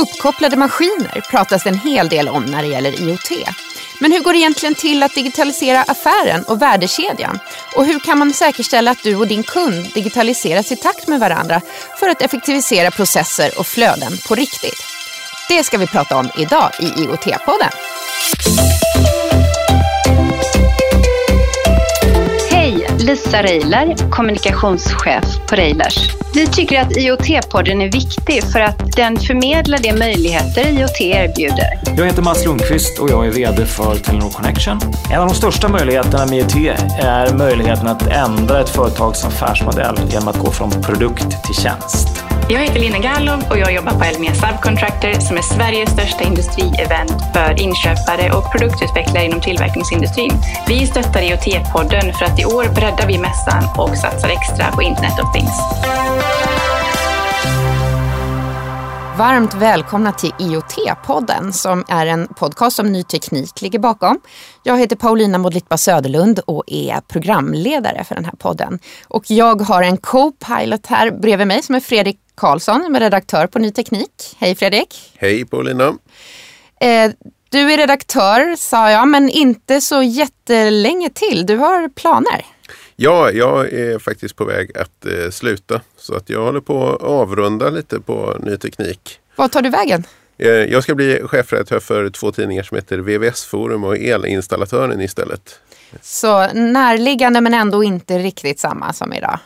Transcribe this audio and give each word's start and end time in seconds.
Uppkopplade 0.00 0.56
maskiner 0.56 1.20
pratas 1.30 1.62
det 1.64 1.70
en 1.70 1.78
hel 1.78 2.08
del 2.08 2.28
om 2.28 2.44
när 2.44 2.62
det 2.62 2.68
gäller 2.68 3.00
IoT. 3.00 3.48
Men 3.98 4.12
hur 4.12 4.20
går 4.20 4.32
det 4.32 4.38
egentligen 4.38 4.74
till 4.74 5.02
att 5.02 5.14
digitalisera 5.14 5.82
affären 5.82 6.44
och 6.44 6.62
värdekedjan? 6.62 7.38
Och 7.76 7.86
hur 7.86 7.98
kan 7.98 8.18
man 8.18 8.32
säkerställa 8.32 8.90
att 8.90 9.02
du 9.02 9.16
och 9.16 9.26
din 9.26 9.42
kund 9.42 9.90
digitaliseras 9.94 10.72
i 10.72 10.76
takt 10.76 11.08
med 11.08 11.20
varandra 11.20 11.60
för 12.00 12.08
att 12.08 12.22
effektivisera 12.22 12.90
processer 12.90 13.58
och 13.58 13.66
flöden 13.66 14.12
på 14.28 14.34
riktigt? 14.34 14.82
Det 15.48 15.64
ska 15.64 15.78
vi 15.78 15.86
prata 15.86 16.16
om 16.16 16.30
idag 16.38 16.70
i 16.80 16.84
IoT-podden. 16.84 17.72
Lisa 23.06 23.42
Reiler, 23.42 24.10
kommunikationschef 24.10 25.24
på 25.48 25.56
Reilers. 25.56 25.98
Vi 26.34 26.46
tycker 26.46 26.80
att 26.80 26.90
IoT-podden 26.90 27.82
är 27.82 27.92
viktig 27.92 28.42
för 28.52 28.60
att 28.60 28.96
den 28.96 29.16
förmedlar 29.16 29.78
de 29.78 29.92
möjligheter 29.92 30.66
IoT 30.66 31.00
erbjuder. 31.00 31.80
Jag 31.96 32.06
heter 32.06 32.22
Mats 32.22 32.44
Lundqvist 32.44 32.98
och 32.98 33.10
jag 33.10 33.26
är 33.26 33.30
VD 33.30 33.66
för 33.66 33.96
Telenor 33.96 34.30
Connection. 34.30 34.80
En 35.10 35.20
av 35.20 35.28
de 35.28 35.34
största 35.34 35.68
möjligheterna 35.68 36.26
med 36.26 36.38
IoT 36.38 36.78
är 37.00 37.34
möjligheten 37.34 37.86
att 37.86 38.06
ändra 38.06 38.60
ett 38.60 38.68
företags 38.68 39.24
affärsmodell 39.24 39.96
genom 40.10 40.28
att 40.28 40.38
gå 40.38 40.50
från 40.50 40.70
produkt 40.70 41.44
till 41.44 41.54
tjänst. 41.54 42.08
Jag 42.48 42.60
heter 42.60 42.80
Lina 42.80 42.98
Gallov 42.98 43.44
och 43.50 43.58
jag 43.58 43.72
jobbar 43.74 43.92
på 43.92 44.04
Elmia 44.04 44.34
Subcontractor 44.34 45.20
som 45.20 45.36
är 45.36 45.42
Sveriges 45.42 45.90
största 45.90 46.24
industrievent 46.24 47.22
för 47.34 47.60
inköpare 47.60 48.32
och 48.32 48.52
produktutvecklare 48.52 49.24
inom 49.24 49.40
tillverkningsindustrin. 49.40 50.32
Vi 50.68 50.86
stöttar 50.86 51.20
IoT-podden 51.20 52.12
för 52.12 52.24
att 52.24 52.40
i 52.40 52.44
år 52.44 52.64
breddar 52.74 53.06
vi 53.06 53.18
mässan 53.18 53.64
och 53.76 53.98
satsar 53.98 54.28
extra 54.28 54.70
på 54.70 54.82
Internet 54.82 55.20
of 55.22 55.32
Things. 55.32 55.56
Varmt 59.18 59.54
välkomna 59.54 60.12
till 60.12 60.30
IoT-podden 60.38 61.52
som 61.52 61.84
är 61.88 62.06
en 62.06 62.28
podcast 62.28 62.76
som 62.76 62.92
ny 62.92 63.02
teknik 63.02 63.62
ligger 63.62 63.78
bakom. 63.78 64.20
Jag 64.62 64.78
heter 64.78 64.96
Paulina 64.96 65.38
Modlitba 65.38 65.76
Söderlund 65.76 66.38
och 66.38 66.64
är 66.66 67.00
programledare 67.00 68.04
för 68.04 68.14
den 68.14 68.24
här 68.24 68.32
podden. 68.38 68.78
Och 69.08 69.30
jag 69.30 69.60
har 69.60 69.82
en 69.82 69.96
co-pilot 69.96 70.86
här 70.86 71.10
bredvid 71.10 71.46
mig 71.46 71.62
som 71.62 71.74
är 71.74 71.80
Fredrik 71.80 72.18
Karlsson 72.34 72.82
som 72.82 72.96
är 72.96 73.00
redaktör 73.00 73.46
på 73.46 73.58
Ny 73.58 73.70
Teknik. 73.70 74.36
Hej 74.38 74.54
Fredrik! 74.54 75.12
Hej 75.16 75.44
Paulina! 75.44 75.94
Eh, 76.80 77.10
du 77.48 77.72
är 77.72 77.76
redaktör 77.76 78.56
sa 78.56 78.90
jag, 78.90 79.08
men 79.08 79.28
inte 79.30 79.80
så 79.80 80.02
jättelänge 80.02 81.10
till. 81.10 81.46
Du 81.46 81.56
har 81.56 81.88
planer. 81.88 82.44
Ja, 82.98 83.30
jag 83.30 83.72
är 83.72 83.98
faktiskt 83.98 84.36
på 84.36 84.44
väg 84.44 84.76
att 84.76 85.06
eh, 85.06 85.30
sluta. 85.30 85.80
Så 85.96 86.14
att 86.14 86.30
jag 86.30 86.44
håller 86.44 86.60
på 86.60 86.92
att 86.92 87.02
avrunda 87.02 87.70
lite 87.70 88.00
på 88.00 88.36
ny 88.40 88.56
teknik. 88.56 89.20
Vad 89.36 89.52
tar 89.52 89.62
du 89.62 89.70
vägen? 89.70 90.04
Eh, 90.38 90.48
jag 90.48 90.82
ska 90.82 90.94
bli 90.94 91.20
chefredaktör 91.24 91.80
för 91.80 92.10
två 92.10 92.32
tidningar 92.32 92.62
som 92.62 92.74
heter 92.74 92.98
VVS 92.98 93.44
Forum 93.44 93.84
och 93.84 93.96
Elinstallatören 93.96 95.00
istället. 95.00 95.60
Så 96.00 96.46
närliggande 96.52 97.40
men 97.40 97.54
ändå 97.54 97.84
inte 97.84 98.18
riktigt 98.18 98.60
samma 98.60 98.92
som 98.92 99.12
idag? 99.12 99.38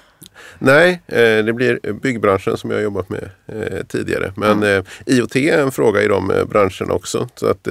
Nej, 0.58 1.00
eh, 1.06 1.44
det 1.44 1.52
blir 1.52 1.92
byggbranschen 1.92 2.56
som 2.56 2.70
jag 2.70 2.76
har 2.76 2.82
jobbat 2.82 3.08
med 3.08 3.30
eh, 3.46 3.86
tidigare. 3.88 4.32
Men 4.36 4.62
mm. 4.62 4.84
IoT 5.06 5.36
är 5.36 5.58
en 5.58 5.72
fråga 5.72 6.02
i 6.02 6.08
de 6.08 6.32
branscherna 6.50 6.94
också. 6.94 7.28
Så 7.34 7.46
att, 7.46 7.68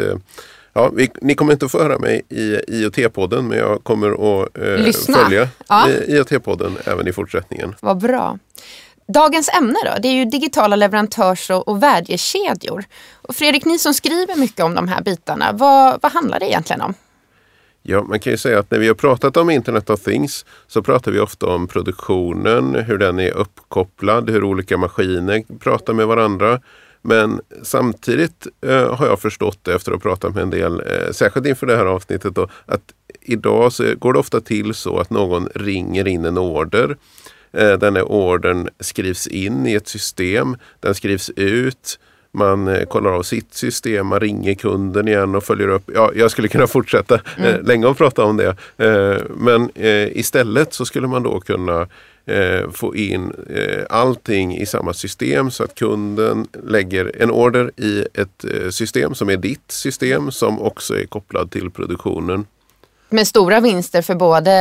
ja, 0.73 0.89
vi, 0.93 1.11
ni 1.21 1.35
kommer 1.35 1.53
inte 1.53 1.65
att 1.65 1.71
få 1.71 1.83
höra 1.83 1.99
mig 1.99 2.21
i 2.29 2.55
IoT-podden 2.67 3.41
men 3.41 3.57
jag 3.57 3.83
kommer 3.83 4.09
att 4.11 4.57
eh, 4.57 5.15
följa 5.15 5.47
ja. 5.67 5.87
IoT-podden 6.07 6.77
även 6.85 7.07
i 7.07 7.13
fortsättningen. 7.13 7.75
Vad 7.81 7.97
bra. 7.97 8.37
Dagens 9.13 9.49
ämne 9.49 9.79
då, 9.85 10.01
det 10.01 10.07
är 10.07 10.13
ju 10.13 10.25
digitala 10.25 10.75
leverantörs 10.75 11.49
och, 11.49 11.67
och 11.67 11.83
värdekedjor. 11.83 12.83
Och 13.21 13.35
Fredrik, 13.35 13.65
ni 13.65 13.79
som 13.79 13.93
skriver 13.93 14.35
mycket 14.35 14.65
om 14.65 14.75
de 14.75 14.87
här 14.87 15.01
bitarna, 15.01 15.51
vad, 15.53 16.01
vad 16.01 16.11
handlar 16.11 16.39
det 16.39 16.45
egentligen 16.45 16.81
om? 16.81 16.93
Ja, 17.83 18.03
man 18.03 18.19
kan 18.19 18.31
ju 18.31 18.37
säga 18.37 18.59
att 18.59 18.71
när 18.71 18.79
vi 18.79 18.87
har 18.87 18.95
pratat 18.95 19.37
om 19.37 19.49
Internet 19.49 19.89
of 19.89 20.01
Things 20.01 20.45
så 20.67 20.81
pratar 20.81 21.11
vi 21.11 21.19
ofta 21.19 21.45
om 21.45 21.67
produktionen, 21.67 22.75
hur 22.75 22.97
den 22.97 23.19
är 23.19 23.31
uppkopplad, 23.31 24.29
hur 24.29 24.43
olika 24.43 24.77
maskiner 24.77 25.59
pratar 25.59 25.93
med 25.93 26.07
varandra. 26.07 26.59
Men 27.01 27.41
samtidigt 27.63 28.47
eh, 28.61 28.95
har 28.95 29.05
jag 29.05 29.19
förstått 29.19 29.67
efter 29.67 29.91
att 29.91 30.03
ha 30.03 30.09
pratat 30.09 30.35
med 30.35 30.43
en 30.43 30.49
del, 30.49 30.79
eh, 30.79 31.11
särskilt 31.11 31.47
inför 31.47 31.67
det 31.67 31.77
här 31.77 31.85
avsnittet, 31.85 32.35
då, 32.35 32.47
att 32.65 32.93
idag 33.21 33.73
så 33.73 33.95
går 33.95 34.13
det 34.13 34.19
ofta 34.19 34.41
till 34.41 34.73
så 34.73 34.99
att 34.99 35.09
någon 35.09 35.47
ringer 35.55 36.07
in 36.07 36.25
en 36.25 36.37
order. 36.37 36.97
Eh, 37.51 37.73
den 37.73 37.95
här 37.95 38.03
ordern 38.03 38.69
skrivs 38.79 39.27
in 39.27 39.67
i 39.67 39.73
ett 39.73 39.87
system, 39.87 40.57
den 40.79 40.95
skrivs 40.95 41.29
ut 41.29 41.99
man 42.31 42.67
eh, 42.67 42.85
kollar 42.85 43.11
av 43.11 43.23
sitt 43.23 43.53
system, 43.53 44.07
man 44.07 44.19
ringer 44.19 44.53
kunden 44.53 45.07
igen 45.07 45.35
och 45.35 45.43
följer 45.43 45.67
upp. 45.67 45.89
Ja, 45.93 46.11
jag 46.15 46.31
skulle 46.31 46.47
kunna 46.47 46.67
fortsätta 46.67 47.15
eh, 47.15 47.45
mm. 47.45 47.65
länge 47.65 47.85
och 47.85 47.97
prata 47.97 48.23
om 48.23 48.37
det. 48.37 48.55
Eh, 48.77 49.21
men 49.35 49.69
istället 49.75 50.73
så 50.73 50.85
skulle 50.85 51.07
man 51.07 51.23
då 51.23 51.39
kunna 51.39 51.87
få 52.71 52.95
in 52.95 53.33
allting 53.89 54.57
i 54.57 54.65
samma 54.65 54.93
system 54.93 55.51
så 55.51 55.63
att 55.63 55.75
kunden 55.75 56.47
lägger 56.63 57.21
en 57.21 57.31
order 57.31 57.71
i 57.75 58.05
ett 58.13 58.45
system 58.73 59.15
som 59.15 59.29
är 59.29 59.37
ditt 59.37 59.71
system 59.71 60.31
som 60.31 60.61
också 60.61 60.99
är 60.99 61.05
kopplad 61.05 61.51
till 61.51 61.71
produktionen. 61.71 62.45
Med 63.11 63.27
stora 63.27 63.59
vinster 63.59 64.01
för 64.01 64.15
både 64.15 64.51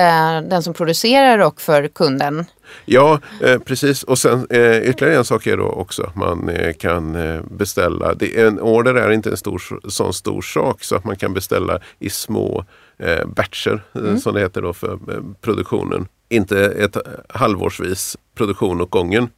den 0.50 0.62
som 0.62 0.74
producerar 0.74 1.38
och 1.38 1.60
för 1.60 1.88
kunden. 1.88 2.44
Ja, 2.84 3.20
eh, 3.42 3.58
precis. 3.58 4.02
Och 4.02 4.18
sen 4.18 4.46
eh, 4.50 4.88
ytterligare 4.88 5.16
en 5.16 5.24
sak 5.24 5.46
är 5.46 5.56
då 5.56 5.64
också 5.64 6.02
att 6.02 6.16
man 6.16 6.48
eh, 6.48 6.72
kan 6.72 7.14
eh, 7.14 7.42
beställa. 7.50 8.14
Det, 8.14 8.40
en 8.40 8.60
order 8.60 8.94
är 8.94 9.10
inte 9.10 9.30
en 9.30 9.36
stor, 9.36 9.62
sån 9.88 10.14
stor 10.14 10.42
sak 10.42 10.84
så 10.84 10.96
att 10.96 11.04
man 11.04 11.16
kan 11.16 11.34
beställa 11.34 11.80
i 11.98 12.10
små 12.10 12.64
eh, 12.98 13.26
batcher 13.26 13.84
eh, 13.94 14.00
mm. 14.00 14.18
som 14.18 14.34
det 14.34 14.40
heter 14.40 14.62
då 14.62 14.72
för 14.72 14.92
eh, 14.92 15.20
produktionen. 15.40 16.08
Inte 16.28 16.66
ett 16.66 16.96
halvårsvis 17.28 18.16
produktion 18.34 18.80
åt 18.80 18.90
gången. 18.90 19.28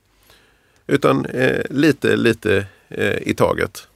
Utan 0.87 1.27
lite, 1.71 2.17
lite 2.17 2.67
i 3.21 3.35
taget. 3.35 3.89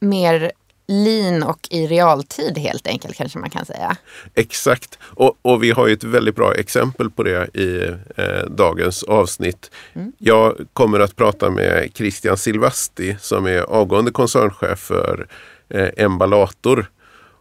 Mer 0.00 0.52
lean 0.86 1.42
och 1.42 1.68
i 1.70 1.86
realtid 1.86 2.58
helt 2.58 2.86
enkelt 2.86 3.16
kanske 3.16 3.38
man 3.38 3.50
kan 3.50 3.66
säga. 3.66 3.96
Exakt, 4.34 4.98
och, 5.02 5.38
och 5.42 5.62
vi 5.62 5.70
har 5.70 5.88
ett 5.88 6.04
väldigt 6.04 6.36
bra 6.36 6.54
exempel 6.54 7.10
på 7.10 7.22
det 7.22 7.56
i 7.56 7.90
eh, 8.16 8.46
dagens 8.50 9.02
avsnitt. 9.02 9.70
Mm. 9.92 10.12
Jag 10.18 10.56
kommer 10.72 11.00
att 11.00 11.16
prata 11.16 11.50
med 11.50 11.90
Christian 11.94 12.36
Silvasti 12.36 13.16
som 13.20 13.46
är 13.46 13.60
avgående 13.60 14.10
koncernchef 14.10 14.78
för 14.78 15.26
eh, 15.68 15.88
Emballator. 15.96 16.90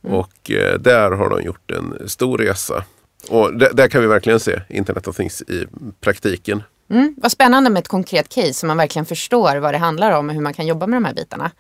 Mm. 0.03 0.15
Och 0.15 0.51
eh, 0.51 0.79
där 0.79 1.11
har 1.11 1.29
de 1.29 1.41
gjort 1.43 1.71
en 1.71 2.09
stor 2.09 2.37
resa. 2.37 2.83
Och 3.29 3.53
där 3.57 3.87
kan 3.87 4.01
vi 4.01 4.07
verkligen 4.07 4.39
se 4.39 4.61
Internet 4.69 5.07
of 5.07 5.15
Things 5.15 5.41
i 5.41 5.65
praktiken. 6.01 6.63
Mm. 6.89 7.15
Vad 7.17 7.31
spännande 7.31 7.69
med 7.69 7.79
ett 7.79 7.87
konkret 7.87 8.29
case 8.29 8.53
så 8.53 8.65
man 8.65 8.77
verkligen 8.77 9.05
förstår 9.05 9.55
vad 9.55 9.73
det 9.73 9.77
handlar 9.77 10.11
om 10.11 10.29
och 10.29 10.35
hur 10.35 10.41
man 10.41 10.53
kan 10.53 10.67
jobba 10.67 10.87
med 10.87 10.97
de 10.97 11.05
här 11.05 11.13
bitarna. 11.13 11.51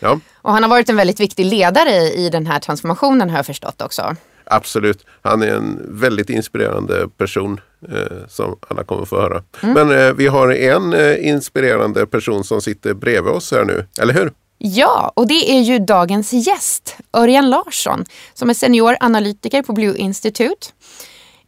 Ja. 0.00 0.20
Och 0.34 0.52
han 0.52 0.62
har 0.62 0.70
varit 0.70 0.88
en 0.88 0.96
väldigt 0.96 1.20
viktig 1.20 1.44
ledare 1.44 1.94
i 1.94 2.30
den 2.30 2.46
här 2.46 2.60
transformationen 2.60 3.30
har 3.30 3.36
jag 3.36 3.46
förstått 3.46 3.82
också. 3.82 4.16
Absolut. 4.44 5.06
Han 5.22 5.42
är 5.42 5.54
en 5.54 5.80
väldigt 5.88 6.30
inspirerande 6.30 7.08
person 7.16 7.60
eh, 7.88 8.26
som 8.28 8.56
alla 8.68 8.84
kommer 8.84 9.04
få 9.04 9.20
höra. 9.20 9.42
Mm. 9.62 9.74
Men 9.74 9.98
eh, 9.98 10.14
vi 10.14 10.26
har 10.26 10.48
en 10.48 10.92
eh, 10.92 11.28
inspirerande 11.28 12.06
person 12.06 12.44
som 12.44 12.60
sitter 12.62 12.94
bredvid 12.94 13.32
oss 13.32 13.52
här 13.52 13.64
nu, 13.64 13.86
eller 14.00 14.14
hur? 14.14 14.32
Ja, 14.58 15.12
och 15.16 15.26
det 15.26 15.50
är 15.50 15.60
ju 15.60 15.78
dagens 15.78 16.32
gäst, 16.32 16.96
Örjan 17.12 17.50
Larsson, 17.50 18.04
som 18.34 18.50
är 18.50 18.54
senior 18.54 18.96
analytiker 19.00 19.62
på 19.62 19.72
Blue 19.72 19.98
Institute. 19.98 20.66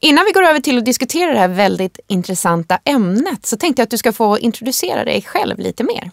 Innan 0.00 0.24
vi 0.24 0.32
går 0.32 0.42
över 0.42 0.60
till 0.60 0.78
att 0.78 0.84
diskutera 0.84 1.32
det 1.32 1.38
här 1.38 1.48
väldigt 1.48 2.00
intressanta 2.06 2.78
ämnet 2.84 3.46
så 3.46 3.56
tänkte 3.56 3.80
jag 3.80 3.84
att 3.84 3.90
du 3.90 3.98
ska 3.98 4.12
få 4.12 4.38
introducera 4.38 5.04
dig 5.04 5.22
själv 5.22 5.58
lite 5.58 5.84
mer. 5.84 6.10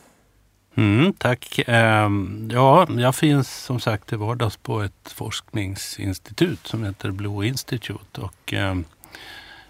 Mm, 0.77 1.13
tack. 1.13 1.59
Ehm, 1.67 2.49
ja, 2.53 2.87
jag 2.97 3.15
finns 3.15 3.63
som 3.63 3.79
sagt 3.79 4.09
till 4.09 4.17
vardags 4.17 4.57
på 4.57 4.81
ett 4.81 5.13
forskningsinstitut 5.15 6.67
som 6.67 6.83
heter 6.83 7.11
Blue 7.11 7.47
Institute. 7.47 8.21
Och, 8.21 8.53
ehm, 8.53 8.85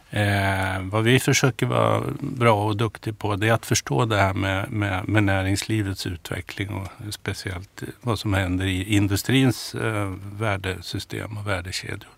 eh, 0.09 0.81
vad 0.81 1.03
vi 1.03 1.19
försöker 1.19 1.65
vara 1.65 2.03
bra 2.19 2.63
och 2.65 2.77
duktiga 2.77 3.13
på 3.13 3.35
det 3.35 3.47
är 3.47 3.53
att 3.53 3.65
förstå 3.65 4.05
det 4.05 4.17
här 4.17 4.33
med, 4.33 4.71
med, 4.71 5.07
med 5.07 5.23
näringslivets 5.23 6.07
utveckling 6.07 6.69
och 6.69 7.13
speciellt 7.13 7.83
vad 8.01 8.19
som 8.19 8.33
händer 8.33 8.65
i 8.65 8.95
industrins 8.95 9.75
eh, 9.75 10.13
värdesystem 10.39 11.37
och 11.37 11.47
värdekedjor. 11.47 12.09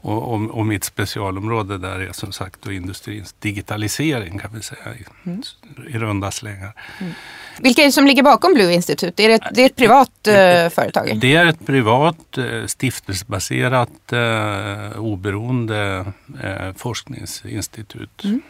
Och, 0.00 0.34
och, 0.34 0.50
och, 0.50 0.66
mitt 0.66 0.84
specialområde 0.84 1.78
där 1.78 2.00
är 2.00 2.12
som 2.12 2.32
sagt 2.32 2.62
då 2.62 2.72
industrins 2.72 3.34
digitalisering 3.38 4.38
kan 4.38 4.50
vi 4.54 4.62
säga 4.62 4.94
i, 4.94 5.04
mm. 5.26 5.42
i 5.88 5.98
runda 5.98 6.30
slängar. 6.30 6.72
Mm. 7.00 7.12
Vilka 7.60 7.82
är 7.82 7.86
det 7.86 7.92
som 7.92 8.06
ligger 8.06 8.22
bakom 8.22 8.54
Blue 8.54 8.72
Institute? 8.72 9.24
Är 9.24 9.28
det, 9.28 9.40
det 9.54 9.62
är 9.62 9.66
ett 9.66 9.76
privat 9.76 10.26
eh, 10.26 10.68
företag? 10.68 11.18
Det 11.20 11.34
är 11.34 11.46
ett 11.46 11.66
privat 11.66 12.38
eh, 12.38 12.66
stiftelsebaserat 12.66 14.12
eh, 14.12 15.00
oberoende 15.00 16.12
eh, 16.42 16.72
forskningsinstitut. 16.76 18.24
Mm. 18.24 18.42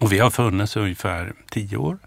Och 0.00 0.12
vi 0.12 0.18
har 0.18 0.30
funnits 0.30 0.76
ungefär 0.76 1.32
tio 1.50 1.76
år 1.76 1.98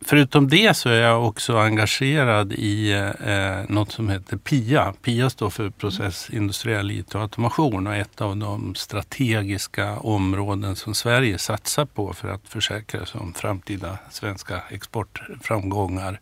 förutom 0.00 0.48
det 0.48 0.76
så 0.76 0.88
är 0.88 1.00
jag 1.00 1.26
också 1.26 1.56
engagerad 1.56 2.52
i 2.52 2.92
eh, 3.24 3.58
något 3.68 3.92
som 3.92 4.08
heter 4.08 4.36
PIA. 4.36 4.94
PIA 5.02 5.30
står 5.30 5.50
för 5.50 5.70
process 5.70 6.30
industriell 6.30 6.90
IT 6.90 7.14
och 7.14 7.20
automation 7.20 7.86
och 7.86 7.96
ett 7.96 8.20
av 8.20 8.36
de 8.36 8.74
strategiska 8.74 9.96
områden 9.96 10.76
som 10.76 10.94
Sverige 10.94 11.38
satsar 11.38 11.84
på 11.84 12.12
för 12.12 12.28
att 12.28 12.48
försäkra 12.48 13.06
sig 13.06 13.20
om 13.20 13.34
framtida 13.34 13.98
svenska 14.10 14.62
exportframgångar. 14.70 16.20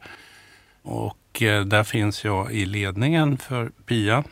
Och 0.82 1.42
eh, 1.42 1.64
där 1.64 1.84
finns 1.84 2.24
jag 2.24 2.52
i 2.52 2.66
ledningen 2.66 3.38
för 3.38 3.70
PIA. 3.86 4.24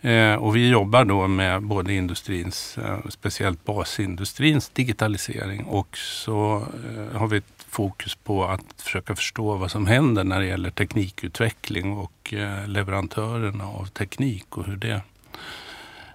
Eh, 0.00 0.34
och 0.34 0.56
vi 0.56 0.68
jobbar 0.68 1.04
då 1.04 1.26
med 1.26 1.62
både 1.62 1.94
industrins, 1.94 2.78
eh, 2.78 2.98
speciellt 3.08 3.64
basindustrins 3.64 4.68
digitalisering 4.68 5.64
och 5.64 5.96
så 5.96 6.56
eh, 6.56 7.18
har 7.18 7.26
vi 7.26 7.36
ett 7.36 7.64
fokus 7.68 8.14
på 8.14 8.44
att 8.44 8.82
försöka 8.82 9.16
förstå 9.16 9.56
vad 9.56 9.70
som 9.70 9.86
händer 9.86 10.24
när 10.24 10.40
det 10.40 10.46
gäller 10.46 10.70
teknikutveckling 10.70 11.92
och 11.92 12.34
eh, 12.34 12.68
leverantörerna 12.68 13.64
av 13.64 13.86
teknik 13.86 14.58
och 14.58 14.66
hur 14.66 14.76
det, 14.76 15.00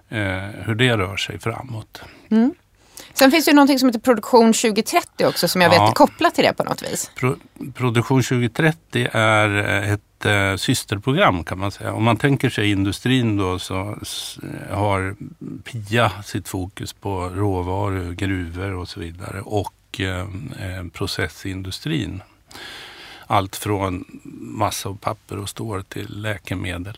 eh, 0.08 0.64
hur 0.66 0.74
det 0.74 0.96
rör 0.96 1.16
sig 1.16 1.38
framåt. 1.38 2.02
Mm. 2.30 2.54
Sen 3.12 3.30
finns 3.30 3.44
det 3.44 3.50
ju 3.50 3.54
någonting 3.54 3.78
som 3.78 3.88
heter 3.88 4.00
Produktion 4.00 4.52
2030 4.52 5.26
också 5.26 5.48
som 5.48 5.60
jag 5.60 5.70
vet 5.70 5.80
är 5.80 5.92
kopplat 5.92 6.34
till 6.34 6.44
det 6.44 6.52
på 6.52 6.64
något 6.64 6.82
vis. 6.82 7.10
Pro 7.14 7.36
Produktion 7.74 8.22
2030 8.22 9.08
är 9.12 9.48
ett 9.92 10.00
eh, 10.24 10.56
systerprogram 10.56 11.44
kan 11.44 11.58
man 11.58 11.70
säga. 11.70 11.92
Om 11.92 12.04
man 12.04 12.16
tänker 12.16 12.50
sig 12.50 12.70
industrin 12.70 13.36
då 13.36 13.58
så 13.58 13.98
har 14.70 15.16
PIA 15.64 16.22
sitt 16.24 16.48
fokus 16.48 16.92
på 16.92 17.28
råvaror, 17.28 18.12
gruvor 18.12 18.74
och 18.74 18.88
så 18.88 19.00
vidare 19.00 19.40
och 19.40 20.00
eh, 20.00 20.20
eh, 20.60 20.84
processindustrin. 20.92 22.22
Allt 23.26 23.56
från 23.56 24.04
massa 24.40 24.88
och 24.88 25.00
papper 25.00 25.38
och 25.38 25.48
stål 25.48 25.84
till 25.84 26.20
läkemedel. 26.20 26.96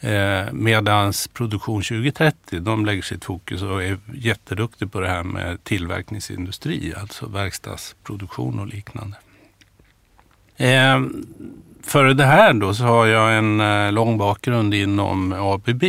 Eh, 0.00 0.52
medans 0.52 1.28
Produktion 1.28 1.82
2030, 1.82 2.60
de 2.60 2.86
lägger 2.86 3.02
sitt 3.02 3.24
fokus 3.24 3.62
och 3.62 3.82
är 3.82 3.98
jätteduktiga 4.14 4.88
på 4.88 5.00
det 5.00 5.08
här 5.08 5.22
med 5.22 5.64
tillverkningsindustri, 5.64 6.94
alltså 6.96 7.26
verkstadsproduktion 7.26 8.58
och 8.58 8.66
liknande. 8.66 9.16
Eh, 10.56 11.00
före 11.82 12.14
det 12.14 12.24
här 12.24 12.52
då 12.52 12.74
så 12.74 12.84
har 12.84 13.06
jag 13.06 13.38
en 13.38 13.60
eh, 13.60 13.92
lång 13.92 14.18
bakgrund 14.18 14.74
inom 14.74 15.32
ABB 15.32 15.84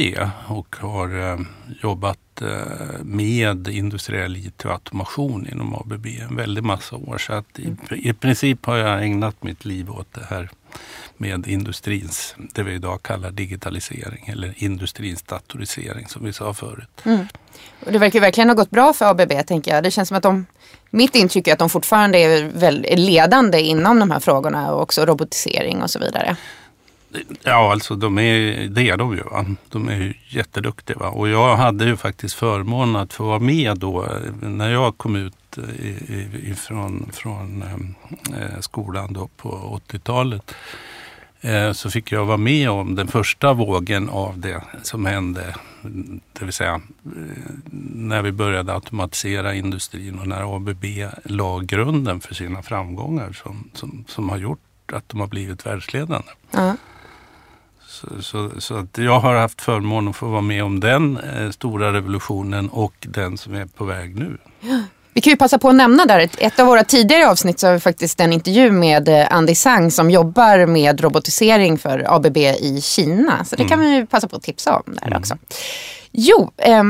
och 0.47 0.75
har 0.79 1.31
eh, 1.31 1.39
jobbat 1.83 2.41
eh, 2.41 3.03
med 3.03 3.67
industriell 3.67 4.37
IT 4.37 4.65
och 4.65 4.71
automation 4.71 5.47
inom 5.51 5.75
ABB 5.75 6.05
en 6.29 6.35
väldig 6.35 6.63
massa 6.63 6.95
år. 6.95 7.17
Så 7.17 7.33
att 7.33 7.59
i, 7.59 7.75
i 7.91 8.13
princip 8.13 8.65
har 8.65 8.77
jag 8.77 9.03
ägnat 9.03 9.43
mitt 9.43 9.65
liv 9.65 9.91
åt 9.91 10.13
det 10.13 10.25
här 10.29 10.49
med 11.17 11.47
industrins, 11.47 12.35
det 12.37 12.63
vi 12.63 12.73
idag 12.73 13.03
kallar 13.03 13.31
digitalisering 13.31 14.27
eller 14.27 14.53
industrins 14.57 15.21
datorisering 15.21 16.07
som 16.07 16.25
vi 16.25 16.33
sa 16.33 16.53
förut. 16.53 17.01
Mm. 17.05 17.27
Och 17.85 17.91
det 17.91 17.99
verkar 17.99 18.19
verkligen 18.19 18.49
ha 18.49 18.55
gått 18.55 18.69
bra 18.69 18.93
för 18.93 19.05
ABB 19.05 19.47
tänker 19.47 19.73
jag. 19.73 19.83
Det 19.83 19.91
känns 19.91 20.07
som 20.07 20.17
att 20.17 20.23
de, 20.23 20.45
mitt 20.89 21.15
intryck 21.15 21.47
är 21.47 21.53
att 21.53 21.59
de 21.59 21.69
fortfarande 21.69 22.17
är, 22.17 22.97
ledande 22.97 23.61
inom 23.61 23.99
de 23.99 24.11
här 24.11 24.19
frågorna 24.19 24.73
och 24.73 24.81
också 24.81 25.05
robotisering 25.05 25.81
och 25.81 25.89
så 25.89 25.99
vidare. 25.99 26.35
Ja, 27.43 27.71
alltså 27.71 27.95
de 27.95 28.19
är, 28.19 28.67
det 28.67 28.89
är 28.89 28.97
de 28.97 29.15
ju. 29.15 29.23
Va? 29.23 29.45
De 29.69 29.89
är 29.89 29.95
ju 29.95 30.13
jätteduktiga. 30.29 30.97
Va? 30.97 31.07
Och 31.07 31.29
jag 31.29 31.55
hade 31.55 31.85
ju 31.85 31.97
faktiskt 31.97 32.35
förmånen 32.35 32.95
att 32.95 33.13
få 33.13 33.23
vara 33.23 33.39
med 33.39 33.77
då 33.77 34.07
när 34.41 34.71
jag 34.71 34.97
kom 34.97 35.15
ut 35.15 35.57
eh, 35.57 36.49
ifrån 36.51 37.09
från, 37.13 37.63
eh, 37.63 38.41
eh, 38.41 38.59
skolan 38.59 39.13
då 39.13 39.29
på 39.37 39.79
80-talet. 39.89 40.55
Eh, 41.41 41.71
så 41.71 41.91
fick 41.91 42.11
jag 42.11 42.25
vara 42.25 42.37
med 42.37 42.69
om 42.69 42.95
den 42.95 43.07
första 43.07 43.53
vågen 43.53 44.09
av 44.09 44.39
det 44.39 44.61
som 44.83 45.05
hände. 45.05 45.55
Det 46.33 46.45
vill 46.45 46.53
säga 46.53 46.73
eh, 46.73 47.53
när 47.93 48.21
vi 48.21 48.31
började 48.31 48.73
automatisera 48.73 49.53
industrin 49.53 50.19
och 50.19 50.27
när 50.27 50.55
ABB 50.55 50.85
la 51.23 51.59
grunden 51.59 52.19
för 52.19 52.35
sina 52.35 52.61
framgångar 52.63 53.33
som, 53.33 53.69
som, 53.73 54.05
som 54.07 54.29
har 54.29 54.37
gjort 54.37 54.59
att 54.93 55.09
de 55.09 55.19
har 55.19 55.27
blivit 55.27 55.65
världsledande. 55.65 56.27
Mm. 56.53 56.77
Så, 57.81 58.21
så, 58.21 58.61
så, 58.61 58.75
att 58.75 58.97
jag 58.97 59.19
har 59.19 59.35
haft 59.35 59.61
förmånen 59.61 60.09
att 60.09 60.15
få 60.15 60.29
vara 60.29 60.41
med 60.41 60.63
om 60.63 60.79
den 60.79 61.17
eh, 61.17 61.49
stora 61.49 61.93
revolutionen 61.93 62.69
och 62.69 63.07
den 63.09 63.37
som 63.37 63.53
är 63.53 63.65
på 63.65 63.85
väg 63.85 64.15
nu. 64.15 64.37
Vi 65.13 65.21
kan 65.21 65.31
ju 65.31 65.37
passa 65.37 65.57
på 65.57 65.69
att 65.69 65.75
nämna 65.75 66.05
där, 66.05 66.29
ett 66.37 66.59
av 66.59 66.67
våra 66.67 66.83
tidigare 66.83 67.27
avsnitt 67.27 67.59
så 67.59 67.67
har 67.67 67.73
vi 67.73 67.79
faktiskt 67.79 68.19
en 68.19 68.33
intervju 68.33 68.71
med 68.71 69.09
eh, 69.09 69.33
Andy 69.33 69.55
Sang 69.55 69.91
som 69.91 70.11
jobbar 70.11 70.65
med 70.65 71.01
robotisering 71.01 71.77
för 71.77 72.05
ABB 72.15 72.37
i 72.37 72.81
Kina. 72.81 73.45
Så 73.45 73.55
det 73.55 73.63
kan 73.63 73.79
mm. 73.79 74.01
vi 74.01 74.05
passa 74.05 74.27
på 74.27 74.35
att 74.35 74.43
tipsa 74.43 74.75
om 74.75 74.83
där 75.01 75.07
mm. 75.07 75.19
också. 75.19 75.37
Jo, 76.11 76.51
eh, 76.57 76.83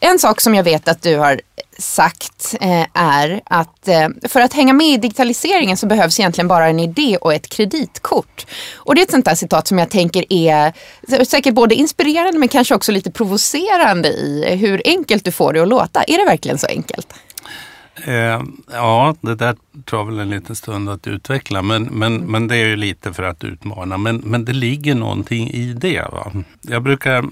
en 0.00 0.18
sak 0.18 0.40
som 0.40 0.54
jag 0.54 0.64
vet 0.64 0.88
att 0.88 1.02
du 1.02 1.16
har 1.16 1.40
sagt 1.78 2.54
eh, 2.60 2.86
är 2.94 3.40
att 3.44 3.88
eh, 3.88 4.08
för 4.28 4.40
att 4.40 4.52
hänga 4.52 4.72
med 4.72 4.86
i 4.86 4.96
digitaliseringen 4.96 5.76
så 5.76 5.86
behövs 5.86 6.20
egentligen 6.20 6.48
bara 6.48 6.68
en 6.68 6.80
idé 6.80 7.16
och 7.20 7.34
ett 7.34 7.48
kreditkort. 7.48 8.46
Och 8.74 8.94
det 8.94 9.00
är 9.00 9.02
ett 9.02 9.10
sånt 9.10 9.24
där 9.24 9.34
citat 9.34 9.68
som 9.68 9.78
jag 9.78 9.90
tänker 9.90 10.32
är 10.32 10.72
säkert 11.24 11.54
både 11.54 11.74
inspirerande 11.74 12.38
men 12.38 12.48
kanske 12.48 12.74
också 12.74 12.92
lite 12.92 13.10
provocerande 13.10 14.08
i 14.08 14.56
hur 14.56 14.82
enkelt 14.84 15.24
du 15.24 15.32
får 15.32 15.52
det 15.52 15.62
att 15.62 15.68
låta. 15.68 16.02
Är 16.02 16.18
det 16.18 16.24
verkligen 16.24 16.58
så 16.58 16.66
enkelt? 16.66 17.08
Eh, 17.94 18.42
ja, 18.72 19.14
det 19.20 19.34
där 19.34 19.56
tar 19.84 20.04
väl 20.04 20.18
en 20.18 20.30
liten 20.30 20.56
stund 20.56 20.88
att 20.88 21.06
utveckla 21.06 21.62
men, 21.62 21.84
men, 21.84 22.16
men 22.16 22.48
det 22.48 22.56
är 22.56 22.66
ju 22.66 22.76
lite 22.76 23.12
för 23.12 23.22
att 23.22 23.44
utmana. 23.44 23.98
Men, 23.98 24.16
men 24.16 24.44
det 24.44 24.52
ligger 24.52 24.94
någonting 24.94 25.50
i 25.50 25.72
det. 25.72 26.08
Va? 26.12 26.32
Jag 26.60 26.82
brukar 26.82 27.24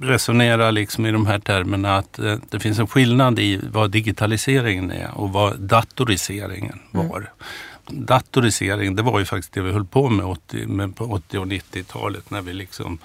resonera 0.00 0.70
liksom 0.70 1.06
i 1.06 1.10
de 1.12 1.26
här 1.26 1.38
termerna 1.38 1.96
att 1.96 2.18
eh, 2.18 2.36
det 2.50 2.60
finns 2.60 2.78
en 2.78 2.86
skillnad 2.86 3.38
i 3.38 3.60
vad 3.72 3.90
digitaliseringen 3.90 4.90
är 4.90 5.10
och 5.14 5.32
vad 5.32 5.60
datoriseringen 5.60 6.78
mm. 6.94 7.08
var. 7.08 7.18
Mm. 7.18 8.06
Datorisering, 8.06 8.96
det 8.96 9.02
var 9.02 9.18
ju 9.18 9.24
faktiskt 9.24 9.52
det 9.52 9.60
vi 9.60 9.72
höll 9.72 9.84
på 9.84 10.08
med, 10.08 10.26
80, 10.26 10.66
med 10.66 10.96
på 10.96 11.04
80 11.04 11.38
och 11.38 11.46
90-talet 11.46 12.30
när 12.30 12.42
vi 12.42 12.52
liksom 12.52 12.98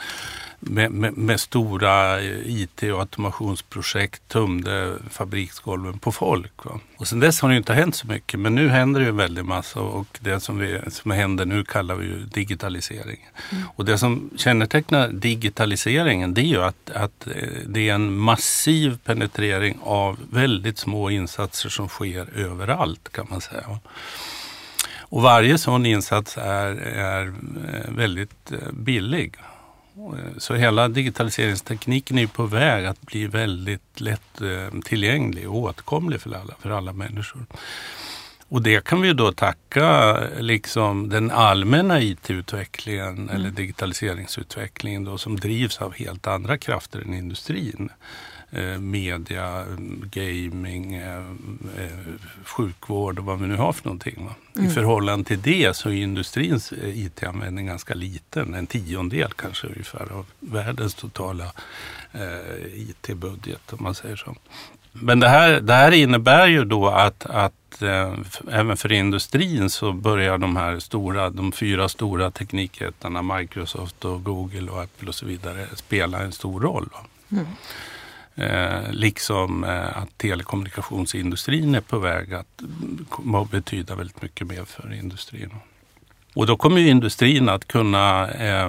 med, 0.59 0.91
med, 0.91 1.17
med, 1.17 1.39
stora 1.39 2.21
IT 2.21 2.83
och 2.83 2.99
automationsprojekt 2.99 4.27
tömde 4.27 4.93
fabriksgolven 5.09 5.99
på 5.99 6.11
folk. 6.11 6.65
Va? 6.65 6.79
Och 6.97 7.07
sen 7.07 7.19
dess 7.19 7.41
har 7.41 7.49
det 7.49 7.57
inte 7.57 7.73
hänt 7.73 7.95
så 7.95 8.07
mycket 8.07 8.39
men 8.39 8.55
nu 8.55 8.69
händer 8.69 9.01
det 9.01 9.07
en 9.07 9.17
väldig 9.17 9.45
massa 9.45 9.79
och 9.79 10.19
det 10.21 10.39
som, 10.39 10.57
vi, 10.59 10.79
som 10.87 11.11
händer 11.11 11.45
nu 11.45 11.63
kallar 11.63 11.95
vi 11.95 12.05
ju 12.05 12.19
digitalisering. 12.19 13.29
Mm. 13.51 13.63
Och 13.75 13.85
det 13.85 13.97
som 13.97 14.29
kännetecknar 14.35 15.07
digitaliseringen 15.07 16.33
det 16.33 16.41
är 16.41 16.45
ju 16.45 16.63
att, 16.63 16.89
att 16.89 17.27
eh, 17.27 17.33
det 17.65 17.89
är 17.89 17.93
en 17.93 18.17
massiv 18.17 18.97
penetrering 19.05 19.79
av 19.83 20.19
väldigt 20.31 20.77
små 20.77 21.09
insatser 21.09 21.69
som 21.69 21.87
sker 21.87 22.29
överallt 22.35 23.11
kan 23.11 23.27
man 23.29 23.41
säga. 23.41 23.79
Och 25.09 25.21
varje 25.21 25.57
sån 25.57 25.85
insats 25.85 26.37
är, 26.37 26.75
är 26.81 27.25
eh, 27.27 27.91
väldigt 27.91 28.51
eh, 28.51 28.71
billig. 28.71 29.35
Eh, 29.97 30.37
så 30.37 30.53
hela 30.53 30.87
digitaliseringstekniken 30.87 32.17
är 32.17 32.27
på 32.27 32.45
väg 32.45 32.85
att 32.85 33.01
bli 33.01 33.27
väldigt 33.27 34.01
lätt 34.01 34.41
eh, 34.41 34.79
tillgänglig 34.85 35.49
och 35.49 35.55
åtkomlig 35.55 36.21
för 36.21 36.35
alla, 36.35 36.53
för 36.59 36.69
alla 36.69 36.93
människor. 36.93 37.45
Och 38.49 38.61
det 38.61 38.83
kan 38.83 39.01
vi 39.01 39.13
då 39.13 39.31
tacka 39.31 40.17
liksom 40.39 41.09
den 41.09 41.31
allmänna 41.31 42.01
IT-utvecklingen 42.01 43.17
mm. 43.17 43.29
eller 43.29 43.49
digitaliseringsutvecklingen 43.49 45.03
då, 45.03 45.17
som 45.17 45.35
drivs 45.35 45.77
av 45.77 45.93
helt 45.93 46.27
andra 46.27 46.57
krafter 46.57 46.99
än 46.99 47.13
industrin. 47.13 47.89
Eh, 48.51 48.79
media, 48.79 49.65
gaming, 50.11 50.95
eh, 50.95 51.17
eh, 51.77 51.91
sjukvård 52.43 53.19
och 53.19 53.25
vad 53.25 53.39
vi 53.39 53.47
nu 53.47 53.55
har 53.55 53.73
för 53.73 53.85
någonting. 53.85 54.29
Mm. 54.55 54.69
I 54.69 54.73
förhållande 54.73 55.25
till 55.25 55.41
det 55.41 55.75
så 55.75 55.89
är 55.89 55.93
industrins 55.93 56.73
IT-användning 56.83 57.65
ganska 57.65 57.93
liten, 57.93 58.53
en 58.53 58.67
tiondel 58.67 59.33
kanske 59.35 59.67
ungefär 59.67 60.11
av 60.11 60.25
världens 60.39 60.93
totala 60.93 61.51
IT-budget 62.73 63.73
om 63.73 63.83
man 63.83 63.95
säger 63.95 64.15
så. 64.15 64.35
Men 64.91 65.19
det 65.19 65.29
här, 65.29 65.61
det 65.61 65.73
här 65.73 65.91
innebär 65.91 66.47
ju 66.47 66.65
då 66.65 66.87
att, 66.87 67.25
att 67.25 67.81
eh, 67.81 68.13
även 68.51 68.77
för 68.77 68.91
industrin 68.91 69.69
så 69.69 69.93
börjar 69.93 70.37
de 70.37 70.55
här 70.55 70.79
stora, 70.79 71.29
de 71.29 71.51
fyra 71.51 71.89
stora 71.89 72.31
teknikjättarna 72.31 73.21
Microsoft 73.21 74.05
och 74.05 74.23
Google 74.23 74.71
och 74.71 74.81
Apple 74.81 75.07
och 75.07 75.15
så 75.15 75.25
vidare 75.25 75.67
spela 75.75 76.19
en 76.19 76.31
stor 76.31 76.61
roll. 76.61 76.89
Mm. 77.31 77.45
Eh, 78.39 78.91
liksom 78.91 79.63
eh, 79.63 79.97
att 79.97 80.17
telekommunikationsindustrin 80.17 81.75
är 81.75 81.81
på 81.81 81.99
väg 81.99 82.33
att 82.33 82.61
mm, 82.61 83.47
betyda 83.51 83.95
väldigt 83.95 84.21
mycket 84.21 84.47
mer 84.47 84.65
för 84.65 84.93
industrin. 84.93 85.49
Och 86.33 86.45
då 86.45 86.57
kommer 86.57 86.81
ju 86.81 86.89
industrin 86.89 87.49
att 87.49 87.67
kunna 87.67 88.31
eh, 88.31 88.67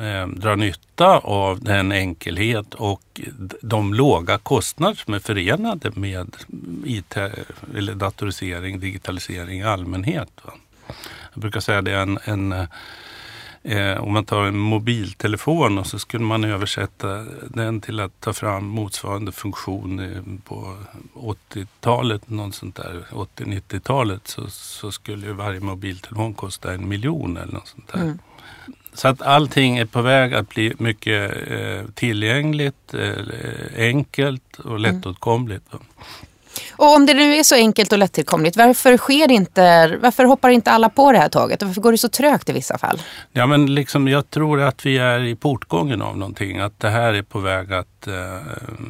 eh, 0.00 0.26
dra 0.26 0.56
nytta 0.56 1.18
av 1.18 1.60
den 1.60 1.92
enkelhet 1.92 2.74
och 2.74 3.20
de 3.62 3.94
låga 3.94 4.38
kostnader 4.38 4.94
som 4.94 5.14
är 5.14 5.18
förenade 5.18 5.90
med 5.94 6.36
IT, 6.84 7.16
eller 7.76 7.94
datorisering, 7.94 8.80
digitalisering 8.80 9.60
i 9.60 9.64
allmänhet. 9.64 10.30
Va? 10.42 10.52
Jag 11.32 11.40
brukar 11.40 11.60
säga 11.60 11.82
det 11.82 11.92
är 11.92 12.02
en, 12.02 12.18
en 12.24 12.68
Eh, 13.62 14.02
om 14.02 14.12
man 14.12 14.24
tar 14.24 14.44
en 14.44 14.58
mobiltelefon 14.58 15.78
och 15.78 15.86
så 15.86 15.98
skulle 15.98 16.24
man 16.24 16.44
översätta 16.44 17.26
den 17.48 17.80
till 17.80 18.00
att 18.00 18.20
ta 18.20 18.32
fram 18.32 18.64
motsvarande 18.64 19.32
funktion 19.32 20.42
på 20.44 20.76
80-talet, 21.14 22.30
något 22.30 22.54
sånt 22.54 22.76
där, 22.76 23.04
80-90-talet 23.10 24.28
så, 24.28 24.50
så 24.50 24.92
skulle 24.92 25.32
varje 25.32 25.60
mobiltelefon 25.60 26.34
kosta 26.34 26.74
en 26.74 26.88
miljon 26.88 27.36
eller 27.36 27.52
något 27.52 27.68
sånt 27.68 27.92
där. 27.92 28.00
Mm. 28.00 28.18
Så 28.92 29.08
att 29.08 29.22
allting 29.22 29.78
är 29.78 29.84
på 29.84 30.02
väg 30.02 30.34
att 30.34 30.48
bli 30.48 30.72
mycket 30.78 31.50
eh, 31.50 31.84
tillgängligt, 31.94 32.94
eh, 32.94 33.12
enkelt 33.76 34.58
och 34.58 34.78
mm. 34.78 34.82
lättåtkomligt. 34.82 35.72
Mm. 35.72 35.84
Och 36.72 36.94
om 36.96 37.06
det 37.06 37.14
nu 37.14 37.34
är 37.34 37.42
så 37.42 37.54
enkelt 37.54 37.92
och 37.92 37.98
lättillkomligt, 37.98 38.56
varför 38.56 38.96
sker 38.96 39.30
inte, 39.30 39.96
varför 40.02 40.24
hoppar 40.24 40.48
inte 40.48 40.70
alla 40.70 40.88
på 40.88 41.12
det 41.12 41.18
här 41.18 41.28
tåget? 41.28 41.62
Varför 41.62 41.80
går 41.80 41.92
det 41.92 41.98
så 41.98 42.08
trögt 42.08 42.48
i 42.48 42.52
vissa 42.52 42.78
fall? 42.78 43.02
Ja, 43.32 43.46
men 43.46 43.74
liksom, 43.74 44.08
jag 44.08 44.30
tror 44.30 44.60
att 44.60 44.86
vi 44.86 44.98
är 44.98 45.20
i 45.20 45.36
portgången 45.36 46.02
av 46.02 46.18
någonting. 46.18 46.58
Att 46.58 46.80
det 46.80 46.90
här 46.90 47.14
är 47.14 47.22
på 47.22 47.38
väg 47.38 47.72
att 47.72 48.06
eh, 48.06 48.14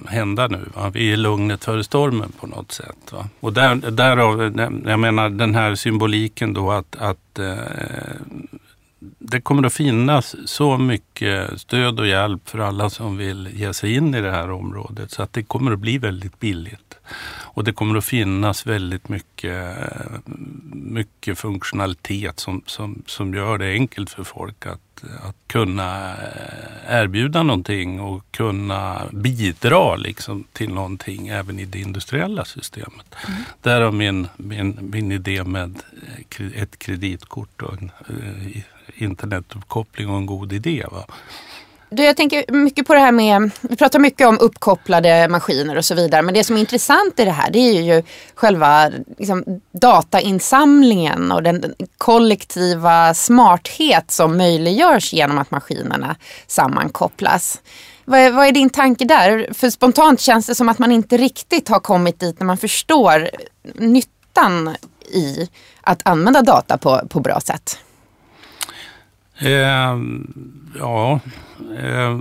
hända 0.08 0.48
nu. 0.48 0.68
Va? 0.74 0.90
Vi 0.90 1.12
är 1.12 1.16
lugnet 1.16 1.64
före 1.64 1.84
stormen 1.84 2.32
på 2.40 2.46
något 2.46 2.72
sätt. 2.72 3.12
Va? 3.12 3.28
Och 3.40 3.52
där, 3.52 3.74
därav, 3.74 4.42
jag 4.86 5.00
menar 5.00 5.28
den 5.28 5.54
här 5.54 5.74
symboliken 5.74 6.54
då 6.54 6.70
att, 6.70 6.96
att 6.96 7.38
eh, 7.38 7.54
det 9.18 9.40
kommer 9.40 9.66
att 9.66 9.72
finnas 9.72 10.36
så 10.44 10.78
mycket 10.78 11.60
stöd 11.60 12.00
och 12.00 12.06
hjälp 12.06 12.48
för 12.48 12.58
alla 12.58 12.90
som 12.90 13.16
vill 13.16 13.48
ge 13.54 13.74
sig 13.74 13.94
in 13.94 14.14
i 14.14 14.20
det 14.20 14.30
här 14.30 14.50
området 14.50 15.10
så 15.10 15.22
att 15.22 15.32
det 15.32 15.42
kommer 15.42 15.72
att 15.72 15.78
bli 15.78 15.98
väldigt 15.98 16.40
billigt. 16.40 16.89
Och 17.52 17.64
det 17.64 17.72
kommer 17.72 17.96
att 17.96 18.04
finnas 18.04 18.66
väldigt 18.66 19.08
mycket, 19.08 19.76
mycket 20.72 21.38
funktionalitet 21.38 22.40
som, 22.40 22.62
som, 22.66 23.02
som 23.06 23.34
gör 23.34 23.58
det 23.58 23.72
enkelt 23.72 24.10
för 24.10 24.24
folk 24.24 24.66
att, 24.66 25.04
att 25.22 25.36
kunna 25.46 26.14
erbjuda 26.88 27.42
någonting 27.42 28.00
och 28.00 28.24
kunna 28.30 29.02
bidra 29.10 29.96
liksom 29.96 30.44
till 30.52 30.74
någonting 30.74 31.28
även 31.28 31.58
i 31.58 31.64
det 31.64 31.78
industriella 31.78 32.44
systemet. 32.44 33.14
Mm. 33.28 33.42
Därav 33.62 33.94
min, 33.94 34.28
min, 34.36 34.78
min 34.80 35.12
idé 35.12 35.44
med 35.44 35.82
ett 36.54 36.78
kreditkort 36.78 37.62
och 37.62 37.72
en 37.72 37.90
eh, 38.08 38.62
internetuppkoppling 39.02 40.10
och 40.10 40.16
en 40.16 40.26
god 40.26 40.52
idé. 40.52 40.84
Va? 40.90 41.04
Du, 41.92 42.04
jag 42.04 42.16
tänker 42.16 42.52
mycket 42.52 42.86
på 42.86 42.94
det 42.94 43.00
här 43.00 43.12
med, 43.12 43.50
vi 43.60 43.76
pratar 43.76 43.98
mycket 43.98 44.26
om 44.26 44.38
uppkopplade 44.40 45.28
maskiner 45.28 45.76
och 45.76 45.84
så 45.84 45.94
vidare. 45.94 46.22
Men 46.22 46.34
det 46.34 46.44
som 46.44 46.56
är 46.56 46.60
intressant 46.60 47.20
i 47.20 47.24
det 47.24 47.30
här 47.30 47.50
det 47.50 47.58
är 47.58 47.82
ju 47.82 48.02
själva 48.34 48.90
liksom, 49.18 49.60
datainsamlingen 49.72 51.32
och 51.32 51.42
den 51.42 51.74
kollektiva 51.98 53.14
smarthet 53.14 54.10
som 54.10 54.36
möjliggörs 54.36 55.12
genom 55.12 55.38
att 55.38 55.50
maskinerna 55.50 56.16
sammankopplas. 56.46 57.60
Vad 58.04 58.20
är, 58.20 58.30
vad 58.30 58.46
är 58.46 58.52
din 58.52 58.70
tanke 58.70 59.04
där? 59.04 59.48
För 59.54 59.70
spontant 59.70 60.20
känns 60.20 60.46
det 60.46 60.54
som 60.54 60.68
att 60.68 60.78
man 60.78 60.92
inte 60.92 61.16
riktigt 61.16 61.68
har 61.68 61.80
kommit 61.80 62.20
dit 62.20 62.40
när 62.40 62.46
man 62.46 62.56
förstår 62.56 63.30
nyttan 63.74 64.76
i 65.12 65.48
att 65.80 66.00
använda 66.04 66.42
data 66.42 66.78
på, 66.78 67.00
på 67.08 67.20
bra 67.20 67.40
sätt. 67.40 67.78
Eh, 69.40 69.98
ja, 70.78 71.20
eh, 71.78 72.18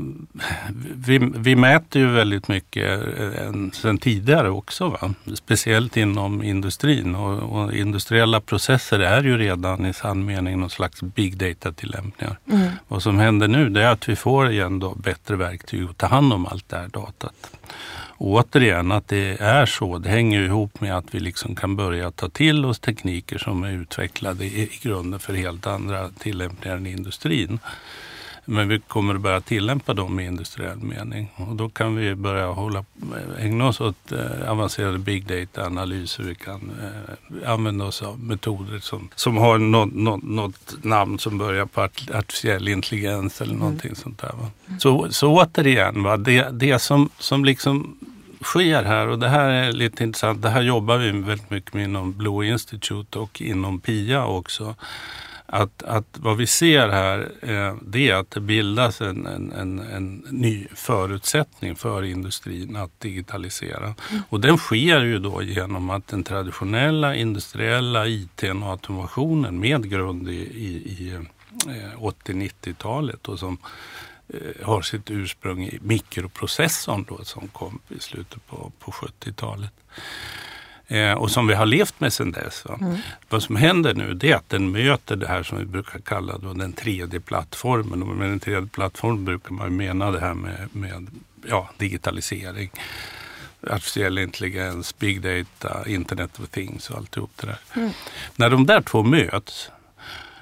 vi, 0.96 1.18
vi, 1.36 1.56
mäter 1.56 2.02
ju 2.02 2.08
väldigt 2.08 2.48
mycket 2.48 3.02
eh, 3.20 3.52
sen 3.74 3.98
tidigare 3.98 4.50
också. 4.50 4.90
Va? 4.90 5.14
Speciellt 5.34 5.98
inom 5.98 6.44
industrin. 6.44 7.16
Och, 7.16 7.62
och, 7.62 7.74
industriella 7.74 8.42
processer 8.42 9.00
är 9.00 9.24
ju 9.24 9.38
redan 9.38 9.86
i 9.86 9.94
sann 9.94 10.26
mening 10.26 10.60
någon 10.60 10.70
slags 10.70 11.02
big 11.02 11.38
data-tillämpningar. 11.38 12.38
Mm. 12.52 12.70
Vad 12.88 13.04
som 13.04 13.20
händer 13.20 13.48
nu 13.48 13.70
det 13.70 13.84
är 13.84 13.92
att 13.92 14.10
vi 14.10 14.16
får 14.16 14.52
igen 14.52 14.80
då 14.80 14.96
bättre 14.96 15.36
verktyg 15.36 15.84
att 15.90 15.98
ta 15.98 16.08
hand 16.08 16.34
om 16.34 16.46
allt 16.46 16.70
det 16.70 16.78
här 16.78 16.88
datat 16.88 17.52
återigen 18.20 18.92
att 18.92 19.08
det 19.08 19.42
är 19.42 19.66
så. 19.66 19.98
Det 19.98 20.10
hänger 20.10 20.42
ihop 20.42 20.82
med 20.82 20.98
att 20.98 21.16
vi 21.16 21.20
liksom 21.20 21.56
kan 21.56 21.76
börja 21.76 22.12
ta 22.12 22.30
till 22.30 22.66
oss 22.66 22.80
tekniker 22.80 23.38
som 23.38 23.64
är 23.64 23.72
utvecklade 23.72 24.46
i, 24.46 24.62
i 24.62 24.80
grunden 24.82 25.20
för 25.20 25.34
helt 25.34 25.68
andra 25.68 26.10
tillämpningar 26.10 26.78
än 26.78 26.88
industrin. 26.88 27.60
Men 28.52 28.68
vi 28.68 28.80
kommer 28.80 29.16
att 29.16 29.22
börja 29.22 29.42
tillämpa 29.42 29.94
dem 29.94 30.20
i 30.20 30.26
industriell 30.26 30.78
mening. 30.78 31.32
Och 31.36 31.56
då 31.56 31.70
kan 31.70 31.96
vi 31.96 32.16
börja 32.16 32.48
hålla, 32.48 32.86
ägna 33.40 33.68
oss 33.68 33.82
åt 33.82 34.12
eh, 34.12 34.52
avancerade 34.52 34.98
big 34.98 35.26
data-analyser. 35.26 36.24
Vi 36.24 36.36
kan 36.36 36.72
eh, 36.82 37.52
använda 37.52 37.86
oss 37.86 38.02
av 38.02 38.20
metoder 38.20 38.80
som, 38.80 39.10
som 39.16 39.38
har 39.38 39.58
något, 39.58 39.94
något, 39.94 40.24
något 40.24 40.84
namn 40.84 41.20
som 41.20 41.38
börjar 41.38 41.66
på 41.66 41.82
artificiell 41.82 42.68
intelligens 42.68 43.42
eller 43.42 43.54
mm. 43.54 43.60
någonting 43.60 43.90
mm. 43.90 43.96
sånt 43.96 44.22
där. 44.22 44.32
Va? 44.42 44.78
Så, 44.80 45.08
så 45.10 45.34
återigen, 45.34 46.04
va? 46.04 46.18
Det, 46.18 46.48
det 46.52 46.80
som, 46.80 47.10
som 47.20 47.46
liksom 47.46 47.98
sker 48.42 48.84
här 48.84 49.08
och 49.08 49.20
det 49.20 49.30
här 49.30 49.50
är 49.50 49.72
lite 49.72 50.04
intressant. 50.04 50.42
Det 50.42 50.50
här 50.50 50.62
jobbar 50.62 50.98
vi 50.98 51.12
väldigt 51.12 51.50
mycket 51.50 51.74
med 51.74 51.84
inom 51.84 52.14
Blue 52.14 52.48
Institute 52.48 53.20
och 53.20 53.42
inom 53.42 53.80
PIA 53.80 54.26
också. 54.26 54.76
Att, 55.52 55.84
att 55.84 56.06
vad 56.14 56.38
vi 56.38 56.48
ser 56.48 56.90
här 56.90 57.32
eh, 57.42 57.76
det 57.82 58.10
är 58.10 58.16
att 58.16 58.32
det 58.32 58.40
bildas 58.40 59.02
en, 59.02 59.28
en, 59.28 59.52
en, 59.52 59.80
en, 59.80 60.26
ny 60.30 60.68
förutsättning 60.76 61.76
för 61.76 62.04
industrin 62.04 62.76
att 62.76 63.00
digitalisera. 63.00 63.84
Mm. 63.86 64.24
Och 64.30 64.40
den 64.40 64.58
sker 64.58 65.02
ju 65.02 65.20
då 65.20 65.42
genom 65.42 65.90
att 65.90 66.08
den 66.08 66.24
traditionella 66.24 67.16
industriella 67.16 68.08
IT 68.08 68.44
och 68.44 68.70
automationen 68.70 69.60
med 69.60 69.90
grund 69.90 70.30
i, 70.30 70.42
i, 70.42 70.96
i 71.00 71.14
eh, 71.68 72.00
80-90-talet 72.00 73.28
och 73.28 73.40
som 73.40 73.58
eh, 74.28 74.66
har 74.66 74.82
sitt 74.82 75.12
ursprung 75.12 75.64
i 75.64 75.80
mikroprocessorn 75.82 77.06
då, 77.10 77.24
som 77.24 77.48
kom 77.48 77.80
i 77.90 78.00
slutet 78.00 78.48
på, 78.48 78.72
på 78.80 78.92
70-talet. 78.92 79.74
Eh, 80.92 81.14
och 81.14 81.32
som 81.32 81.48
vi 81.48 81.54
har 81.54 81.66
levt 81.66 82.00
med 82.00 82.14
sedan 82.14 82.32
dess. 82.32 82.64
Mm. 82.80 82.98
Vad 83.30 83.44
som 83.44 83.56
händer 83.56 83.94
nu 83.94 84.14
det 84.14 84.32
är 84.32 84.36
att 84.36 84.50
den 84.50 84.72
möter 84.72 85.16
det 85.16 85.28
här 85.28 85.44
som 85.44 85.58
vi 85.58 85.66
brukar 85.66 86.00
kalla 86.00 86.38
då 86.38 86.54
den 86.54 86.74
tredje 86.74 87.20
plattformen. 87.20 88.04
Och 88.04 88.08
med 88.08 88.30
den 88.30 88.40
tredje 88.40 88.68
plattformen 88.68 89.26
brukar 89.26 89.52
man 89.52 89.76
mena 89.76 90.12
det 90.12 90.20
här 90.20 90.34
med, 90.34 90.70
med 90.72 91.08
ja, 91.48 91.70
digitalisering 91.78 92.72
artificiell 93.68 94.18
intelligens, 94.18 95.00
big 95.00 95.22
data, 95.22 95.90
internet 95.90 96.40
of 96.40 96.50
things 96.50 96.90
och 96.90 96.98
alltihop 96.98 97.32
det 97.36 97.48
där. 97.48 97.60
Mm. 97.74 97.92
När 98.36 98.50
de 98.50 98.66
där 98.66 98.82
två 98.82 99.04
möts 99.04 99.72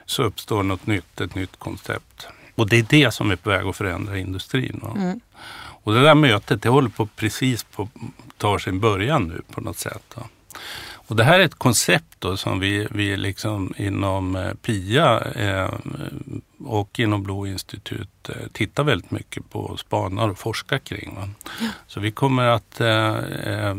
så 0.06 0.24
uppstår 0.24 0.64
något 0.64 0.88
nytt, 0.88 1.22
ett 1.22 1.36
nytt 1.36 1.60
koncept. 1.60 2.28
Och 2.56 2.70
det 2.70 2.78
är 2.78 2.86
det 2.90 3.14
som 3.14 3.32
är 3.32 3.36
på 3.36 3.50
väg 3.50 3.66
att 3.66 3.76
förändra 3.76 4.18
industrin. 4.18 4.82
Mm. 4.96 5.20
Och 5.84 5.94
det 5.94 6.02
där 6.02 6.16
mötet 6.16 6.62
det 6.62 6.70
håller 6.70 6.90
på 6.90 7.06
precis 7.06 7.64
på 7.64 7.90
tar 8.38 8.58
sin 8.58 8.80
början 8.80 9.24
nu 9.24 9.42
på 9.52 9.62
något 9.62 9.78
sätt. 9.78 10.04
Då. 10.16 10.28
Och 11.08 11.16
det 11.16 11.24
här 11.24 11.40
är 11.40 11.44
ett 11.44 11.56
koncept 11.56 12.26
som 12.36 12.60
vi, 12.60 12.88
vi 12.92 13.18
liksom 13.18 13.74
inom 13.78 14.36
eh, 14.36 14.54
PIA 14.54 15.20
eh, 15.20 15.74
och 16.60 17.00
inom 17.00 17.24
Blå 17.24 17.48
institut 17.48 18.30
eh, 18.30 18.36
tittar 18.52 18.84
väldigt 18.84 19.12
mycket 19.12 19.50
på, 19.50 19.78
spanar 19.78 20.30
och 20.30 20.38
forskar 20.38 20.78
kring. 20.78 21.16
Va? 21.16 21.30
Så 21.88 22.00
vi 22.00 22.12
kommer 22.12 22.44
att 22.44 22.82
eh, 22.82 23.18
eh, 23.18 23.76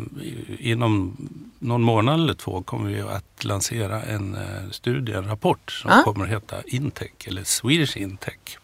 inom 0.58 1.16
någon 1.58 1.82
månad 1.82 2.20
eller 2.20 2.34
två 2.34 2.62
kommer 2.62 2.90
vi 2.90 3.00
att 3.00 3.44
lansera 3.44 4.02
en 4.02 4.34
eh, 4.34 4.70
studie, 4.70 5.12
en 5.12 5.28
rapport 5.28 5.70
som 5.70 5.90
ja. 5.90 6.02
kommer 6.02 6.24
att 6.24 6.30
heta 6.30 6.56
Intech 6.66 7.26
eller 7.26 7.44
Swedish 7.44 7.96
Intech. 7.96 8.58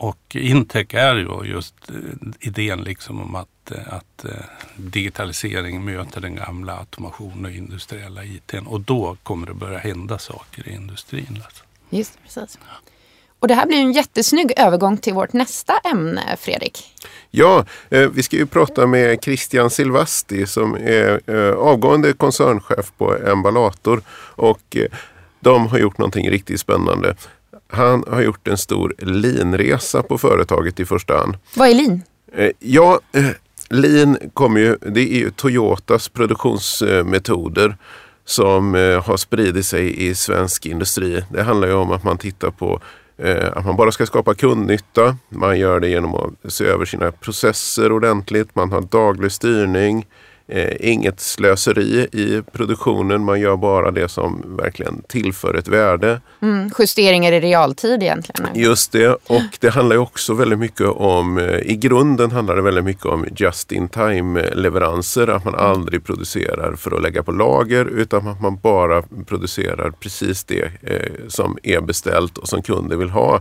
Och 0.00 0.36
Intech 0.36 0.94
är 0.94 1.14
ju 1.14 1.52
just 1.52 1.74
idén 2.40 2.82
liksom 2.82 3.20
om 3.20 3.34
att 3.34 3.48
att, 3.70 3.92
att 3.92 4.24
eh, 4.24 4.44
digitalisering 4.76 5.84
möter 5.84 6.20
den 6.20 6.36
gamla 6.36 6.78
automation 6.78 7.44
och 7.44 7.50
industriella 7.50 8.24
IT. 8.24 8.54
Och 8.66 8.80
då 8.80 9.16
kommer 9.22 9.46
det 9.46 9.54
börja 9.54 9.78
hända 9.78 10.18
saker 10.18 10.68
i 10.68 10.74
industrin. 10.74 11.42
Alltså. 11.44 11.64
Just 11.90 12.18
precis. 12.22 12.58
Och 13.38 13.48
det 13.48 13.54
här 13.54 13.66
blir 13.66 13.78
en 13.78 13.92
jättesnygg 13.92 14.52
övergång 14.56 14.96
till 14.96 15.14
vårt 15.14 15.32
nästa 15.32 15.78
ämne, 15.92 16.36
Fredrik. 16.38 16.84
Ja, 17.30 17.64
eh, 17.90 18.08
vi 18.08 18.22
ska 18.22 18.36
ju 18.36 18.46
prata 18.46 18.86
med 18.86 19.24
Christian 19.24 19.70
Silvasti 19.70 20.46
som 20.46 20.74
är 20.74 21.20
eh, 21.26 21.54
avgående 21.54 22.12
koncernchef 22.12 22.92
på 22.98 23.16
Emballator. 23.16 24.02
Och 24.36 24.76
eh, 24.76 24.86
de 25.40 25.66
har 25.66 25.78
gjort 25.78 25.98
någonting 25.98 26.30
riktigt 26.30 26.60
spännande. 26.60 27.14
Han 27.70 28.04
har 28.08 28.20
gjort 28.20 28.48
en 28.48 28.58
stor 28.58 28.94
linresa 28.98 30.02
på 30.02 30.18
företaget 30.18 30.80
i 30.80 30.84
första 30.84 31.18
hand. 31.18 31.36
Vad 31.56 31.68
är 31.68 31.74
lin? 31.74 32.02
Eh, 32.32 32.50
ja, 32.58 33.00
eh, 33.12 33.24
Lean 33.68 34.18
kommer 34.34 34.60
ju, 34.60 34.76
det 34.80 35.00
är 35.00 35.18
ju 35.18 35.30
Toyotas 35.30 36.08
produktionsmetoder 36.08 37.76
som 38.24 38.74
eh, 38.74 39.04
har 39.04 39.16
spridit 39.16 39.66
sig 39.66 40.08
i 40.08 40.14
svensk 40.14 40.66
industri. 40.66 41.24
Det 41.32 41.42
handlar 41.42 41.68
ju 41.68 41.74
om 41.74 41.90
att 41.90 42.04
man 42.04 42.18
tittar 42.18 42.50
på 42.50 42.80
att 43.52 43.66
man 43.66 43.76
bara 43.76 43.92
ska 43.92 44.06
skapa 44.06 44.34
kundnytta. 44.34 45.16
Man 45.28 45.58
gör 45.58 45.80
det 45.80 45.88
genom 45.88 46.14
att 46.14 46.52
se 46.52 46.64
över 46.64 46.84
sina 46.84 47.12
processer 47.12 47.92
ordentligt. 47.92 48.54
Man 48.54 48.72
har 48.72 48.80
daglig 48.80 49.32
styrning. 49.32 50.06
Eh, 50.52 50.90
inget 50.90 51.20
slöseri 51.20 52.08
i 52.12 52.42
produktionen. 52.52 53.24
Man 53.24 53.40
gör 53.40 53.56
bara 53.56 53.90
det 53.90 54.08
som 54.08 54.56
verkligen 54.62 55.02
tillför 55.08 55.54
ett 55.54 55.68
värde. 55.68 56.20
Mm, 56.42 56.70
justeringar 56.78 57.32
i 57.32 57.40
realtid 57.40 58.02
egentligen. 58.02 58.46
Just 58.54 58.92
det. 58.92 59.08
Och 59.08 59.58
det 59.60 59.68
handlar 59.68 59.96
också 59.96 60.34
väldigt 60.34 60.58
mycket 60.58 60.86
om, 60.86 61.38
eh, 61.38 61.58
i 61.58 61.76
grunden 61.76 62.30
handlar 62.30 62.56
det 62.56 62.62
väldigt 62.62 62.84
mycket 62.84 63.06
om 63.06 63.26
just 63.36 63.72
in 63.72 63.88
time 63.88 64.50
leveranser. 64.54 65.28
Att 65.28 65.44
man 65.44 65.54
aldrig 65.54 66.04
producerar 66.04 66.76
för 66.76 66.96
att 66.96 67.02
lägga 67.02 67.22
på 67.22 67.32
lager 67.32 67.84
utan 67.84 68.28
att 68.28 68.40
man 68.40 68.58
bara 68.62 69.02
producerar 69.26 69.90
precis 69.90 70.44
det 70.44 70.70
eh, 70.82 71.28
som 71.28 71.58
är 71.62 71.80
beställt 71.80 72.38
och 72.38 72.48
som 72.48 72.62
kunden 72.62 72.98
vill 72.98 73.10
ha. 73.10 73.40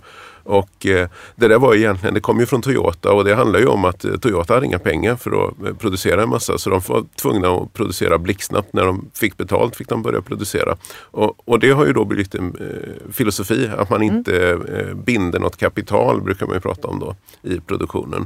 Och 0.49 0.85
eh, 0.85 1.09
det 1.35 1.47
där 1.47 1.59
var 1.59 1.75
egentligen, 1.75 2.13
det 2.13 2.19
kom 2.19 2.39
ju 2.39 2.45
från 2.45 2.61
Toyota 2.61 3.11
och 3.11 3.25
det 3.25 3.35
handlar 3.35 3.59
ju 3.59 3.65
om 3.65 3.85
att 3.85 4.05
eh, 4.05 4.11
Toyota 4.11 4.53
hade 4.53 4.65
inga 4.65 4.79
pengar 4.79 5.15
för 5.15 5.31
att 5.31 5.67
eh, 5.67 5.73
producera 5.73 6.23
en 6.23 6.29
massa 6.29 6.57
så 6.57 6.69
de 6.69 6.81
var 6.87 7.05
tvungna 7.21 7.47
att 7.49 7.73
producera 7.73 8.17
blixtsnabbt. 8.17 8.73
När 8.73 8.85
de 8.85 9.09
fick 9.13 9.37
betalt 9.37 9.75
fick 9.75 9.89
de 9.89 10.01
börja 10.01 10.21
producera. 10.21 10.75
Och, 11.11 11.49
och 11.49 11.59
det 11.59 11.71
har 11.71 11.85
ju 11.85 11.93
då 11.93 12.05
blivit 12.05 12.35
en 12.35 12.47
eh, 12.47 13.11
filosofi 13.11 13.69
att 13.77 13.89
man 13.89 14.01
inte 14.01 14.49
eh, 14.49 14.95
binder 14.95 15.39
något 15.39 15.57
kapital 15.57 16.21
brukar 16.21 16.45
man 16.45 16.55
ju 16.55 16.61
prata 16.61 16.87
om 16.87 16.99
då 16.99 17.15
i 17.41 17.59
produktionen. 17.59 18.25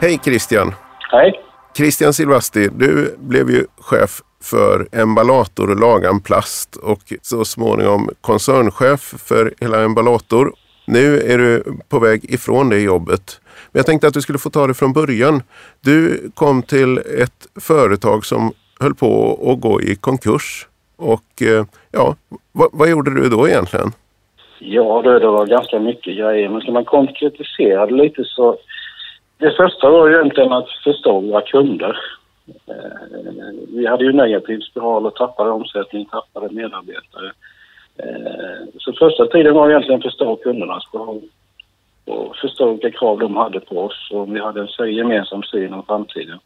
Hej 0.00 0.20
Christian! 0.24 0.74
Hej! 1.10 1.32
Christian 1.76 2.12
Silvasti, 2.12 2.68
du 2.68 3.16
blev 3.18 3.50
ju 3.50 3.66
chef 3.80 4.22
för 4.44 4.88
Emballator 4.92 5.70
och 5.70 5.80
Lagan 5.80 6.20
Plast 6.20 6.76
och 6.76 7.12
så 7.22 7.44
småningom 7.44 8.10
koncernchef 8.20 9.00
för 9.00 9.54
hela 9.60 9.82
Emballator. 9.84 10.52
Nu 10.86 11.20
är 11.20 11.38
du 11.38 11.64
på 11.88 11.98
väg 11.98 12.34
ifrån 12.34 12.68
det 12.68 12.80
jobbet. 12.80 13.40
Men 13.72 13.78
jag 13.78 13.86
tänkte 13.86 14.06
att 14.06 14.14
du 14.14 14.20
skulle 14.22 14.38
få 14.38 14.50
ta 14.50 14.66
det 14.66 14.74
från 14.74 14.92
början. 14.92 15.42
Du 15.80 16.30
kom 16.34 16.62
till 16.62 16.98
ett 16.98 17.60
företag 17.60 18.26
som 18.26 18.52
höll 18.80 18.94
på 18.94 19.38
att 19.52 19.60
gå 19.60 19.82
i 19.82 19.96
konkurs. 19.96 20.66
Och 20.96 21.42
eh, 21.42 21.64
ja, 21.92 22.16
vad, 22.52 22.68
vad 22.72 22.90
gjorde 22.90 23.14
du 23.14 23.28
då 23.28 23.48
egentligen? 23.48 23.92
Ja, 24.58 25.02
det, 25.02 25.18
det 25.18 25.26
var 25.26 25.46
ganska 25.46 25.78
mycket 25.78 26.16
grejer. 26.16 26.48
Men 26.48 26.60
ska 26.60 26.72
man 26.72 26.84
konkretisera 26.84 27.86
det 27.86 27.94
lite 27.94 28.24
så... 28.24 28.56
Det 29.38 29.50
första 29.56 29.90
var 29.90 30.08
ju 30.08 30.14
egentligen 30.14 30.52
att 30.52 30.68
förstå 30.84 31.20
våra 31.20 31.40
kunder. 31.40 31.96
Eh, 32.46 33.54
vi 33.68 33.86
hade 33.86 34.04
ju 34.04 34.12
negativ 34.12 34.60
spiral 34.60 35.06
och 35.06 35.14
tappade 35.14 35.50
omsättning, 35.50 36.04
tappade 36.04 36.54
medarbetare. 36.54 37.32
Eh, 37.96 38.68
så 38.78 38.92
första 38.92 39.26
tiden 39.26 39.54
var 39.54 39.70
egentligen 39.70 39.98
att 39.98 40.04
förstå 40.04 40.36
kundernas 40.36 40.92
behov 40.92 41.22
och 42.04 42.36
förstå 42.36 42.72
vilka 42.72 42.90
krav 42.90 43.18
de 43.18 43.36
hade 43.36 43.60
på 43.60 43.78
oss 43.78 44.10
och 44.10 44.36
vi 44.36 44.40
hade 44.40 44.68
en 44.78 44.94
gemensam 44.94 45.42
syn 45.42 45.74
om 45.74 45.82
framtiden. 45.82 46.38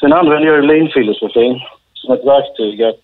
Sen 0.00 0.12
använde 0.12 0.48
jag 0.48 0.64
lean-filosofin 0.64 1.60
som 1.94 2.14
ett 2.14 2.24
verktyg 2.24 2.82
att, 2.82 3.02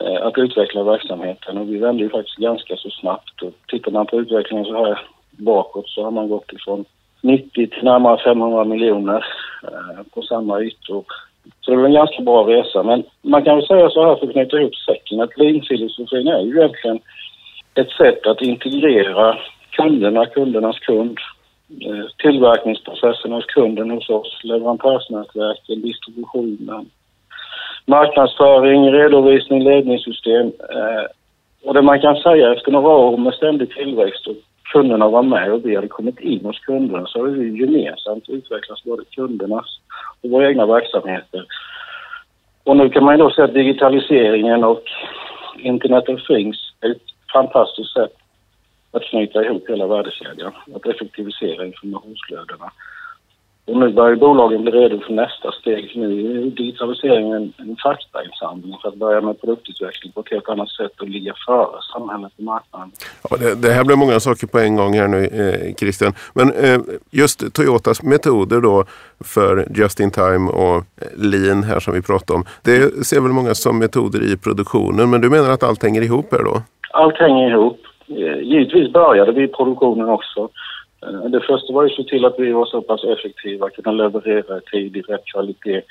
eh, 0.00 0.26
att 0.26 0.38
utveckla 0.38 0.82
verksamheten 0.82 1.58
och 1.58 1.68
vi 1.68 1.78
vände 1.78 2.02
ju 2.02 2.10
faktiskt 2.10 2.36
ganska 2.36 2.76
så 2.76 2.90
snabbt. 2.90 3.42
Och 3.42 3.52
tittar 3.68 3.90
man 3.90 4.06
på 4.06 4.20
utvecklingen 4.20 4.64
så 4.64 4.84
här 4.84 5.00
bakåt 5.30 5.88
så 5.88 6.04
har 6.04 6.10
man 6.10 6.28
gått 6.28 6.52
ifrån 6.52 6.84
90 7.20 7.66
till 7.66 7.84
närmare 7.84 8.22
500 8.24 8.64
miljoner 8.64 9.24
eh, 9.62 10.02
på 10.14 10.22
samma 10.22 10.60
ytor. 10.60 11.04
Så 11.60 11.70
det 11.70 11.76
var 11.76 11.84
en 11.84 11.92
ganska 11.92 12.22
bra 12.22 12.42
resa. 12.42 12.82
Men 12.82 13.04
man 13.22 13.44
kan 13.44 13.56
väl 13.56 13.66
säga 13.66 13.90
så 13.90 14.06
här 14.06 14.16
för 14.16 14.26
att 14.26 14.32
knyta 14.32 14.58
ihop 14.58 14.76
säcken 14.76 15.20
att 15.20 15.38
lean-filosofin 15.38 16.28
är 16.28 16.40
ju 16.40 16.58
egentligen 16.58 17.00
ett 17.74 17.90
sätt 17.90 18.26
att 18.26 18.42
integrera 18.42 19.38
kunderna, 19.70 20.26
kundernas 20.26 20.78
kund, 20.78 21.18
eh, 21.86 22.06
tillverkningsprocessen 22.18 23.32
hos 23.32 23.46
kunden 23.46 23.90
hos 23.90 24.10
oss, 24.10 24.40
leverantörsnätverken, 24.42 25.82
distributionen, 25.82 26.90
marknadsföring, 27.86 28.92
redovisning, 28.92 29.64
ledningssystem. 29.64 30.46
Eh, 30.46 31.04
och 31.64 31.74
det 31.74 31.82
man 31.82 32.00
kan 32.00 32.16
säga 32.16 32.52
efter 32.52 32.72
några 32.72 32.88
år 32.88 33.16
med 33.16 33.34
ständig 33.34 33.70
tillväxt 33.70 34.26
och 34.26 34.36
kunderna 34.72 35.08
var 35.08 35.22
med 35.22 35.52
och 35.52 35.66
vi 35.66 35.74
hade 35.76 35.88
kommit 35.88 36.20
in 36.20 36.44
hos 36.44 36.58
kunderna 36.58 37.06
så 37.06 37.18
har 37.20 37.26
vi 37.26 37.60
gemensamt 37.60 38.28
utvecklat 38.28 38.84
både 38.84 39.04
kundernas 39.04 39.80
och 40.22 40.30
våra 40.30 40.48
egna 40.48 40.66
verksamheter. 40.66 41.44
Och 42.64 42.76
nu 42.76 42.88
kan 42.88 43.04
man 43.04 43.14
ju 43.14 43.18
då 43.24 43.30
säga 43.30 43.44
att 43.44 43.54
digitaliseringen 43.54 44.64
och 44.64 44.82
Internet 45.58 46.08
of 46.08 46.26
Things 46.26 46.56
är 46.80 46.90
ett 46.90 47.02
fantastiskt 47.32 47.92
sätt 47.92 48.14
att 48.90 49.02
knyta 49.02 49.44
ihop 49.44 49.64
hela 49.68 49.86
värdekedjan, 49.86 50.52
att 50.74 50.86
effektivisera 50.86 51.66
informationsflödena. 51.66 52.70
Och 53.68 53.76
nu 53.76 53.92
börjar 53.92 54.16
bolagen 54.16 54.62
bli 54.62 54.72
redo 54.72 55.00
för 55.00 55.12
nästa 55.12 55.52
steg. 55.52 55.92
Nu 55.94 56.06
är 56.06 56.50
digitaliseringen 56.50 57.52
en 57.56 57.76
faktainsamling 57.82 58.76
för 58.82 58.88
att 58.88 58.94
börja 58.94 59.20
med 59.20 59.40
produktutveckling 59.40 60.12
på 60.12 60.20
ett 60.20 60.30
helt 60.30 60.48
annat 60.48 60.68
sätt 60.68 61.00
och 61.00 61.08
ligga 61.08 61.34
före 61.46 61.78
samhället 61.92 62.32
och 62.36 62.44
marknaden. 62.44 62.90
Ja, 63.30 63.36
det, 63.36 63.62
det, 63.62 63.72
här 63.72 63.84
blir 63.84 63.96
många 63.96 64.20
saker 64.20 64.46
på 64.46 64.58
en 64.58 64.76
gång 64.76 64.94
här 64.94 65.08
nu 65.08 65.24
eh, 65.24 65.74
Christian. 65.74 66.12
Men 66.34 66.52
eh, 66.52 66.80
just 67.10 67.54
Toyotas 67.54 68.02
metoder 68.02 68.60
då 68.60 68.84
för 69.24 69.66
just 69.74 70.00
in 70.00 70.10
time 70.10 70.50
och 70.50 70.84
lean 71.16 71.62
här 71.62 71.80
som 71.80 71.94
vi 71.94 72.02
pratade 72.02 72.36
om. 72.38 72.44
Det 72.64 73.06
ser 73.06 73.20
väl 73.20 73.32
många 73.32 73.54
som 73.54 73.78
metoder 73.78 74.32
i 74.32 74.36
produktionen 74.36 75.10
men 75.10 75.20
du 75.20 75.30
menar 75.30 75.50
att 75.50 75.62
allt 75.62 75.82
hänger 75.82 76.02
ihop 76.02 76.32
här 76.32 76.44
då? 76.44 76.62
Allt 76.92 77.18
hänger 77.18 77.50
ihop. 77.50 77.80
Eh, 78.08 78.38
givetvis 78.42 78.92
började 78.92 79.32
vi 79.32 79.42
i 79.42 79.48
produktionen 79.48 80.08
också. 80.08 80.48
Eh, 81.02 81.30
det 81.30 81.40
första 81.40 81.72
var 81.72 81.82
ju 81.82 81.90
att 81.90 81.96
se 81.96 82.04
till 82.04 82.24
att 82.24 82.38
vi 82.38 82.52
var 82.52 82.66
så 82.66 82.82
pass 82.82 83.04
effektiva, 83.04 83.70
kunna 83.70 83.92
leverera 83.92 84.58
i 84.58 84.60
tid 84.60 84.96
i 84.96 85.00
rätt 85.00 85.26
kvalitet 85.26 85.82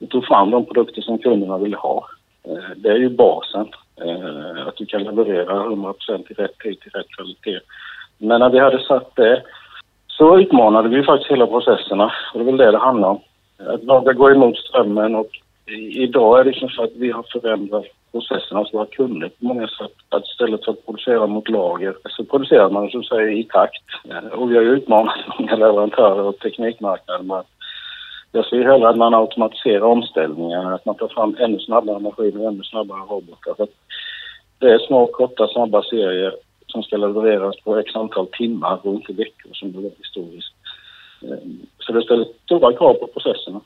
och 0.00 0.08
tog 0.08 0.26
fram 0.26 0.50
de 0.50 0.66
produkter 0.66 1.02
som 1.02 1.18
kunderna 1.18 1.58
ville 1.58 1.76
ha. 1.76 2.08
Eh, 2.44 2.76
det 2.76 2.88
är 2.88 2.96
ju 2.96 3.08
basen, 3.08 3.68
eh, 3.96 4.66
att 4.66 4.76
du 4.76 4.86
kan 4.86 5.04
leverera 5.04 5.62
100 5.62 5.94
i 6.28 6.32
rätt 6.32 6.58
tid 6.58 6.80
till 6.80 6.90
rätt 6.90 7.08
kvalitet. 7.08 7.60
Men 8.18 8.40
när 8.40 8.50
vi 8.50 8.58
hade 8.58 8.78
satt 8.78 9.16
det 9.16 9.42
så 10.06 10.38
utmanade 10.38 10.88
vi 10.88 11.02
faktiskt 11.02 11.30
hela 11.30 11.46
processerna 11.46 12.12
och 12.32 12.38
det 12.38 12.44
är 12.44 12.52
väl 12.52 12.56
det 12.56 12.70
det 12.70 12.78
handlar 12.78 13.08
om. 13.08 13.20
Att 13.66 13.84
våga 13.84 14.12
gå 14.12 14.30
emot 14.30 14.58
strömmen 14.58 15.14
och 15.14 15.30
idag 15.94 16.40
är 16.40 16.44
det 16.44 16.54
som 16.54 16.68
så 16.68 16.82
att 16.82 16.96
vi 16.96 17.10
har 17.10 17.24
förändrat 17.32 17.86
processerna 18.12 18.58
alltså, 18.58 18.58
hos 18.58 18.74
våra 18.74 18.86
kunder 18.86 19.28
på 19.28 19.44
många 19.44 19.68
sätt. 19.68 19.96
Att 20.08 20.24
istället 20.24 20.64
för 20.64 20.72
att 20.72 20.86
producera 20.86 21.26
mot 21.26 21.48
lager 21.48 21.94
så 22.08 22.24
producerar 22.24 22.70
man 22.70 22.90
som 22.90 23.04
säger 23.04 23.30
i 23.30 23.44
takt. 23.44 23.84
Eh, 24.10 24.28
och 24.38 24.50
vi 24.50 24.56
har 24.56 24.62
ju 24.62 24.70
utmanat 24.70 25.18
många 25.38 25.56
leverantörer 25.56 26.22
och 26.22 26.38
teknikmarknaden 26.38 27.26
med 27.26 27.44
jag 28.32 28.46
ser 28.46 28.64
hellre 28.64 28.88
att 28.88 28.96
man 28.96 29.14
automatiserar 29.14 29.82
omställningar, 29.82 30.72
att 30.72 30.84
man 30.84 30.94
tar 30.94 31.08
fram 31.08 31.36
ännu 31.38 31.58
snabbare 31.58 31.98
maskiner, 31.98 32.48
ännu 32.48 32.62
snabbare 32.62 33.00
robotar. 33.00 33.54
För 33.54 33.68
det 34.58 34.66
är 34.66 34.78
små, 34.78 35.06
korta, 35.06 35.48
snabba 35.48 35.82
serier 35.82 36.34
som 36.66 36.82
ska 36.82 36.96
levereras 36.96 37.60
på 37.64 37.76
x 37.76 37.96
antal 37.96 38.26
timmar 38.26 38.78
och 38.82 38.94
inte 38.94 39.12
veckor 39.12 39.50
som 39.52 39.72
det 39.72 39.78
var 39.78 39.90
historiskt. 39.98 40.54
Eh, 41.22 41.38
så 41.78 41.92
det 41.92 42.02
ställer 42.02 42.26
stora 42.44 42.72
krav 42.72 42.94
på 42.94 43.06
processerna. 43.06 43.60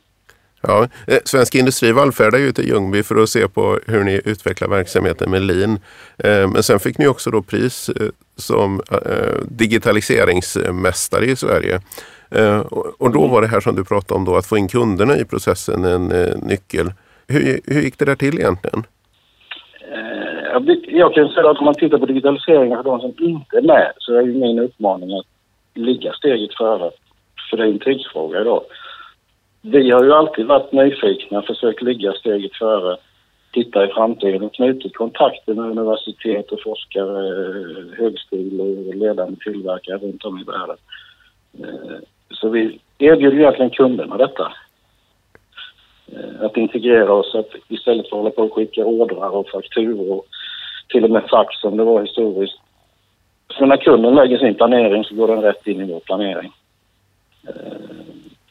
Ja, 0.67 0.89
eh, 1.07 1.19
Svensk 1.25 1.55
Industri 1.55 1.93
vallfärdar 1.93 2.39
ju 2.39 2.53
till 2.53 2.69
Ljungby 2.69 3.03
för 3.03 3.23
att 3.23 3.29
se 3.29 3.49
på 3.49 3.81
hur 3.87 4.05
ni 4.05 4.21
utvecklar 4.25 4.69
verksamheten 4.69 5.31
med 5.31 5.43
lean. 5.43 5.79
Eh, 6.19 6.49
men 6.49 6.63
sen 6.63 6.79
fick 6.79 6.99
ni 6.99 7.07
också 7.07 7.31
då 7.31 7.43
pris 7.43 7.89
eh, 7.89 8.09
som 8.37 8.81
digitaliseringsmästare 9.49 11.25
i 11.25 11.37
Sverige. 11.37 11.81
Och 12.99 13.13
då 13.13 13.27
var 13.27 13.43
det 13.43 13.49
här 13.49 13.61
som 13.61 13.77
du 13.77 13.85
pratade 13.85 14.19
om 14.19 14.25
då, 14.25 14.37
att 14.37 14.47
få 14.47 14.57
in 14.59 14.69
kunderna 14.69 15.17
i 15.17 15.25
processen 15.25 15.85
en 15.85 16.07
nyckel. 16.43 16.93
Hur, 17.29 17.61
hur 17.67 17.81
gick 17.83 17.99
det 17.99 18.05
där 18.05 18.15
till 18.15 18.39
egentligen? 18.39 18.83
Jag 20.87 21.15
kan 21.15 21.29
säga 21.29 21.51
att 21.51 21.59
om 21.59 21.65
man 21.65 21.75
tittar 21.75 21.99
på 21.99 22.07
digitaliseringen 22.07 22.77
för 22.77 22.85
de 22.85 23.01
som 23.01 23.15
inte 23.19 23.57
är 23.57 23.63
med 23.63 23.93
så 23.99 24.15
är 24.15 24.23
ju 24.23 24.35
min 24.35 24.59
uppmaning 24.59 25.19
att 25.19 25.27
ligga 25.75 26.13
steget 26.13 26.57
före. 26.57 26.91
För 27.51 27.57
det 27.57 27.63
är 27.63 27.69
en 27.69 27.79
tidsfråga 27.79 28.41
idag. 28.41 28.63
Vi 29.67 29.91
har 29.91 30.05
ju 30.05 30.13
alltid 30.13 30.47
varit 30.47 30.73
nyfikna, 30.73 31.43
försökt 31.43 31.83
ligga 31.83 32.13
steget 32.13 32.57
före, 32.57 32.97
titta 33.53 33.85
i 33.85 33.89
framtiden 33.89 34.43
och 34.43 34.55
knutit 34.55 34.97
kontakter 34.97 35.55
med 35.55 35.65
universitet 35.65 36.53
och 36.53 36.63
forskare, 36.63 37.19
eh, 37.29 37.99
högskolor 37.99 38.89
och 38.89 38.95
ledande 38.95 39.37
tillverkare 39.37 39.99
runt 39.99 40.25
om 40.25 40.39
i 40.39 40.45
världen. 40.45 40.77
Eh, 41.59 41.97
så 42.31 42.49
vi 42.49 42.79
erbjuder 42.99 43.39
egentligen 43.39 43.71
kunderna 43.71 44.17
detta. 44.17 44.53
Eh, 46.13 46.45
att 46.45 46.57
integrera 46.57 47.13
oss, 47.13 47.35
att 47.35 47.51
istället 47.69 48.09
för 48.09 48.17
att 48.17 48.23
hålla 48.23 48.31
på 48.31 48.43
och 48.43 48.55
skicka 48.55 48.85
ordrar 48.85 49.31
och 49.31 49.49
fakturor, 49.49 50.23
till 50.89 51.05
och 51.05 51.11
med 51.11 51.23
fax 51.31 51.61
som 51.61 51.77
det 51.77 51.85
var 51.85 52.03
historiskt. 52.03 52.59
Så 53.59 53.67
när 53.67 53.77
kunden 53.77 54.15
lägger 54.15 54.39
sin 54.39 54.55
planering 54.55 55.05
så 55.05 55.15
går 55.15 55.29
den 55.29 55.43
rätt 55.43 55.67
in 55.67 55.81
i 55.81 55.93
vår 55.93 56.01
planering. 56.01 56.53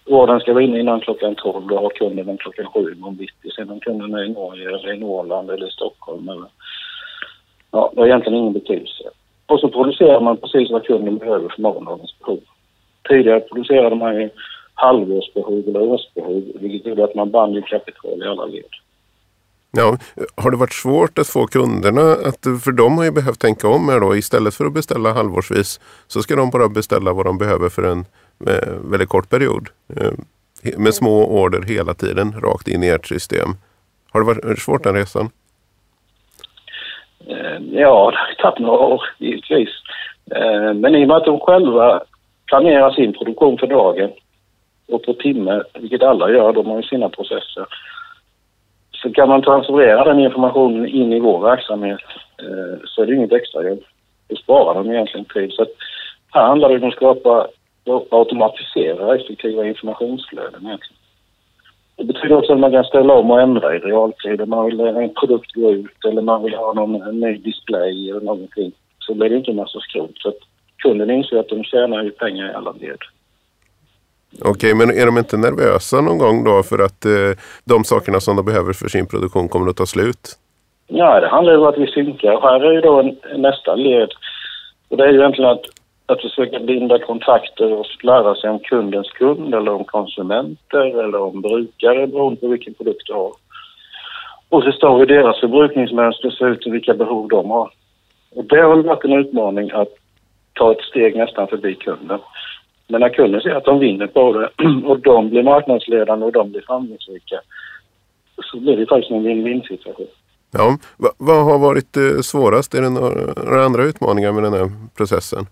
Vården 0.06 0.40
ska 0.40 0.54
vara 0.54 0.64
inne 0.64 0.80
innan 0.80 1.00
klockan 1.00 1.36
12 1.36 1.72
och 1.72 1.80
ha 1.80 1.90
kunden 1.90 2.38
klockan 2.38 2.66
7 2.66 2.98
om 3.02 3.16
bitti. 3.16 3.50
Sen 3.56 3.70
om 3.70 3.80
kunden 3.80 4.14
är 4.14 4.24
i 4.24 4.30
Norge 4.30 4.68
eller 4.68 4.94
i 4.94 5.00
Norrland 5.00 5.50
eller 5.50 5.68
i 5.68 5.72
Stockholm 5.72 6.30
eller... 6.30 6.48
Ja, 7.72 7.92
det 7.94 8.02
har 8.02 8.08
egentligen 8.08 8.40
ingen 8.40 8.54
betydelse. 8.54 9.04
Och 9.46 9.60
så 9.60 9.70
producerar 9.70 10.22
man 10.22 10.38
precis 10.38 10.72
vad 10.72 10.86
kunden 10.86 11.18
behöver 11.18 11.50
för 11.50 11.62
morgondagens 11.62 12.20
behov. 12.20 12.40
Tidigare 13.10 13.40
producerade 13.40 13.96
man 13.96 14.16
ju 14.16 14.30
halvårsbehov 14.74 15.64
eller 15.68 15.82
årsbehov 15.82 16.44
vilket 16.56 16.88
gjorde 16.88 17.04
att 17.04 17.16
man 17.16 17.32
band 17.32 17.56
ju 17.56 17.62
kapital 17.62 18.24
i 18.24 18.28
alla 18.28 18.46
led. 18.46 18.64
Ja, 19.72 19.98
har 20.36 20.52
det 20.52 20.58
varit 20.58 20.74
svårt 20.74 21.20
att 21.20 21.28
få 21.28 21.48
kunderna 21.48 22.02
att, 22.02 22.64
för 22.64 22.72
de 22.72 22.98
har 22.98 23.06
ju 23.06 23.12
behövt 23.12 23.40
tänka 23.40 23.68
om 23.68 23.90
här 23.90 24.00
då, 24.00 24.16
istället 24.16 24.54
för 24.54 24.66
att 24.66 24.74
beställa 24.74 25.14
halvårsvis 25.14 25.80
så 26.08 26.22
ska 26.22 26.36
de 26.36 26.50
bara 26.50 26.70
beställa 26.70 27.14
vad 27.14 27.26
de 27.26 27.38
behöver 27.38 27.70
för 27.70 27.84
en 27.84 28.06
Eh, 28.48 28.74
väldigt 28.92 29.10
kort 29.10 29.30
period. 29.30 29.70
Eh, 29.98 30.12
med 30.78 30.94
små 30.94 31.26
order 31.26 31.62
hela 31.62 31.94
tiden 31.94 32.42
rakt 32.42 32.68
in 32.68 32.84
i 32.84 32.88
ert 32.88 33.06
system. 33.06 33.50
Har 34.12 34.20
det 34.20 34.28
varit 34.28 34.60
svårt 34.60 34.84
den 34.84 34.96
resan? 34.96 35.30
Eh, 37.28 37.58
ja, 37.72 38.12
det 38.12 38.18
har 38.18 38.36
tagit 38.38 38.60
några 38.60 38.86
år 38.86 39.02
givetvis. 39.18 39.70
Eh, 40.36 40.74
men 40.74 40.96
i 40.96 41.04
och 41.04 41.08
med 41.08 41.18
att 41.18 41.26
de 41.26 41.40
själva 41.40 42.04
planerar 42.46 42.92
sin 42.92 43.14
produktion 43.14 43.58
för 43.58 43.68
dagen 43.68 44.12
och 44.88 45.04
på 45.04 45.14
timme, 45.14 45.64
vilket 45.74 46.04
alla 46.04 46.32
gör, 46.32 46.54
de 46.54 46.66
har 46.66 46.78
ju 46.78 46.84
sina 46.84 47.10
processer 47.10 47.66
så 48.92 49.12
kan 49.12 49.30
man 49.30 49.42
transferera 49.42 50.04
den 50.04 50.20
informationen 50.20 50.88
in 50.88 51.14
i 51.14 51.20
vår 51.20 51.40
verksamhet 51.42 52.00
så 52.86 53.02
är 53.02 53.06
det 53.06 53.16
inget 53.16 53.32
extra 53.32 53.64
jobb. 53.64 53.84
Då 54.28 54.36
sparar 54.36 54.74
de 54.74 54.92
egentligen 54.92 55.26
tid. 55.26 55.54
Så 55.54 55.62
att 55.62 55.70
här 56.32 56.48
handlar 56.48 56.70
det 56.70 56.76
om 56.76 56.88
att 56.88 56.96
skapa 56.96 57.48
automatisera 58.10 59.16
effektiva 59.16 59.68
informationsflöden 59.68 60.66
egentligen. 60.66 60.98
Det 61.96 62.04
betyder 62.04 62.36
också 62.36 62.54
att 62.54 62.60
man 62.60 62.72
kan 62.72 62.84
ställa 62.84 63.14
om 63.14 63.32
och 63.32 63.42
ändra 63.42 63.76
i 63.76 63.80
realtid. 63.80 64.42
Om 64.42 64.50
man 64.50 64.66
vill 64.66 64.80
en 64.80 65.14
produkt 65.14 65.54
gå 65.54 65.72
ut 65.72 66.06
eller 66.06 66.22
man 66.22 66.44
vill 66.44 66.54
ha 66.54 66.74
någon 66.74 67.02
en 67.02 67.20
ny 67.20 67.38
display 67.38 68.10
eller 68.10 68.22
någonting 68.22 68.72
så 69.00 69.14
blir 69.14 69.30
det 69.30 69.36
inte 69.36 69.52
en 69.52 69.58
massa 69.58 69.80
skrot. 69.80 70.12
Så 70.16 70.34
kunden 70.78 71.10
inser 71.10 71.38
att 71.38 71.50
de 71.50 71.64
tjänar 71.64 72.04
ju 72.04 72.12
pengar 72.12 72.52
i 72.52 72.54
alla 72.54 72.72
led. 72.72 72.98
Okej, 74.42 74.76
men 74.76 74.90
är 74.90 75.06
de 75.06 75.18
inte 75.18 75.38
nervösa 75.38 76.02
någon 76.02 76.18
gång 76.18 76.44
då 76.44 76.64
för 76.64 76.80
att 76.80 77.06
eh, 77.06 77.12
de 77.66 77.84
sakerna 77.84 78.20
som 78.20 78.36
de 78.36 78.46
behöver 78.46 78.74
för 78.74 78.90
sin 78.90 79.08
produktion 79.08 79.50
kommer 79.50 79.70
att 79.70 79.78
ta 79.78 79.86
slut? 79.86 80.38
Ja, 80.88 81.20
det 81.20 81.28
handlar 81.28 81.54
ju 81.54 81.60
om 81.60 81.68
att 81.68 81.78
vi 81.78 81.88
synkar. 81.88 82.42
Här 82.42 82.60
är 82.60 82.72
ju 82.72 82.82
då 82.82 83.00
en, 83.00 83.42
nästa 83.42 83.76
led. 83.76 84.10
Och 84.90 84.98
det 84.98 85.04
är 85.04 85.12
ju 85.12 85.20
egentligen 85.20 85.52
att, 85.52 85.66
att 86.14 86.22
försöka 86.22 86.60
binda 86.60 87.00
kontakter 87.00 87.74
och 87.74 87.86
lära 88.04 88.36
sig 88.36 88.50
om 88.50 88.60
kundens 88.60 89.12
kund 89.12 89.56
eller 89.56 89.72
om 89.74 89.84
konsumenter 89.84 91.04
eller 91.04 91.22
om 91.22 91.42
brukare 91.42 92.08
beroende 92.08 92.40
på 92.42 92.48
vilken 92.48 92.74
produkt 92.74 93.08
du 93.08 93.14
har. 93.14 93.32
Och 94.50 94.64
förstå 94.64 94.98
hur 94.98 95.06
deras 95.06 95.40
förbrukningsmönster 95.40 96.30
ser 96.30 96.50
ut 96.50 96.66
och 96.66 96.74
vilka 96.74 96.94
behov 96.94 97.28
de 97.28 97.50
har. 97.50 97.72
Och 98.36 98.46
det 98.46 98.62
har 98.62 98.84
varit 98.84 99.04
en 99.04 99.14
utmaning 99.14 99.72
att 99.72 99.94
ta 100.54 100.72
ett 100.72 100.82
steg 100.82 101.16
nästan 101.16 101.48
förbi 101.48 101.76
kunden. 101.76 102.20
Men 102.88 103.02
när 103.02 103.10
kunden 103.10 103.42
ser 103.42 103.56
att 103.56 103.66
de 103.66 103.80
vinner 103.80 104.08
på 104.08 104.34
det 104.34 104.50
och 104.86 105.00
de 105.00 105.30
blir 105.30 105.44
marknadsledande 105.44 106.26
och 106.26 106.32
de 106.32 106.52
blir 106.52 106.62
framgångsrika 106.62 107.40
så 108.52 108.60
blir 108.60 108.78
det 108.78 108.86
faktiskt 108.86 109.12
en 109.12 109.28
win-win 109.28 109.68
situation. 109.68 110.08
Ja, 110.52 110.78
vad 111.18 111.46
har 111.46 111.60
varit 111.60 111.98
eh, 111.98 112.22
svårast? 112.22 112.74
Är 112.74 112.82
det 112.82 112.90
några, 112.90 113.66
andra 113.66 113.84
utmaningar 113.84 114.32
med 114.32 114.44
den 114.44 114.54
här 114.54 114.72
processen? 114.98 115.46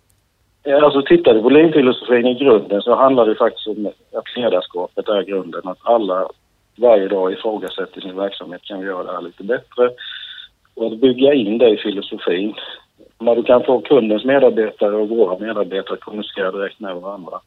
Eh, 0.64 0.84
alltså 0.84 1.02
tittar 1.02 1.34
du 1.34 1.42
på 1.42 1.50
leanfilosofin 1.50 2.28
i 2.28 2.34
grunden 2.34 2.82
så 2.82 2.96
handlar 2.96 3.26
det 3.26 3.36
faktiskt 3.36 3.68
om 3.68 3.86
att 4.14 4.38
ledarskapet 4.38 5.08
är 5.08 5.24
grunden. 5.24 5.62
Att 5.68 5.80
alla 5.82 6.28
varje 6.78 7.08
dag 7.08 7.34
ifrågasätter 7.34 8.02
sin 8.02 8.16
verksamhet. 8.16 8.62
Kan 8.64 8.80
vi 8.80 8.86
göra 8.86 9.04
det 9.04 9.12
här 9.12 9.22
lite 9.22 9.44
bättre? 9.44 9.90
Och 10.76 10.88
att 10.88 11.00
bygga 11.00 11.34
in 11.34 11.58
det 11.58 11.70
i 11.70 11.78
filosofin 11.78 12.54
när 13.20 13.36
du 13.36 13.44
kan 13.44 13.64
få 13.64 13.82
kundens 13.82 14.24
medarbetare 14.24 14.96
och 14.96 15.10
våra 15.10 15.40
medarbetare 15.40 15.94
att 15.94 16.00
kommunicera 16.00 16.52
direkt 16.52 16.80
med 16.80 16.96
varandra 16.96 17.40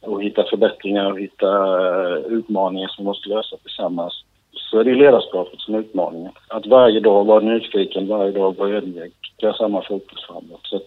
och 0.00 0.22
hitta 0.22 0.44
förbättringar 0.50 1.12
och 1.12 1.20
hitta 1.20 1.50
eh, 1.80 2.16
utmaningar 2.16 2.88
som 2.88 3.04
måste 3.04 3.28
lösas 3.28 3.60
tillsammans 3.60 4.24
så 4.52 4.78
är 4.78 4.84
det 4.84 4.94
ledarskapet 4.94 5.60
som 5.60 5.74
är 5.74 5.78
utmaningen. 5.78 6.32
Att 6.48 6.66
varje 6.66 7.00
dag 7.00 7.24
vara 7.24 7.40
nyfiken, 7.40 8.08
varje 8.08 8.32
dag 8.32 8.56
vara 8.56 8.70
ödmjuk, 8.70 9.14
göra 9.38 9.54
samma 9.54 9.82
fokus 9.82 10.26
framåt. 10.26 10.60
Så 10.62 10.76
att 10.76 10.86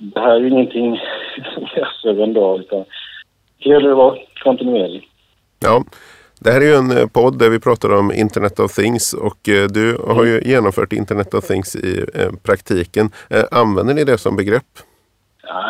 det 0.00 0.20
här 0.20 0.30
är 0.30 0.40
ju 0.40 0.48
ingenting 0.48 1.00
som 1.54 1.62
görs 1.76 2.04
över 2.04 2.22
en 2.22 2.32
dag 2.32 2.60
utan 2.60 2.84
det 3.62 3.70
gäller 3.70 3.90
att 3.90 3.96
vara 3.96 4.16
kontinuerlig. 4.44 5.08
Ja, 5.58 5.84
det 6.40 6.50
här 6.50 6.60
är 6.60 6.64
ju 6.64 6.74
en 6.74 6.98
eh, 6.98 7.06
podd 7.06 7.38
där 7.38 7.50
vi 7.50 7.60
pratar 7.60 7.98
om 7.98 8.12
Internet 8.12 8.60
of 8.60 8.74
Things 8.74 9.12
och 9.12 9.48
eh, 9.48 9.66
du 9.68 9.98
har 10.14 10.24
ju 10.24 10.40
genomfört 10.44 10.92
Internet 10.92 11.34
of 11.34 11.46
Things 11.46 11.76
i 11.76 12.04
eh, 12.14 12.30
praktiken. 12.46 13.06
Använder 13.50 13.94
ni 13.94 14.04
det 14.04 14.18
som 14.18 14.36
begrepp? 14.36 14.72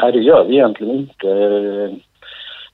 Nej, 0.02 0.12
det 0.12 0.18
gör 0.18 0.44
vi 0.44 0.54
egentligen 0.54 0.96
inte. 0.96 1.30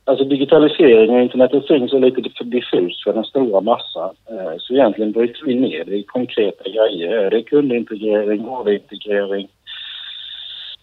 Alltså 0.05 0.25
digitalisering 0.25 1.11
och 1.11 1.23
Internet 1.23 1.55
of 1.55 1.67
Things 1.67 1.93
är 1.93 2.01
lite 2.01 2.31
för 2.39 2.45
diffus 2.45 3.05
för 3.05 3.13
den 3.13 3.25
stora 3.25 3.61
massan. 3.61 4.15
Så 4.59 4.75
egentligen 4.75 5.13
bryter 5.13 5.47
vi 5.47 5.55
ner 5.55 5.85
det 5.85 5.97
i 5.97 6.03
konkreta 6.03 6.65
grejer. 6.65 7.09
Är 7.13 7.31
det 7.31 7.43
kundintegrering, 7.43 8.49
ordarintegrering, 8.49 9.49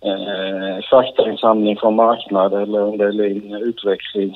eh, 0.04 0.84
faktainsamling 0.90 1.78
från 1.78 1.96
marknad 1.96 2.54
eller 2.54 2.82
om 2.84 2.98
det 2.98 3.06
är 3.06 3.26
en 3.26 3.54
utveckling 3.54 4.36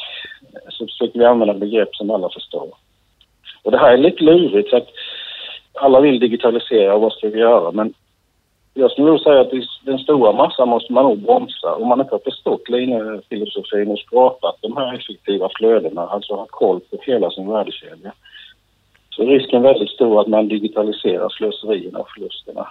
så 0.70 0.86
försöker 0.86 1.20
vi 1.20 1.26
använda 1.26 1.54
begrepp 1.54 1.96
som 1.96 2.12
alla 2.12 2.30
förstår. 2.30 2.70
Och 3.64 3.72
det 3.72 3.78
här 3.78 3.94
är 3.94 3.98
lite 3.98 4.24
lurigt 4.24 4.70
för 4.70 4.78
att 4.78 4.90
alla 5.74 6.00
vill 6.00 6.20
digitalisera 6.20 6.96
och 6.96 7.02
vad 7.02 7.14
ska 7.14 7.30
vi 7.30 7.40
göra 7.40 7.72
men 7.72 7.94
jag 8.78 8.92
skulle 8.92 9.08
nog 9.08 9.20
säga 9.20 9.42
att 9.42 9.52
den 9.86 10.00
stora 10.00 10.32
massan 10.32 10.70
måste 10.70 10.94
man 10.94 11.04
nog 11.04 11.18
bromsa. 11.20 11.76
Om 11.76 11.88
man 11.88 12.02
inte 12.02 12.16
har 12.16 12.20
förstått 12.20 12.70
linjefilosofin 12.70 13.92
och 13.92 14.00
skapat 14.00 14.56
de 14.62 14.78
här 14.78 14.94
effektiva 14.94 15.50
flödena, 15.56 16.02
alltså 16.02 16.36
har 16.36 16.46
koll 16.46 16.80
på 16.80 16.98
hela 17.02 17.32
sin 17.32 17.52
värdekedja, 17.52 18.14
så 19.10 19.24
är 19.24 19.28
risken 19.28 19.62
väldigt 19.62 19.90
stor 19.90 20.22
att 20.22 20.28
man 20.28 20.48
digitaliserar 20.48 21.30
slöserierna 21.30 22.00
och 22.00 22.10
förlusterna. 22.10 22.68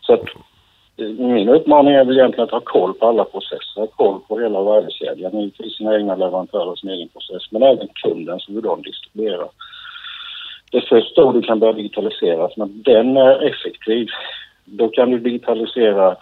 Så 0.00 0.14
att 0.14 0.24
min 0.96 1.48
uppmaning 1.48 1.94
är 1.94 2.04
väl 2.04 2.18
egentligen 2.18 2.44
att 2.44 2.50
ha 2.50 2.60
koll 2.60 2.94
på 2.94 3.06
alla 3.06 3.24
processer, 3.24 3.80
ha 3.80 3.86
koll 3.86 4.20
på 4.28 4.38
hela 4.38 4.62
värdekedjan, 4.62 5.40
givetvis 5.40 5.76
sina 5.76 5.96
egna 5.96 6.16
leverantörer 6.16 6.68
och 6.68 6.78
sin 6.78 6.90
egen 6.90 7.08
process, 7.08 7.42
men 7.50 7.62
även 7.62 7.88
kunden 7.88 8.40
som 8.40 8.60
de 8.60 8.82
distribuerar. 8.82 9.48
Det 10.70 10.76
är 10.76 10.86
först 10.88 11.16
då 11.16 11.32
du 11.32 11.42
kan 11.42 11.58
börja 11.60 11.72
digitalisera, 11.72 12.48
men 12.56 12.82
den 12.82 13.16
är 13.16 13.42
effektiv, 13.48 14.08
då 14.64 14.88
kan 14.88 15.10
du 15.10 15.18
digitalisera 15.18 16.16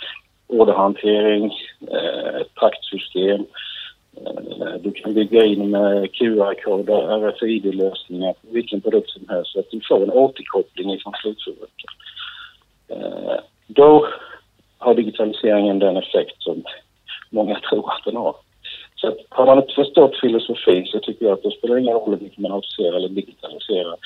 orderhantering, 0.47 1.53
eh, 1.91 2.41
ett 2.41 2.55
praktsystem, 2.55 3.47
eh, 4.17 4.75
du 4.81 4.93
kan 4.93 5.15
bygga 5.15 5.45
in 5.45 5.71
med 5.71 6.15
QR-koder, 6.15 7.29
RFID-lösningar 7.29 8.35
vilken 8.41 8.81
produkt 8.81 9.11
som 9.11 9.29
helst 9.29 9.53
så 9.53 9.59
att 9.61 9.71
du 9.71 9.81
får 9.89 10.03
en 10.03 10.11
återkoppling 10.11 10.99
från 11.01 11.13
slutförbrukaren. 11.23 11.97
Eh, 12.89 13.41
då 13.67 14.07
har 14.83 14.95
digitaliseringen 14.95 15.79
den 15.79 15.97
effekt 15.97 16.37
som 16.39 16.65
många 17.31 17.61
tror 17.61 17.93
att 17.93 18.05
den 18.05 18.17
har. 18.17 18.35
Så 18.97 19.09
att 19.09 19.17
har 19.29 19.47
man 19.47 19.59
inte 19.59 19.75
förstått 19.75 20.21
filosofin 20.21 20.87
så 20.87 20.99
tycker 20.99 21.27
jag 21.27 21.33
att 21.33 21.43
det 21.43 21.51
spelar 21.51 21.79
ingen 21.79 21.95
roll 21.95 22.11
hur 22.11 22.25
mycket 22.25 22.39
man 22.39 22.53
automatiserar 22.53 22.97
eller 22.97 23.09
digitaliserar. 23.09 23.97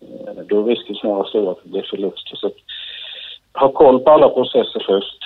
Eh, 0.00 0.42
då 0.48 0.60
är 0.60 0.64
risken 0.64 0.94
snarare 0.94 1.28
stor 1.28 1.50
att 1.50 1.62
det 1.62 1.70
blir 1.70 1.86
förlust. 1.90 2.28
Så 2.38 2.46
att, 2.46 2.56
ha 3.54 3.72
koll 3.72 4.00
på 4.00 4.10
alla 4.10 4.28
processer 4.28 4.82
först. 4.86 5.18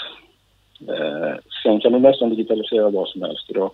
Eh, 0.89 1.35
sen 1.63 1.81
kan 1.81 1.93
du 1.93 1.99
nästan 1.99 2.31
digitalisera 2.31 2.91
vad 2.91 3.09
som 3.09 3.23
helst 3.23 3.51
idag. 3.51 3.71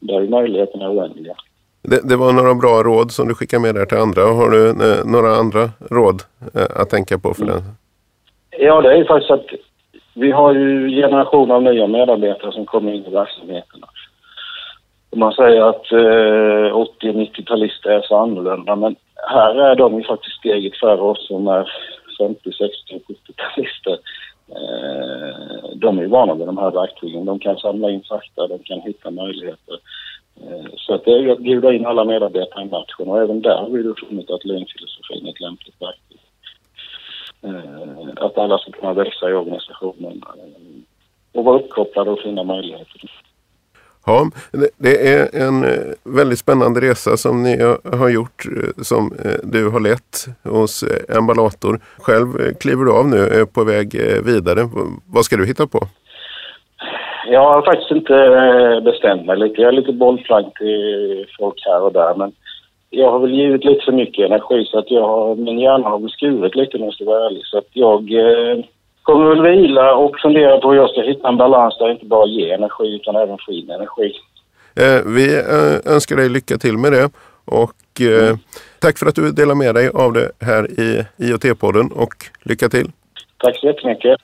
Där 0.00 0.20
är 0.20 0.28
möjligheterna 0.28 0.90
oändliga. 0.90 1.34
Det, 1.82 2.08
det, 2.08 2.16
var 2.16 2.32
några 2.32 2.54
bra 2.54 2.82
råd 2.82 3.12
som 3.12 3.28
du 3.28 3.34
skickar 3.34 3.58
med 3.58 3.74
där 3.74 3.86
till 3.86 3.98
andra. 3.98 4.22
Har 4.22 4.50
du 4.50 4.68
eh, 4.68 5.04
några 5.04 5.36
andra 5.36 5.70
råd 5.90 6.22
eh, 6.54 6.80
att 6.80 6.90
tänka 6.90 7.18
på 7.18 7.34
för 7.34 7.42
mm. 7.42 7.54
den? 7.54 7.62
Ja, 8.58 8.80
det 8.82 8.92
är 8.92 8.96
ju 8.96 9.04
faktiskt 9.04 9.30
att 9.30 9.46
vi 10.14 10.30
har 10.30 10.54
ju 10.54 10.90
generationer 10.90 11.54
av 11.54 11.62
nya 11.62 11.86
medarbetare 11.86 12.52
som 12.52 12.66
kommer 12.66 12.92
in 12.92 13.06
i 13.06 13.10
verksamheterna. 13.10 13.86
Man 15.16 15.32
säger 15.32 15.62
att 15.62 15.92
eh, 15.92 16.76
80 16.76 17.08
och 17.08 17.14
90-talister 17.14 17.90
är 17.90 18.02
så 18.02 18.16
annorlunda, 18.16 18.76
men 18.76 18.96
här 19.28 19.54
är 19.54 19.74
de 19.76 19.98
ju 19.98 20.04
faktiskt 20.04 20.36
steget 20.36 20.76
före 20.76 21.00
oss 21.00 21.26
som 21.26 21.48
är 21.48 21.70
50, 22.18 22.52
60 22.52 22.64
och 22.94 23.02
70-talister. 23.10 23.98
Eh, 24.48 25.76
de 25.76 25.98
är 25.98 26.02
ju 26.02 26.08
vana 26.08 26.34
vid 26.34 26.46
de 26.46 26.58
här 26.58 26.70
verktygen. 26.70 27.24
De 27.24 27.38
kan 27.38 27.56
samla 27.56 27.90
in 27.90 28.02
fakta, 28.08 28.46
de 28.46 28.58
kan 28.58 28.80
hitta 28.80 29.10
möjligheter. 29.10 29.78
Eh, 30.40 30.66
så 30.76 30.94
att 30.94 31.04
det 31.04 31.12
är 31.12 31.18
ju 31.18 31.30
att 31.30 31.38
bjuda 31.38 31.72
in 31.72 31.86
alla 31.86 32.04
medarbetare 32.04 32.64
i 32.64 32.68
matchen 32.68 33.08
och 33.08 33.22
även 33.22 33.40
där 33.42 33.56
har 33.56 33.68
vi 33.68 33.94
funnit 34.06 34.30
att 34.30 34.44
lönfilosofin 34.44 35.26
är 35.26 35.30
ett 35.30 35.40
lämpligt 35.40 35.82
verktyg. 35.82 36.21
Eh, 37.44 38.24
att 38.24 38.38
alla 38.38 38.58
ska 38.58 38.72
kunna 38.72 38.92
växa 38.92 39.30
i 39.30 39.32
organisationen 39.32 40.22
eh, 40.26 41.38
och 41.38 41.44
vara 41.44 41.58
uppkopplade 41.58 42.10
och 42.10 42.20
finna 42.20 42.42
möjligheter. 42.42 43.10
Ja, 44.06 44.30
det 44.76 45.12
är 45.12 45.46
en 45.46 45.64
eh, 45.64 45.94
väldigt 46.04 46.38
spännande 46.38 46.80
resa 46.80 47.16
som 47.16 47.42
ni 47.42 47.62
har 47.98 48.08
gjort 48.08 48.42
som 48.82 49.12
du 49.42 49.70
har 49.70 49.80
lett 49.80 50.26
hos 50.44 50.84
Emballator. 51.16 51.80
Själv 51.98 52.54
kliver 52.60 52.84
du 52.84 52.92
av 52.92 53.08
nu 53.08 53.24
och 53.24 53.32
är 53.32 53.44
på 53.44 53.64
väg 53.64 54.00
vidare. 54.24 54.68
Vad 55.06 55.24
ska 55.24 55.36
du 55.36 55.46
hitta 55.46 55.66
på? 55.66 55.78
Jag 57.26 57.52
har 57.52 57.62
faktiskt 57.62 57.90
inte 57.90 58.80
bestämt 58.84 59.26
mig 59.26 59.38
lite. 59.38 59.60
Jag 59.62 59.68
är 59.68 59.72
lite 59.72 59.92
bollplank 59.92 60.58
till 60.58 61.26
folk 61.38 61.62
här 61.66 61.82
och 61.82 61.92
där 61.92 62.14
men 62.14 62.32
jag 62.94 63.10
har 63.10 63.18
väl 63.18 63.34
givit 63.34 63.64
lite 63.64 63.84
för 63.84 63.92
mycket 63.92 64.26
energi 64.26 64.64
så 64.64 64.78
att 64.78 64.90
jag 64.90 65.08
har, 65.08 65.34
min 65.36 65.58
hjärna 65.58 65.88
har 65.88 65.98
väl 65.98 66.10
skurit 66.10 66.54
lite 66.54 66.76
om 66.76 66.84
jag 66.84 66.94
ska 66.94 67.04
vara 67.04 67.26
ärlig. 67.26 67.42
Så 67.44 67.58
att 67.58 67.68
jag 67.72 68.10
kommer 69.02 69.28
väl 69.28 69.42
vila 69.42 69.94
och 69.94 70.14
fundera 70.22 70.58
på 70.58 70.70
hur 70.70 70.76
jag 70.76 70.90
ska 70.90 71.02
hitta 71.02 71.28
en 71.28 71.36
balans 71.36 71.78
där 71.78 71.86
jag 71.86 71.94
inte 71.94 72.06
bara 72.06 72.26
ger 72.26 72.54
energi 72.54 72.94
utan 72.94 73.16
även 73.16 73.38
få 73.46 73.52
in 73.52 73.70
energi. 73.70 74.12
Eh, 74.76 75.12
vi 75.16 75.38
eh, 75.38 75.94
önskar 75.94 76.16
dig 76.16 76.28
lycka 76.28 76.58
till 76.58 76.78
med 76.78 76.92
det 76.92 77.10
och 77.44 78.00
eh, 78.00 78.28
mm. 78.28 78.38
tack 78.78 78.98
för 78.98 79.06
att 79.06 79.14
du 79.14 79.32
delar 79.32 79.54
med 79.54 79.74
dig 79.74 79.88
av 79.94 80.12
det 80.12 80.30
här 80.40 80.80
i 80.80 81.04
IoT-podden 81.16 81.92
och 81.92 82.14
lycka 82.42 82.68
till! 82.68 82.90
Tack 83.38 83.56
så 83.56 83.66
jättemycket! 83.66 84.20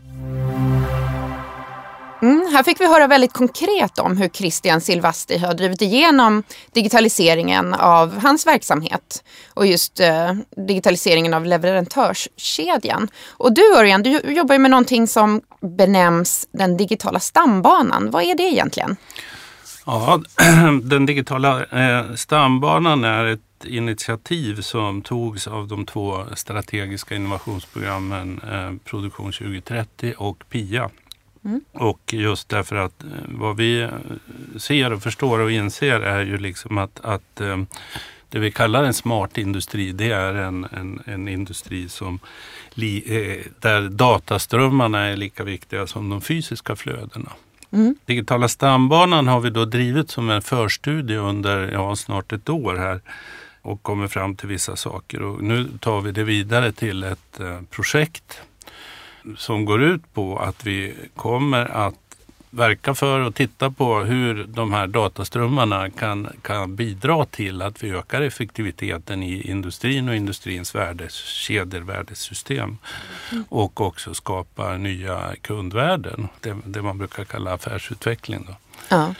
Mm, 2.23 2.49
här 2.53 2.63
fick 2.63 2.81
vi 2.81 2.87
höra 2.87 3.07
väldigt 3.07 3.33
konkret 3.33 3.99
om 3.99 4.17
hur 4.17 4.29
Christian 4.29 4.81
Silvasti 4.81 5.39
har 5.39 5.55
drivit 5.55 5.83
igenom 5.83 6.43
digitaliseringen 6.73 7.75
av 7.75 8.19
hans 8.19 8.47
verksamhet 8.47 9.25
och 9.55 9.67
just 9.67 10.01
eh, 10.01 10.33
digitaliseringen 10.67 11.35
av 11.35 11.47
leverantörskedjan. 11.47 13.09
Och 13.29 13.55
du 13.55 13.77
Örjan, 13.77 14.03
du 14.03 14.11
jobbar 14.11 14.55
ju 14.55 14.59
med 14.59 14.71
någonting 14.71 15.07
som 15.07 15.41
benämns 15.61 16.49
den 16.53 16.77
digitala 16.77 17.21
stambanan. 17.21 18.11
Vad 18.11 18.23
är 18.23 18.35
det 18.35 18.43
egentligen? 18.43 18.97
Ja, 19.87 20.23
den 20.83 21.07
digitala 21.07 21.65
eh, 21.65 22.15
stambanan 22.15 23.05
är 23.05 23.25
ett 23.25 23.41
initiativ 23.65 24.61
som 24.61 25.03
togs 25.03 25.47
av 25.47 25.69
de 25.69 25.87
två 25.87 26.25
strategiska 26.35 27.15
innovationsprogrammen 27.15 28.41
eh, 28.53 28.91
Produktion 28.91 29.33
2030 29.33 30.15
och 30.19 30.45
PIA 30.51 30.91
Mm. 31.49 31.61
Och 31.73 32.15
just 32.15 32.49
därför 32.49 32.77
att 32.77 33.03
eh, 33.03 33.09
vad 33.27 33.57
vi 33.57 33.81
eh, 33.81 33.91
ser 34.57 34.93
och 34.93 35.03
förstår 35.03 35.39
och 35.39 35.53
inser 35.53 36.01
är 36.01 36.25
ju 36.25 36.39
liksom 36.39 36.79
att, 36.79 37.01
att 37.05 37.41
eh, 37.41 37.63
det 38.29 38.39
vi 38.39 38.51
kallar 38.51 38.85
en 38.85 38.95
smart 38.95 39.39
industri, 39.39 39.93
det 39.93 40.11
är 40.11 40.35
en, 40.35 40.65
en, 40.65 41.03
en 41.07 41.29
industri 41.29 41.89
som 41.89 42.21
där 43.61 43.89
dataströmmarna 43.89 45.01
är 45.01 45.17
lika 45.17 45.45
viktiga 45.45 45.87
som 45.87 46.09
de 46.09 46.21
fysiska 46.21 46.77
flödena. 46.77 47.33
Mm. 47.71 47.95
Digitala 48.05 48.49
stambanan 48.49 49.29
har 49.29 49.41
vi 49.41 49.51
då 49.51 49.65
drivit 49.65 50.11
som 50.11 50.31
en 50.31 50.43
förstudie 50.43 51.17
under 51.17 51.73
ja, 51.73 51.97
snart 51.97 52.33
ett 52.33 52.49
år 52.49 52.77
här 52.77 53.01
och 53.63 53.83
kommer 53.83 54.09
fram 54.09 54.37
till 54.37 54.49
vissa 54.49 54.77
saker. 54.77 55.23
Och 55.23 55.43
nu 55.43 55.69
tar 55.81 56.01
vi 56.01 56.13
det 56.13 56.25
vidare 56.25 56.73
till 56.73 57.05
ett 57.05 57.41
projekt 57.71 58.43
som 59.37 59.65
går 59.65 59.83
ut 59.83 60.15
på 60.15 60.39
att 60.39 60.67
vi 60.67 60.95
kommer 61.17 61.65
att 61.65 61.95
verka 62.51 62.95
för 62.95 63.21
och 63.21 63.35
titta 63.35 63.71
på 63.71 63.99
hur 63.99 64.45
de 64.45 64.73
här 64.73 64.87
dataströmmarna 64.87 65.91
kan, 65.91 66.29
kan 66.43 66.77
bidra 66.77 67.25
till 67.25 67.63
att 67.63 67.85
vi 67.85 67.91
ökar 67.91 68.23
effektiviteten 68.23 69.23
i 69.23 69.51
industrin 69.51 70.09
och 70.09 70.15
industrins 70.15 70.75
värdekedjor, 70.75 71.81
värdesystem. 71.81 72.79
Och 73.49 73.81
också 73.81 74.15
skapar 74.15 74.79
nya 74.79 75.35
kundvärden, 75.43 76.29
det, 76.41 76.57
det 76.65 76.83
man 76.83 76.99
brukar 76.99 77.25
kalla 77.25 77.53
affärsutveckling. 77.53 78.45
Då. 78.49 78.57
Ja. 78.89 79.15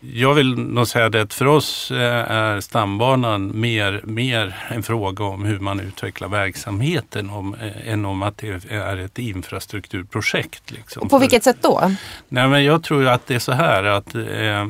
Jag 0.00 0.34
vill 0.34 0.58
nog 0.58 0.88
säga 0.88 1.08
det 1.08 1.20
att 1.20 1.34
för 1.34 1.46
oss 1.46 1.90
eh, 1.90 2.30
är 2.30 2.60
stambanan 2.60 3.60
mer, 3.60 4.00
mer 4.04 4.56
en 4.68 4.82
fråga 4.82 5.24
om 5.24 5.44
hur 5.44 5.58
man 5.58 5.80
utvecklar 5.80 6.28
verksamheten 6.28 7.30
om, 7.30 7.54
eh, 7.54 7.92
än 7.92 8.04
om 8.04 8.22
att 8.22 8.38
det 8.38 8.70
är 8.70 8.96
ett 8.96 9.18
infrastrukturprojekt. 9.18 10.70
Liksom. 10.70 11.02
Och 11.02 11.10
på 11.10 11.18
vilket 11.18 11.44
sätt 11.44 11.56
då? 11.60 11.92
Nej, 12.28 12.48
men 12.48 12.64
jag 12.64 12.82
tror 12.82 13.06
att 13.06 13.26
det 13.26 13.34
är 13.34 13.38
så 13.38 13.52
här 13.52 13.84
att 13.84 14.14
eh, 14.14 14.66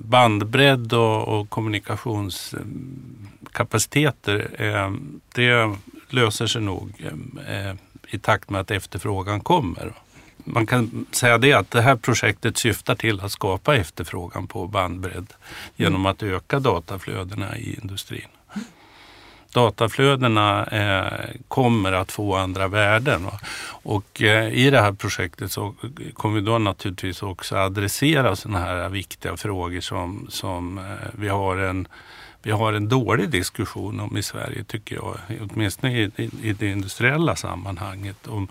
bandbredd 0.00 0.92
och, 0.92 1.28
och 1.28 1.50
kommunikationskapaciteter 1.50 4.48
det 5.34 5.76
löser 6.08 6.46
sig 6.46 6.62
nog 6.62 6.92
i 8.08 8.18
takt 8.18 8.50
med 8.50 8.60
att 8.60 8.70
efterfrågan 8.70 9.40
kommer 9.40 9.92
man 10.46 10.66
kan 10.66 11.06
säga 11.10 11.38
det 11.38 11.52
att 11.52 11.70
det 11.70 11.82
här 11.82 11.96
projektet 11.96 12.58
syftar 12.58 12.94
till 12.94 13.20
att 13.20 13.32
skapa 13.32 13.76
efterfrågan 13.76 14.46
på 14.46 14.66
bandbredd 14.66 15.32
genom 15.76 16.06
att 16.06 16.22
öka 16.22 16.58
dataflödena 16.58 17.56
i 17.56 17.78
industrin. 17.82 18.28
Dataflödena 19.52 20.66
eh, 20.66 21.30
kommer 21.48 21.92
att 21.92 22.12
få 22.12 22.34
andra 22.34 22.68
värden. 22.68 23.24
Va? 23.24 23.40
Och 23.68 24.22
eh, 24.22 24.48
i 24.48 24.70
det 24.70 24.80
här 24.80 24.92
projektet 24.92 25.52
så 25.52 25.74
kommer 26.14 26.34
vi 26.34 26.40
då 26.40 26.58
naturligtvis 26.58 27.22
också 27.22 27.56
adressera 27.56 28.36
sådana 28.36 28.58
här 28.58 28.88
viktiga 28.88 29.36
frågor 29.36 29.80
som, 29.80 30.26
som 30.28 30.78
eh, 30.78 30.84
vi 31.12 31.28
har 31.28 31.56
en 31.56 31.88
vi 32.42 32.50
har 32.50 32.72
en 32.72 32.88
dålig 32.88 33.30
diskussion 33.30 34.00
om 34.00 34.16
i 34.16 34.22
Sverige 34.22 34.64
tycker 34.64 34.96
jag. 34.96 35.18
Åtminstone 35.50 35.98
i, 35.98 36.10
i, 36.16 36.30
i 36.42 36.52
det 36.52 36.66
industriella 36.66 37.36
sammanhanget. 37.36 38.26
Om 38.26 38.48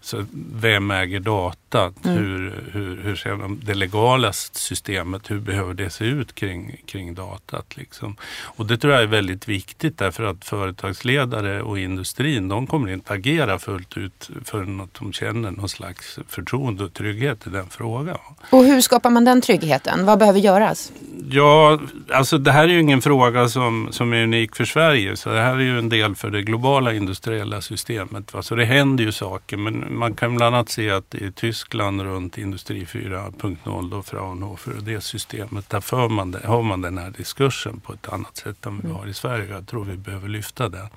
så 0.00 0.24
vem 0.52 0.90
äger 0.90 1.20
data? 1.20 1.92
Mm. 2.04 2.16
Hur, 2.16 2.64
hur, 2.72 3.02
hur 3.02 3.16
ser 3.16 3.30
de, 3.30 3.60
det 3.64 3.74
legala 3.74 4.32
systemet, 4.32 5.30
hur 5.30 5.40
behöver 5.40 5.74
det 5.74 5.90
se 5.90 6.04
ut 6.04 6.34
kring, 6.34 6.76
kring 6.86 7.14
datat? 7.14 7.76
Liksom? 7.76 8.16
Och 8.42 8.66
det 8.66 8.78
tror 8.78 8.92
jag 8.92 9.02
är 9.02 9.06
väldigt 9.06 9.48
viktigt 9.48 9.98
därför 9.98 10.24
att 10.24 10.44
företagsledare 10.44 11.62
och 11.62 11.78
industrin 11.78 12.48
de 12.48 12.66
kommer 12.66 12.92
inte 12.92 13.12
agera 13.12 13.58
fullt 13.58 13.96
ut 13.96 14.30
förrän 14.44 14.80
att 14.80 14.94
de 14.94 15.12
känner 15.12 15.50
någon 15.50 15.68
slags 15.68 16.18
förtroende 16.28 16.84
och 16.84 16.92
trygghet 16.92 17.46
i 17.46 17.50
den 17.50 17.66
frågan. 17.70 18.18
Och 18.50 18.64
hur 18.64 18.80
skapar 18.80 19.10
man 19.10 19.24
den 19.24 19.40
tryggheten? 19.40 20.06
Vad 20.06 20.18
behöver 20.18 20.40
göras? 20.40 20.92
Ja, 21.30 21.80
alltså 22.12 22.38
det 22.38 22.52
här 22.52 22.64
är 22.64 22.68
ju 22.68 22.80
ingen 22.80 23.02
fråga 23.02 23.25
som, 23.48 23.88
som 23.92 24.12
är 24.12 24.22
unik 24.22 24.56
för 24.56 24.64
Sverige. 24.64 25.16
Så 25.16 25.28
det 25.30 25.40
här 25.40 25.54
är 25.54 25.60
ju 25.60 25.78
en 25.78 25.88
del 25.88 26.14
för 26.14 26.30
det 26.30 26.42
globala 26.42 26.92
industriella 26.92 27.60
systemet. 27.60 28.34
Va? 28.34 28.42
Så 28.42 28.54
det 28.54 28.64
händer 28.64 29.04
ju 29.04 29.12
saker. 29.12 29.56
Men 29.56 29.98
man 29.98 30.14
kan 30.14 30.36
bland 30.36 30.54
annat 30.54 30.68
se 30.68 30.90
att 30.90 31.14
i 31.14 31.32
Tyskland 31.32 32.00
runt 32.00 32.38
Industri 32.38 32.84
4.0 32.84 33.98
och 33.98 34.06
Fraunhofer 34.06 34.76
och 34.76 34.82
det 34.82 35.00
systemet. 35.00 35.70
Där 35.70 35.80
för 35.80 36.08
man 36.08 36.30
det, 36.30 36.46
har 36.46 36.62
man 36.62 36.80
den 36.80 36.98
här 36.98 37.10
diskursen 37.10 37.80
på 37.80 37.92
ett 37.92 38.08
annat 38.08 38.36
sätt 38.36 38.66
än 38.66 38.80
vi 38.84 38.92
har 38.92 39.06
i 39.06 39.14
Sverige. 39.14 39.50
Jag 39.50 39.66
tror 39.66 39.84
vi 39.84 39.96
behöver 39.96 40.28
lyfta 40.28 40.68
den. 40.68 40.88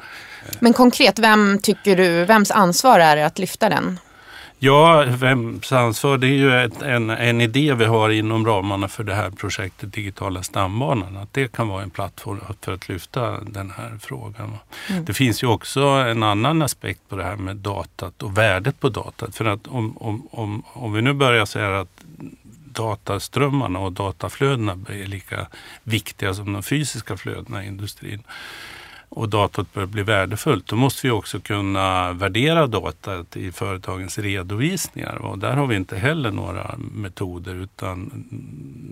Men 0.59 0.73
konkret, 0.73 1.19
vem 1.19 1.59
tycker 1.63 1.97
du, 1.97 2.25
vems 2.25 2.51
ansvar 2.51 2.99
är 2.99 3.15
det 3.15 3.25
att 3.25 3.39
lyfta 3.39 3.69
den? 3.69 3.99
Ja, 4.61 5.05
vems 5.07 5.71
ansvar? 5.71 6.17
Det 6.17 6.27
är 6.27 6.37
ju 6.37 6.53
ett, 6.53 6.81
en, 6.81 7.09
en 7.09 7.41
idé 7.41 7.73
vi 7.73 7.85
har 7.85 8.09
inom 8.09 8.45
ramarna 8.45 8.87
för 8.87 9.03
det 9.03 9.13
här 9.13 9.29
projektet 9.29 9.93
Digitala 9.93 10.43
stambanan. 10.43 11.17
Att 11.17 11.33
det 11.33 11.51
kan 11.51 11.67
vara 11.67 11.83
en 11.83 11.89
plattform 11.89 12.39
för 12.61 12.73
att 12.73 12.89
lyfta 12.89 13.39
den 13.41 13.71
här 13.71 13.97
frågan. 14.01 14.57
Mm. 14.89 15.05
Det 15.05 15.13
finns 15.13 15.43
ju 15.43 15.47
också 15.47 15.81
en 15.81 16.23
annan 16.23 16.61
aspekt 16.61 16.99
på 17.09 17.15
det 17.15 17.23
här 17.23 17.35
med 17.35 17.55
datat 17.55 18.23
och 18.23 18.37
värdet 18.37 18.79
på 18.79 18.89
datat. 18.89 19.35
För 19.35 19.45
att 19.45 19.67
om, 19.67 19.97
om, 19.97 20.27
om, 20.31 20.63
om 20.73 20.93
vi 20.93 21.01
nu 21.01 21.13
börjar 21.13 21.45
säga 21.45 21.79
att 21.79 22.01
dataströmmarna 22.65 23.79
och 23.79 23.91
dataflödena 23.91 24.71
är 24.89 25.05
lika 25.05 25.47
viktiga 25.83 26.33
som 26.33 26.53
de 26.53 26.63
fysiska 26.63 27.17
flödena 27.17 27.63
i 27.63 27.67
industrin 27.67 28.23
och 29.09 29.29
datat 29.29 29.73
börjar 29.73 29.87
bli 29.87 30.03
värdefullt, 30.03 30.67
då 30.67 30.75
måste 30.75 31.07
vi 31.07 31.11
också 31.11 31.39
kunna 31.39 32.13
värdera 32.13 32.67
datat 32.67 33.37
i 33.37 33.51
företagens 33.51 34.17
redovisningar. 34.17 35.15
Och 35.15 35.39
där 35.39 35.53
har 35.53 35.67
vi 35.67 35.75
inte 35.75 35.97
heller 35.97 36.31
några 36.31 36.75
metoder 36.77 37.55
utan 37.55 38.25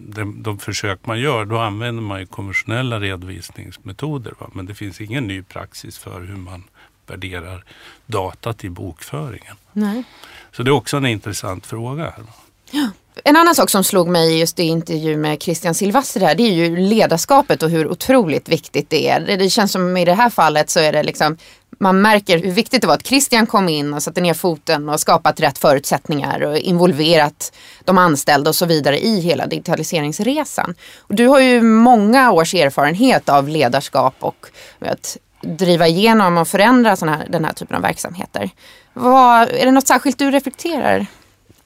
de, 0.10 0.44
de 0.44 0.60
försök 0.60 1.06
man 1.06 1.20
gör, 1.20 1.46
då 1.46 1.58
använder 1.58 2.02
man 2.02 2.20
ju 2.20 2.26
konventionella 2.26 3.00
redovisningsmetoder. 3.00 4.34
Va? 4.40 4.50
Men 4.54 4.66
det 4.66 4.76
finns 4.76 5.02
ingen 5.02 5.28
ny 5.28 5.44
praxis 5.44 5.98
för 5.98 6.22
hur 6.22 6.36
man 6.38 6.64
värderar 7.08 7.64
datat 8.06 8.64
i 8.64 8.70
bokföringen. 8.70 9.56
Nej. 9.74 10.04
Så 10.52 10.64
det 10.64 10.70
är 10.70 10.74
också 10.74 10.98
en 10.98 11.06
intressant 11.06 11.66
fråga. 11.66 12.04
Här. 12.04 12.24
Ja. 12.72 12.90
En 13.24 13.36
annan 13.36 13.56
sak 13.56 13.70
som 13.70 13.84
slog 13.84 14.08
mig 14.08 14.40
just 14.40 14.60
i 14.60 14.64
intervju 14.64 15.18
med 15.18 15.42
Christian 15.42 15.74
Silvastri 15.74 16.26
här, 16.26 16.36
det 16.36 16.44
är 16.44 16.54
ju 16.54 16.78
ledarskapet 16.78 17.64
och 17.64 17.70
hur 17.70 17.88
otroligt 17.88 18.50
viktigt 18.50 18.90
det 18.90 19.10
är. 19.10 19.38
Det 19.38 19.50
känns 19.50 19.72
som 19.72 19.98
i 19.98 20.06
det 20.06 20.14
här 20.14 20.30
fallet 20.30 20.70
så 20.70 20.80
är 20.80 20.94
det 20.94 21.04
liksom 21.04 21.38
man 21.80 22.02
märker 22.02 22.38
hur 22.38 22.52
viktigt 22.52 22.82
det 22.82 22.88
var 22.88 22.94
att 22.94 23.08
Christian 23.08 23.48
kom 23.48 23.70
in 23.70 23.94
och 23.94 24.04
satte 24.04 24.22
ner 24.22 24.34
foten 24.34 24.90
och 24.90 25.00
skapat 25.00 25.40
rätt 25.40 25.58
förutsättningar 25.58 26.42
och 26.42 26.58
involverat 26.58 27.56
de 27.86 27.98
anställda 27.98 28.50
och 28.50 28.56
så 28.56 28.66
vidare 28.66 29.00
i 29.00 29.20
hela 29.20 29.48
digitaliseringsresan. 29.48 30.76
Och 31.00 31.16
du 31.16 31.28
har 31.28 31.40
ju 31.40 31.62
många 31.62 32.32
års 32.32 32.54
erfarenhet 32.54 33.30
av 33.30 33.48
ledarskap 33.48 34.16
och 34.20 34.48
att 34.80 35.18
driva 35.42 35.88
igenom 35.88 36.38
och 36.38 36.48
förändra 36.48 36.96
såna 36.96 37.16
här, 37.16 37.28
den 37.30 37.46
här 37.46 37.54
typen 37.54 37.76
av 37.76 37.82
verksamheter. 37.82 38.50
Vad, 38.94 39.50
är 39.50 39.66
det 39.66 39.72
något 39.72 39.88
särskilt 39.88 40.18
du 40.18 40.32
reflekterar 40.32 41.06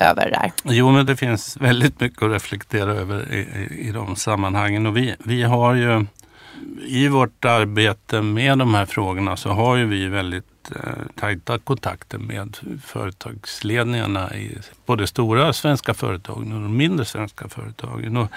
över 0.01 0.31
där? 0.31 0.51
Jo, 0.63 0.91
men 0.91 1.05
det 1.05 1.15
finns 1.15 1.57
väldigt 1.57 1.99
mycket 1.99 2.23
att 2.23 2.31
reflektera 2.31 2.91
över 2.91 3.33
i, 3.33 3.39
i, 3.39 3.87
i 3.87 3.91
de 3.91 4.15
sammanhangen. 4.15 4.85
Och 4.85 4.97
vi, 4.97 5.15
vi 5.19 5.43
har 5.43 5.73
ju 5.73 6.05
i 6.85 7.07
vårt 7.07 7.45
arbete 7.45 8.21
med 8.21 8.57
de 8.57 8.73
här 8.73 8.85
frågorna 8.85 9.37
så 9.37 9.49
har 9.49 9.75
ju 9.75 9.85
vi 9.85 10.07
väldigt 10.07 10.71
eh, 10.75 10.91
tajta 11.15 11.59
kontakter 11.59 12.17
med 12.17 12.57
företagsledningarna 12.85 14.35
i 14.35 14.57
både 14.85 15.07
stora 15.07 15.53
svenska 15.53 15.93
företag 15.93 16.37
och 16.37 16.43
de 16.43 16.77
mindre 16.77 17.05
svenska 17.05 17.49
företagen. 17.49 18.17
Och 18.17 18.27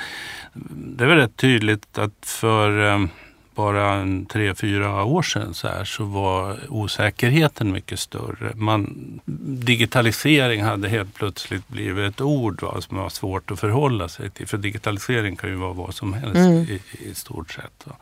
det 0.74 1.04
är 1.04 1.08
väl 1.08 1.18
rätt 1.18 1.36
tydligt 1.36 1.98
att 1.98 2.26
för 2.26 2.92
eh, 2.92 3.06
bara 3.54 3.92
en 3.92 4.26
tre, 4.26 4.54
fyra 4.54 5.04
år 5.04 5.22
sedan 5.22 5.54
så, 5.54 5.68
här, 5.68 5.84
så 5.84 6.04
var 6.04 6.58
osäkerheten 6.68 7.72
mycket 7.72 7.98
större. 7.98 8.52
Man, 8.54 9.20
digitalisering 9.64 10.62
hade 10.62 10.88
helt 10.88 11.14
plötsligt 11.14 11.68
blivit 11.68 12.14
ett 12.14 12.20
ord 12.20 12.62
va, 12.62 12.80
som 12.80 12.96
var 12.96 13.08
svårt 13.08 13.50
att 13.50 13.60
förhålla 13.60 14.08
sig 14.08 14.30
till. 14.30 14.46
För 14.46 14.58
digitalisering 14.58 15.36
kan 15.36 15.50
ju 15.50 15.56
vara 15.56 15.72
vad 15.72 15.94
som 15.94 16.14
helst 16.14 16.36
mm. 16.36 16.62
i, 16.62 16.80
i, 17.10 17.14
stort 17.14 17.52
sett. 17.52 17.84
Va. 17.84 17.96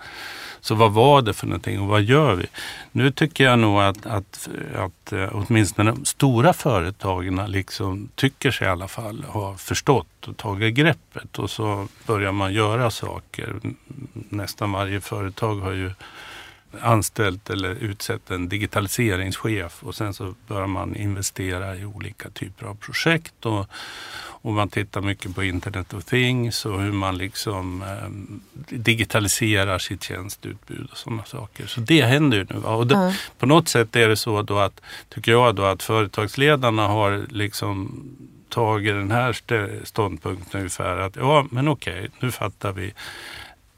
Så 0.61 0.75
vad 0.75 0.93
var 0.93 1.23
det 1.23 1.35
för 1.35 1.47
någonting 1.47 1.81
och 1.81 1.89
vad 1.89 2.03
gör 2.03 2.35
vi? 2.35 2.47
Nu 2.93 3.11
tycker 3.11 3.45
jag 3.45 3.59
nog 3.59 3.81
att, 3.81 4.07
att, 4.07 4.49
att 4.75 5.13
eh, 5.13 5.29
åtminstone 5.33 5.91
de 5.91 6.05
stora 6.05 6.53
företagen 6.53 7.41
liksom 7.47 8.09
tycker 8.15 8.51
sig 8.51 8.67
i 8.67 8.71
alla 8.71 8.89
fall 8.89 9.25
ha 9.29 9.57
förstått 9.57 10.07
och 10.29 10.37
tagit 10.37 10.75
greppet 10.75 11.39
och 11.39 11.51
så 11.51 11.89
börjar 12.07 12.33
man 12.33 12.53
göra 12.53 12.91
saker. 12.91 13.61
Nästan 14.13 14.73
varje 14.73 15.01
företag 15.01 15.57
har 15.57 15.73
ju 15.73 15.91
anställt 16.81 17.51
eller 17.51 17.71
utsett 17.71 18.31
en 18.31 18.49
digitaliseringschef 18.49 19.83
och 19.83 19.95
sen 19.95 20.15
så 20.15 20.35
börjar 20.49 20.67
man 20.67 20.97
investera 20.97 21.77
i 21.77 21.85
olika 21.85 22.31
typer 22.31 22.67
av 22.67 22.75
projekt. 22.75 23.47
Och, 23.47 23.67
och 24.45 24.53
man 24.53 24.69
tittar 24.69 25.01
mycket 25.01 25.35
på 25.35 25.45
Internet 25.45 25.95
of 25.95 26.05
Things 26.05 26.67
och 26.67 26.83
hur 26.83 26.93
man 26.93 27.19
liksom 27.19 27.83
eh, 27.83 28.77
digitaliserar 28.79 29.79
sitt 29.79 30.03
tjänsteutbud 30.03 30.89
och 30.93 30.99
sådana 30.99 31.25
saker. 31.25 31.67
Så 31.67 31.81
det 31.81 32.03
händer 32.03 32.39
ju 32.39 32.47
nu. 32.51 32.57
Och 32.57 32.87
det, 32.87 32.95
mm. 32.95 33.13
På 33.39 33.47
något 33.47 33.69
sätt 33.69 33.97
är 33.97 34.09
det 34.09 34.17
så 34.17 34.43
då 34.43 34.59
att, 34.59 34.81
tycker 35.09 35.33
jag 35.33 35.55
då 35.55 35.65
att 35.65 35.83
företagsledarna 35.83 36.89
har 36.89 37.27
liksom 37.29 38.05
tagit 38.53 38.95
den 38.95 39.11
här 39.11 39.37
ståndpunkten 39.85 40.61
ungefär 40.61 40.97
att 40.97 41.17
ja 41.17 41.47
men 41.51 41.69
okej, 41.69 42.09
nu 42.21 42.31
fattar 42.31 42.73
vi 42.73 42.93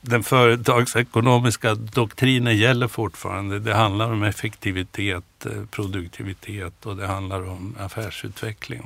den 0.07 0.23
företagsekonomiska 0.23 1.75
doktrinen 1.75 2.57
gäller 2.57 2.89
fortfarande. 2.89 3.59
Det 3.59 3.75
handlar 3.75 4.13
om 4.13 4.23
effektivitet, 4.23 5.25
eh, 5.47 5.53
produktivitet 5.71 6.87
och 6.87 6.97
det 6.97 7.07
handlar 7.07 7.49
om 7.49 7.77
affärsutveckling. 7.81 8.83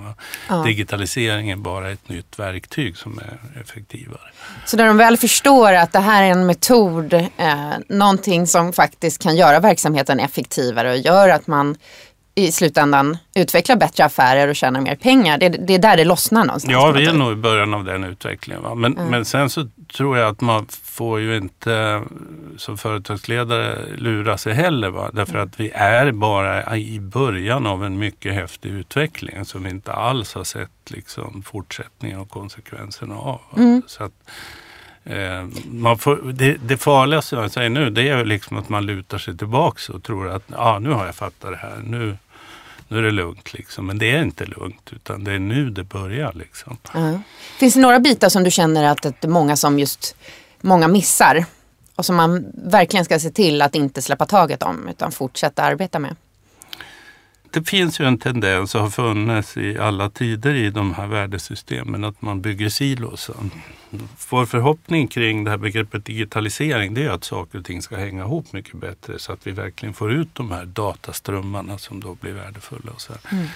Ja. 0.49 0.63
Digitalisering 0.63 1.51
är 1.51 1.57
bara 1.57 1.91
ett 1.91 2.09
nytt 2.09 2.39
verktyg 2.39 2.97
som 2.97 3.19
är 3.19 3.61
effektivare. 3.61 4.31
Så 4.67 4.77
när 4.77 4.87
de 4.87 4.97
väl 4.97 5.17
förstår 5.17 5.73
att 5.73 5.93
det 5.93 6.01
här 6.01 6.23
är 6.23 6.31
en 6.31 6.47
metod, 6.47 7.13
eh, 7.13 7.73
någonting 7.89 8.47
som 8.47 8.73
faktiskt 8.73 9.23
kan 9.23 9.37
göra 9.37 9.61
verksamheten 9.61 10.21
effektivare 10.21 10.91
och 10.91 10.99
gör 10.99 11.29
att 11.29 11.47
man 11.47 11.77
i 12.39 12.53
slutändan 12.53 13.19
utveckla 13.35 13.77
bättre 13.77 14.05
affärer 14.05 14.49
och 14.49 14.57
tjäna 14.57 14.81
mer 14.81 14.97
pengar. 14.97 15.39
Det, 15.39 15.49
det 15.49 15.75
är 15.75 15.79
där 15.79 15.97
det 15.97 16.05
lossnar 16.05 16.45
någonstans. 16.45 16.73
Ja, 16.73 16.91
vi 16.91 17.07
är 17.07 17.13
nog 17.13 17.33
i 17.33 17.37
början 17.37 17.75
av 17.75 17.85
den 17.85 18.05
utvecklingen. 18.05 18.63
Va? 18.63 18.75
Men, 18.75 18.97
mm. 18.97 19.11
men 19.11 19.25
sen 19.25 19.51
så 19.51 19.69
tror 19.97 20.19
jag 20.19 20.29
att 20.29 20.41
man 20.41 20.67
får 20.83 21.21
ju 21.21 21.37
inte 21.37 22.03
som 22.57 22.79
företagsledare 22.79 23.79
lura 23.97 24.39
sig 24.39 24.53
heller. 24.53 24.91
Va? 24.91 25.11
Därför 25.13 25.39
att 25.39 25.61
vi 25.61 25.71
är 25.71 26.13
bara 26.13 26.77
i 26.77 27.01
början 27.01 27.67
av 27.67 27.85
en 27.85 27.99
mycket 27.99 28.35
häftig 28.35 28.71
utveckling 28.71 29.45
som 29.45 29.63
vi 29.63 29.71
inte 29.71 29.93
alls 29.93 30.35
har 30.35 30.45
sett 30.45 30.91
liksom, 30.91 31.43
fortsättningen 31.43 32.19
och 32.21 32.31
konsekvenserna 32.31 33.15
av. 33.15 33.41
Mm. 33.57 33.83
Så 33.87 34.05
att, 34.05 34.13
eh, 35.05 35.47
man 35.71 35.99
får, 35.99 36.33
det, 36.33 36.57
det 36.63 36.77
farligaste 36.77 37.37
jag 37.37 37.51
säger 37.51 37.71
nu 37.71 37.91
det 37.91 38.09
är 38.09 38.25
liksom 38.25 38.57
att 38.57 38.69
man 38.69 38.87
lutar 38.87 39.19
sig 39.19 39.37
tillbaka 39.37 39.93
och 39.93 40.03
tror 40.03 40.31
att 40.31 40.43
ah, 40.57 40.79
nu 40.79 40.91
har 40.91 41.07
jag 41.07 41.15
fattat 41.15 41.51
det 41.51 41.57
här. 41.57 41.77
Nu, 41.85 42.17
nu 42.89 42.99
är 42.99 43.03
det 43.03 43.11
lugnt. 43.11 43.55
Liksom. 43.55 43.87
Men 43.87 43.99
det 43.99 44.11
är 44.11 44.23
inte 44.23 44.45
lugnt 44.45 44.91
utan 44.93 45.25
det 45.25 45.33
är 45.33 45.39
nu 45.39 45.71
det 45.71 45.85
börjar. 45.85 46.33
Liksom. 46.33 46.77
Mm. 46.95 47.23
Finns 47.59 47.75
det 47.75 47.81
några 47.81 48.01
bitar 48.01 48.29
som 48.29 48.45
du 48.45 48.51
känner 48.51 48.85
att, 48.85 49.07
att 49.07 49.23
många 49.23 49.57
som 49.57 49.79
just 49.79 50.17
många 50.61 50.89
missar 50.89 51.45
och 51.95 52.05
som 52.05 52.17
man 52.17 52.45
verkligen 52.55 53.05
ska 53.05 53.19
se 53.19 53.31
till 53.31 53.63
att 53.63 53.75
inte 53.75 54.03
släppa 54.03 54.27
taget 54.27 54.63
om 54.63 54.89
utan 54.89 55.13
fortsätta 55.13 55.63
arbeta 55.63 55.99
med? 55.99 56.17
Det 57.51 57.69
finns 57.69 58.01
ju 58.01 58.05
en 58.05 58.19
tendens 58.19 58.75
och 58.75 58.81
har 58.81 58.91
funnits 58.91 59.57
i 59.57 59.79
alla 59.79 60.11
tider 60.11 60.55
i 60.55 60.71
de 60.71 60.95
här 60.95 61.07
värdesystemen 61.07 62.05
att 62.05 62.23
man 62.23 62.41
bygger 62.41 62.69
silos. 62.69 63.31
Vår 64.31 64.47
förhoppning 64.47 65.09
kring 65.09 65.45
det 65.45 65.51
här 65.51 65.59
begreppet 65.59 66.05
digitalisering 66.05 66.95
det 66.95 67.05
är 67.05 67.11
att 67.11 67.25
saker 67.25 67.59
och 67.59 67.65
ting 67.65 67.83
ska 67.83 67.97
hänga 67.97 68.23
ihop 68.23 68.53
mycket 68.53 68.75
bättre 68.75 69.19
så 69.19 69.33
att 69.33 69.47
vi 69.47 69.51
verkligen 69.51 69.95
får 69.95 70.13
ut 70.13 70.29
de 70.33 70.51
här 70.51 70.65
dataströmmarna 70.65 71.79
som 71.79 72.01
då 72.01 72.15
blir 72.15 72.33
värdefulla. 72.33 72.93
Och 72.93 73.01
så 73.01 73.13
mm. 73.33 73.47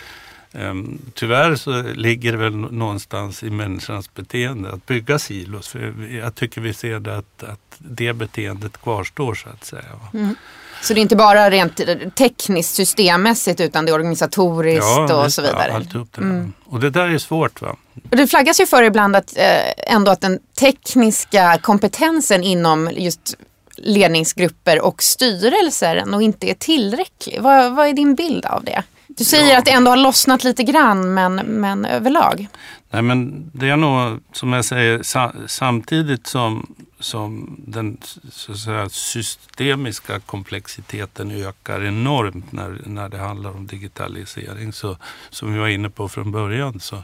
Um, 0.55 0.99
tyvärr 1.15 1.55
så 1.55 1.83
ligger 1.83 2.33
det 2.33 2.39
väl 2.39 2.57
någonstans 2.57 3.43
i 3.43 3.51
människans 3.51 4.15
beteende 4.15 4.73
att 4.73 4.87
bygga 4.87 5.19
silos. 5.19 5.69
För 5.69 6.09
jag 6.11 6.35
tycker 6.35 6.61
vi 6.61 6.75
ser 6.75 7.01
det 7.01 7.17
att, 7.17 7.43
att 7.43 7.77
det 7.79 8.13
beteendet 8.13 8.83
kvarstår 8.83 9.35
så 9.35 9.49
att 9.49 9.65
säga. 9.65 10.01
Mm. 10.15 10.35
Så 10.83 10.95
det 10.95 11.01
är 11.01 11.03
inte 11.03 11.17
bara 11.17 11.51
rent 11.51 11.81
tekniskt 12.15 12.75
systemmässigt 12.75 13.61
utan 13.61 13.85
det 13.85 13.91
är 13.91 13.95
organisatoriskt 13.95 14.87
ja, 15.09 15.25
och 15.25 15.33
så 15.33 15.43
vidare? 15.43 15.67
Ja, 15.69 15.75
alltihop 15.75 16.09
det 16.13 16.21
mm. 16.21 16.53
Och 16.65 16.81
det 16.81 16.91
där 16.91 17.09
är 17.09 17.19
svårt. 17.19 17.63
va? 17.63 17.77
Och 18.11 18.17
det 18.17 18.27
flaggas 18.27 18.61
ju 18.61 18.67
för 18.67 18.83
ibland 18.83 19.17
att, 19.17 19.37
eh, 19.37 19.95
ändå 19.95 20.11
att 20.11 20.21
den 20.21 20.39
tekniska 20.61 21.59
kompetensen 21.63 22.43
inom 22.43 22.91
just 22.97 23.37
ledningsgrupper 23.77 24.81
och 24.81 25.03
styrelser 25.03 26.05
nog 26.07 26.23
inte 26.23 26.51
är 26.51 26.55
tillräcklig. 26.55 27.39
Vad, 27.41 27.73
vad 27.73 27.89
är 27.89 27.93
din 27.93 28.15
bild 28.15 28.47
av 28.47 28.65
det? 28.65 28.83
Du 29.07 29.25
säger 29.25 29.53
ja. 29.53 29.59
att 29.59 29.65
det 29.65 29.71
ändå 29.71 29.91
har 29.91 29.97
lossnat 29.97 30.45
lite 30.45 30.63
grann 30.63 31.15
men, 31.15 31.35
men 31.35 31.85
överlag? 31.85 32.49
Nej 32.91 33.03
men 33.03 33.51
det 33.55 33.69
är 33.69 33.77
nog 33.77 34.21
som 34.33 34.53
jag 34.53 34.65
säger 34.65 35.03
sa, 35.03 35.33
samtidigt 35.47 36.27
som, 36.27 36.75
som 37.03 37.57
den 37.67 37.99
så 38.31 38.53
att 38.53 38.59
säga, 38.59 38.89
systemiska 38.89 40.21
komplexiteten 40.21 41.31
ökar 41.31 41.85
enormt 41.85 42.53
när, 42.53 42.81
när 42.87 43.09
det 43.09 43.19
handlar 43.19 43.51
om 43.51 43.67
digitalisering. 43.67 44.73
Så, 44.73 44.97
som 45.31 45.53
vi 45.53 45.59
var 45.59 45.69
inne 45.69 45.91
på 45.91 46.09
från 46.09 46.33
början 46.33 46.81
så, 46.81 47.03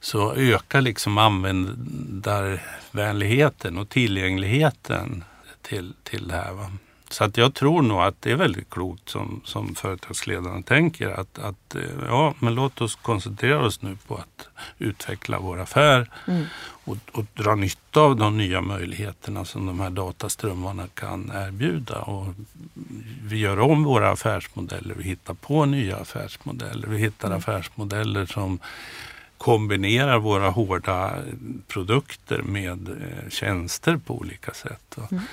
så 0.00 0.34
ökar 0.34 0.80
liksom 0.80 1.18
användarvänligheten 1.18 3.78
och 3.78 3.88
tillgängligheten 3.88 5.24
till, 5.62 5.94
till 6.02 6.28
det 6.28 6.34
här. 6.34 6.52
Va? 6.52 6.70
Så 7.10 7.24
att 7.24 7.36
jag 7.36 7.54
tror 7.54 7.82
nog 7.82 8.00
att 8.00 8.22
det 8.22 8.30
är 8.30 8.36
väldigt 8.36 8.70
klokt 8.70 9.08
som, 9.08 9.40
som 9.44 9.74
företagsledarna 9.74 10.62
tänker 10.62 11.08
att, 11.08 11.38
att 11.38 11.74
eh, 11.74 11.82
ja, 12.06 12.34
men 12.38 12.54
låt 12.54 12.80
oss 12.80 12.94
koncentrera 12.94 13.66
oss 13.66 13.82
nu 13.82 13.96
på 14.06 14.16
att 14.16 14.48
utveckla 14.78 15.38
vår 15.38 15.60
affär 15.60 16.10
mm. 16.26 16.44
och, 16.84 16.96
och, 17.12 17.24
dra 17.34 17.54
nytta 17.54 18.00
av 18.00 18.16
de 18.16 18.36
nya 18.36 18.60
möjligheterna 18.60 19.44
som 19.44 19.66
de 19.66 19.80
här 19.80 19.90
dataströmmarna 19.90 20.86
kan 20.94 21.32
erbjuda. 21.34 21.98
Och 21.98 22.34
vi 23.22 23.38
gör 23.38 23.60
om 23.60 23.84
våra 23.84 24.10
affärsmodeller, 24.10 24.94
vi 24.94 25.04
hittar 25.04 25.34
på 25.34 25.64
nya 25.64 25.96
affärsmodeller, 25.96 26.88
vi 26.88 26.98
hittar 26.98 27.28
mm. 27.28 27.38
affärsmodeller 27.38 28.26
som 28.26 28.58
kombinerar 29.38 30.18
våra 30.18 30.50
hårda 30.50 31.14
produkter 31.68 32.42
med 32.42 32.88
eh, 32.88 33.28
tjänster 33.30 33.96
på 33.96 34.14
olika 34.14 34.54
sätt. 34.54 34.96
Mm. 35.10 35.24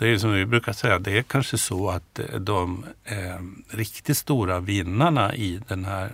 Det 0.00 0.08
är 0.08 0.18
som 0.18 0.32
vi 0.32 0.46
brukar 0.46 0.72
säga, 0.72 0.98
det 0.98 1.18
är 1.18 1.22
kanske 1.22 1.58
så 1.58 1.90
att 1.90 2.18
eh, 2.18 2.40
de 2.40 2.84
eh, 3.04 3.76
riktigt 3.76 4.16
stora 4.16 4.60
vinnarna 4.60 5.34
i 5.34 5.60
den 5.68 5.84
här 5.84 6.10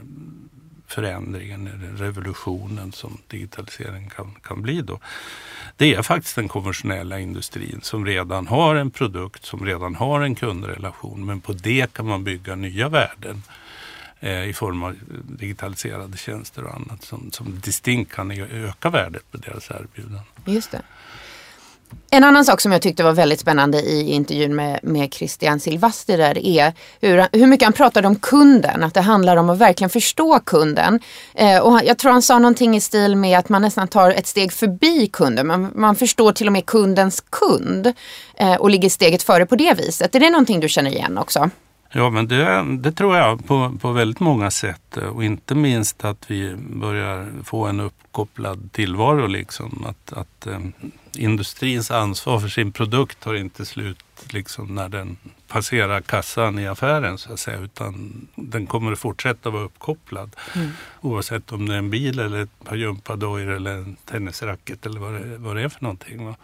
förändringen, 0.86 1.94
revolutionen 1.98 2.92
som 2.92 3.18
digitaliseringen 3.26 4.10
kan, 4.10 4.34
kan 4.42 4.62
bli 4.62 4.82
då. 4.82 4.98
Det 5.76 5.94
är 5.94 6.02
faktiskt 6.02 6.36
den 6.36 6.48
konventionella 6.48 7.20
industrin 7.20 7.80
som 7.82 8.06
redan 8.06 8.46
har 8.46 8.74
en 8.74 8.90
produkt, 8.90 9.44
som 9.44 9.66
redan 9.66 9.94
har 9.94 10.20
en 10.20 10.34
kundrelation. 10.34 11.26
Men 11.26 11.40
på 11.40 11.52
det 11.52 11.92
kan 11.92 12.06
man 12.06 12.24
bygga 12.24 12.54
nya 12.54 12.88
värden 12.88 13.42
eh, 14.20 14.44
i 14.44 14.52
form 14.52 14.82
av 14.82 14.96
digitaliserade 15.22 16.16
tjänster 16.16 16.64
och 16.64 16.74
annat 16.74 17.02
som, 17.02 17.30
som 17.32 17.60
distinkt 17.60 18.12
kan 18.12 18.30
öka 18.30 18.90
värdet 18.90 19.30
på 19.30 19.36
deras 19.36 19.70
erbjudanden. 19.70 20.24
Just 20.46 20.70
det. 20.70 20.82
En 22.10 22.24
annan 22.24 22.44
sak 22.44 22.60
som 22.60 22.72
jag 22.72 22.82
tyckte 22.82 23.04
var 23.04 23.12
väldigt 23.12 23.40
spännande 23.40 23.78
i 23.78 24.12
intervjun 24.12 24.56
med, 24.56 24.80
med 24.82 25.14
Christian 25.14 25.60
Silvasti 25.60 26.16
där 26.16 26.38
är 26.38 26.72
hur, 27.00 27.26
hur 27.38 27.46
mycket 27.46 27.66
han 27.66 27.72
pratade 27.72 28.08
om 28.08 28.16
kunden. 28.16 28.82
Att 28.82 28.94
det 28.94 29.00
handlar 29.00 29.36
om 29.36 29.50
att 29.50 29.58
verkligen 29.58 29.90
förstå 29.90 30.40
kunden. 30.40 31.00
Eh, 31.34 31.58
och 31.58 31.80
jag 31.84 31.98
tror 31.98 32.12
han 32.12 32.22
sa 32.22 32.38
någonting 32.38 32.76
i 32.76 32.80
stil 32.80 33.16
med 33.16 33.38
att 33.38 33.48
man 33.48 33.62
nästan 33.62 33.88
tar 33.88 34.10
ett 34.10 34.26
steg 34.26 34.52
förbi 34.52 35.06
kunden. 35.12 35.46
Man, 35.46 35.72
man 35.74 35.96
förstår 35.96 36.32
till 36.32 36.46
och 36.46 36.52
med 36.52 36.66
kundens 36.66 37.24
kund 37.30 37.92
eh, 38.36 38.54
och 38.54 38.70
ligger 38.70 38.88
steget 38.88 39.22
före 39.22 39.46
på 39.46 39.56
det 39.56 39.74
viset. 39.78 40.14
Är 40.14 40.20
det 40.20 40.30
någonting 40.30 40.60
du 40.60 40.68
känner 40.68 40.90
igen 40.90 41.18
också? 41.18 41.50
Ja, 41.92 42.10
men 42.10 42.28
det, 42.28 42.64
det, 42.78 42.92
tror 42.92 43.16
jag 43.16 43.46
på, 43.46 43.72
på 43.80 43.92
väldigt 43.92 44.20
många 44.20 44.50
sätt. 44.50 44.96
Och 45.14 45.24
inte 45.24 45.54
minst 45.54 46.04
att 46.04 46.30
vi 46.30 46.54
börjar 46.56 47.32
få 47.44 47.66
en 47.66 47.80
uppkopplad 47.80 48.72
tillvaro. 48.72 49.26
Liksom. 49.26 49.86
Att, 49.88 50.12
att 50.12 50.46
eh, 50.46 50.58
industrins 51.18 51.90
ansvar 51.90 52.40
för 52.40 52.48
sin 52.48 52.72
produkt 52.72 53.20
tar 53.20 53.34
inte 53.34 53.66
slut 53.66 54.04
liksom, 54.30 54.74
när 54.74 54.88
den 54.88 55.16
passerar 55.48 56.00
kassan 56.00 56.58
i 56.58 56.66
affären 56.66 57.18
så 57.18 57.32
att 57.32 57.40
säga. 57.40 57.58
Utan 57.58 58.26
den 58.34 58.66
kommer 58.66 58.92
att 58.92 58.98
fortsätta 58.98 59.50
vara 59.50 59.62
uppkopplad. 59.62 60.36
Mm. 60.54 60.70
Oavsett 61.00 61.52
om 61.52 61.68
det 61.68 61.74
är 61.74 61.78
en 61.78 61.90
bil 61.90 62.18
eller 62.18 62.42
ett 62.42 62.64
par 62.64 62.76
gympadojor 62.76 63.50
eller 63.50 63.74
en 63.74 63.96
tennisracket 64.04 64.86
eller 64.86 65.00
vad 65.00 65.12
det, 65.12 65.36
vad 65.38 65.56
det 65.56 65.62
är 65.62 65.68
för 65.68 65.82
någonting. 65.82 66.26
Va? 66.26 66.36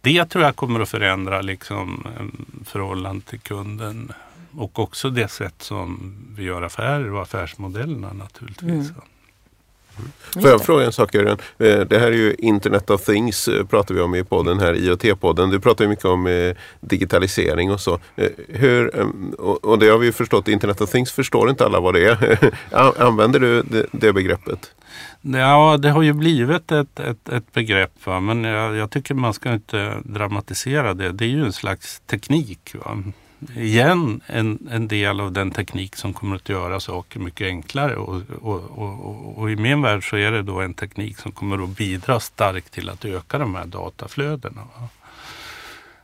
Det 0.00 0.24
tror 0.24 0.44
jag 0.44 0.56
kommer 0.56 0.80
att 0.80 0.88
förändra 0.88 1.40
liksom, 1.40 2.06
förhållandet 2.64 3.26
till 3.26 3.40
kunden 3.40 4.12
och 4.52 4.78
också 4.78 5.10
det 5.10 5.28
sätt 5.28 5.62
som 5.62 6.16
vi 6.36 6.44
gör 6.44 6.62
affärer 6.62 7.12
och 7.12 7.22
affärsmodellerna 7.22 8.12
naturligtvis. 8.12 8.90
Mm. 8.90 9.02
Får 10.32 10.50
jag 10.50 10.64
fråga 10.64 10.84
en 10.84 10.92
sak 10.92 11.14
Jörgen? 11.14 11.38
Eh, 11.58 11.80
det 11.80 11.98
här 11.98 12.06
är 12.06 12.16
ju 12.16 12.34
Internet 12.38 12.90
of 12.90 13.04
Things 13.04 13.48
eh, 13.48 13.64
pratar 13.64 13.94
vi 13.94 14.00
om 14.00 14.14
i 14.14 14.24
podden 14.24 14.60
här, 14.60 14.74
IoT-podden. 14.74 15.50
Du 15.50 15.60
pratar 15.60 15.84
ju 15.84 15.88
mycket 15.88 16.04
om 16.04 16.26
eh, 16.26 16.56
digitalisering 16.80 17.70
och 17.70 17.80
så. 17.80 17.98
Hur, 18.48 19.06
och 19.40 19.78
det 19.78 19.88
har 19.88 19.98
vi 19.98 20.12
förstått, 20.12 20.48
Internet 20.48 20.80
of 20.80 20.90
Things 20.90 21.12
förstår 21.12 21.50
inte 21.50 21.64
alla 21.64 21.80
vad 21.80 21.94
det 21.94 22.04
är. 22.04 22.52
Använder 23.02 23.40
du 23.40 23.62
det 23.92 24.12
begreppet? 24.12 24.74
Ja, 25.20 25.76
det 25.76 25.90
har 25.90 26.02
ju 26.02 26.12
blivit 26.12 26.72
ett, 26.72 27.00
ett, 27.00 27.28
ett 27.28 27.52
begrepp. 27.52 28.06
Va? 28.06 28.20
Men 28.20 28.44
jag, 28.44 28.76
jag, 28.76 28.90
tycker 28.90 29.14
man 29.14 29.34
ska 29.34 29.52
inte 29.52 29.94
dramatisera 30.04 30.94
det. 30.94 31.12
Det 31.12 31.24
är 31.24 31.28
ju 31.28 31.44
en 31.44 31.52
slags 31.52 32.00
teknik. 32.00 32.74
Va? 32.84 33.02
Igen 33.56 34.20
en, 34.26 34.68
en 34.70 34.88
del 34.88 35.20
av 35.20 35.32
den 35.32 35.50
teknik 35.50 35.96
som 35.96 36.12
kommer 36.12 36.36
att 36.36 36.48
göra 36.48 36.80
saker 36.80 37.20
mycket 37.20 37.46
enklare. 37.46 37.96
Och, 37.96 38.22
och, 38.42 38.78
och, 38.78 39.38
och, 39.38 39.50
i 39.50 39.56
min 39.56 39.82
värld 39.82 40.10
så 40.10 40.16
är 40.16 40.32
det 40.32 40.42
då 40.42 40.60
en 40.60 40.74
teknik 40.74 41.18
som 41.18 41.32
kommer 41.32 41.64
att 41.64 41.76
bidra 41.76 42.20
starkt 42.20 42.72
till 42.72 42.88
att 42.88 43.04
öka 43.04 43.38
de 43.38 43.54
här 43.54 43.66
dataflödena. 43.66 44.60
Va? 44.60 44.88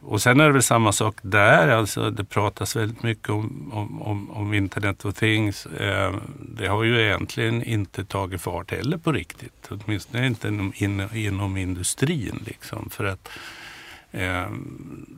Och 0.06 0.22
sen 0.22 0.40
är 0.40 0.46
det 0.46 0.52
väl 0.52 0.62
samma 0.62 0.92
sak 0.92 1.16
där. 1.22 1.68
Alltså 1.68 2.10
det 2.10 2.24
pratas 2.24 2.76
väldigt 2.76 3.02
mycket 3.02 3.28
om, 3.28 3.70
om, 3.72 4.02
om, 4.02 4.30
om 4.30 4.54
Internet 4.54 5.04
of 5.04 5.14
Things. 5.14 5.66
Eh, 5.66 6.14
det 6.38 6.66
har 6.66 6.84
ju 6.84 7.00
egentligen 7.00 7.62
inte 7.62 8.04
tagit 8.04 8.40
fart 8.40 8.70
heller 8.70 8.96
på 8.96 9.12
riktigt. 9.12 9.68
Åtminstone 9.70 10.26
inte 10.26 10.48
inom, 10.48 10.72
inom 11.14 11.56
industrin. 11.56 12.42
Liksom. 12.46 12.90
För 12.90 13.04
att 13.04 13.28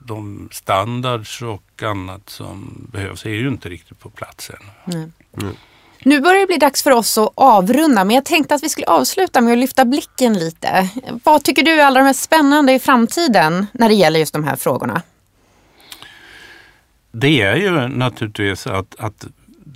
de 0.06 0.48
standards 0.52 1.42
och 1.42 1.82
annat 1.82 2.30
som 2.30 2.88
behövs 2.92 3.26
är 3.26 3.30
ju 3.30 3.48
inte 3.48 3.68
riktigt 3.68 3.98
på 3.98 4.10
plats 4.10 4.50
än. 4.50 4.94
Mm. 4.94 5.12
Mm. 5.42 5.56
Nu 6.04 6.20
börjar 6.20 6.40
det 6.40 6.46
bli 6.46 6.56
dags 6.56 6.82
för 6.82 6.90
oss 6.90 7.18
att 7.18 7.32
avrunda 7.34 8.04
men 8.04 8.14
jag 8.14 8.24
tänkte 8.24 8.54
att 8.54 8.62
vi 8.62 8.68
skulle 8.68 8.86
avsluta 8.86 9.40
med 9.40 9.52
att 9.52 9.58
lyfta 9.58 9.84
blicken 9.84 10.38
lite. 10.38 10.88
Vad 11.24 11.42
tycker 11.42 11.62
du 11.62 11.70
är 11.70 11.84
allra 11.84 12.02
mest 12.02 12.22
spännande 12.22 12.72
i 12.72 12.78
framtiden 12.78 13.66
när 13.72 13.88
det 13.88 13.94
gäller 13.94 14.20
just 14.20 14.32
de 14.32 14.44
här 14.44 14.56
frågorna? 14.56 15.02
Det 17.12 17.42
är 17.42 17.56
ju 17.56 17.88
naturligtvis 17.88 18.66
att, 18.66 18.94
att 18.98 19.26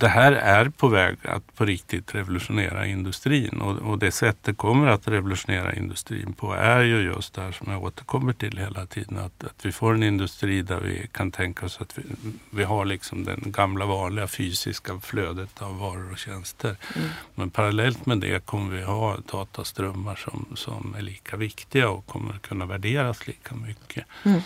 det 0.01 0.07
här 0.07 0.31
är 0.31 0.69
på 0.69 0.87
väg 0.87 1.17
att 1.23 1.55
på 1.55 1.65
riktigt 1.65 2.15
revolutionera 2.15 2.87
industrin 2.87 3.61
och, 3.61 3.77
och 3.77 3.99
det 3.99 4.11
sätt 4.11 4.37
det 4.41 4.53
kommer 4.53 4.87
att 4.87 5.07
revolutionera 5.07 5.73
industrin 5.73 6.33
på 6.33 6.53
är 6.53 6.81
ju 6.81 7.01
just 7.01 7.33
det 7.33 7.41
här 7.41 7.51
som 7.51 7.71
jag 7.71 7.83
återkommer 7.83 8.33
till 8.33 8.57
hela 8.57 8.85
tiden. 8.85 9.17
Att, 9.17 9.43
att 9.43 9.65
vi 9.65 9.71
får 9.71 9.93
en 9.93 10.03
industri 10.03 10.61
där 10.61 10.79
vi 10.79 11.07
kan 11.11 11.31
tänka 11.31 11.65
oss 11.65 11.81
att 11.81 11.97
vi, 11.97 12.03
vi 12.49 12.63
har 12.63 12.85
liksom 12.85 13.23
den 13.23 13.41
gamla 13.45 13.85
vanliga 13.85 14.27
fysiska 14.27 14.99
flödet 14.99 15.61
av 15.61 15.79
varor 15.79 16.11
och 16.11 16.17
tjänster. 16.17 16.75
Mm. 16.95 17.09
Men 17.35 17.49
parallellt 17.49 18.05
med 18.05 18.17
det 18.17 18.45
kommer 18.45 18.75
vi 18.75 18.83
ha 18.83 19.17
dataströmmar 19.31 20.15
som, 20.15 20.45
som 20.55 20.95
är 20.97 21.01
lika 21.01 21.37
viktiga 21.37 21.89
och 21.89 22.05
kommer 22.05 22.33
kunna 22.33 22.65
värderas 22.65 23.27
lika 23.27 23.55
mycket. 23.55 24.05
Mm. 24.23 24.41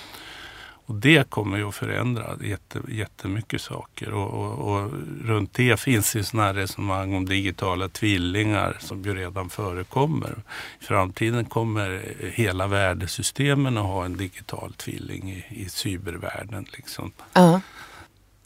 Och 0.86 0.96
det 0.96 1.30
kommer 1.30 1.58
ju 1.58 1.68
att 1.68 1.76
förändra 1.76 2.38
jätte, 2.44 2.80
jättemycket 2.88 3.62
saker. 3.62 4.14
Och, 4.14 4.30
och, 4.30 4.72
och 4.72 4.92
runt 5.24 5.54
det 5.54 5.80
finns 5.80 6.16
ju 6.16 6.24
sådana 6.24 6.48
här 6.48 6.54
resonemang 6.54 7.14
om 7.14 7.26
digitala 7.26 7.90
tvillingar 7.90 8.78
som 8.80 9.04
ju 9.04 9.16
redan 9.16 9.50
förekommer. 9.50 10.36
I 10.80 10.86
framtiden 10.86 11.46
kommer 11.46 12.04
hela 12.34 12.68
värdesystemen 12.68 13.78
att 13.78 13.84
ha 13.84 14.06
en 14.06 14.18
digital 14.18 14.74
tvilling 14.74 15.32
i, 15.32 15.62
i 15.62 15.70
cybervärlden. 15.70 16.66
Liksom. 16.78 17.12
Uh. 17.38 17.58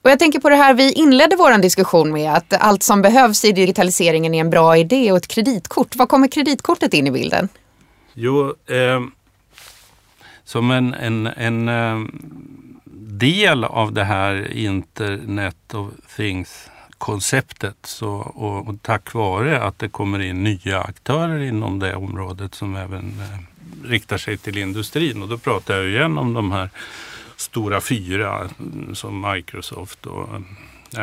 Och 0.02 0.10
jag 0.10 0.20
tänker 0.20 0.40
på 0.40 0.50
det 0.50 0.56
här 0.56 0.74
vi 0.74 0.92
inledde 0.92 1.36
vår 1.36 1.62
diskussion 1.62 2.12
med 2.12 2.34
att 2.34 2.54
allt 2.54 2.84
som 2.84 3.02
behövs 3.02 3.46
i 3.46 3.52
digitaliseringen 3.52 4.34
är 4.34 4.42
en 4.42 4.50
bra 4.50 4.78
idé 4.78 5.12
och 5.12 5.18
ett 5.18 5.28
kreditkort. 5.28 5.96
Var 5.96 6.06
kommer 6.06 6.28
kreditkortet 6.28 6.94
in 6.94 7.08
i 7.08 7.12
bilden? 7.12 7.50
Jo, 8.14 8.56
eh, 8.68 9.00
som 10.50 10.72
en, 10.72 10.94
en, 10.94 11.28
en 11.28 11.70
eh, 11.70 12.00
del 13.20 13.64
av 13.64 13.94
det 13.94 14.04
här 14.04 14.54
Internet 14.54 15.74
of 15.74 15.88
Things 16.16 16.70
konceptet 16.98 17.78
så, 17.84 18.10
och, 18.16 18.68
och, 18.68 18.76
tack 18.82 19.14
vare 19.14 19.64
att 19.64 19.80
det 19.80 19.90
kommer 19.90 20.20
in 20.20 20.44
nya 20.44 20.82
aktörer 20.82 21.40
inom 21.40 21.80
det 21.80 21.96
området 21.96 22.56
som 22.56 22.76
även 22.76 23.14
eh, 23.20 23.38
riktar 23.90 24.18
sig 24.18 24.38
till 24.38 24.58
industrin. 24.58 25.22
Och 25.22 25.28
då 25.28 25.38
pratar 25.38 25.78
jag 25.78 25.90
igen 25.90 26.18
om 26.18 26.34
de 26.34 26.52
här 26.52 26.70
stora 27.36 27.82
fyra 27.82 28.50
mm, 28.60 28.96
som 28.96 29.34
Microsoft 29.34 30.06
och 30.06 30.36
eh, 30.36 30.42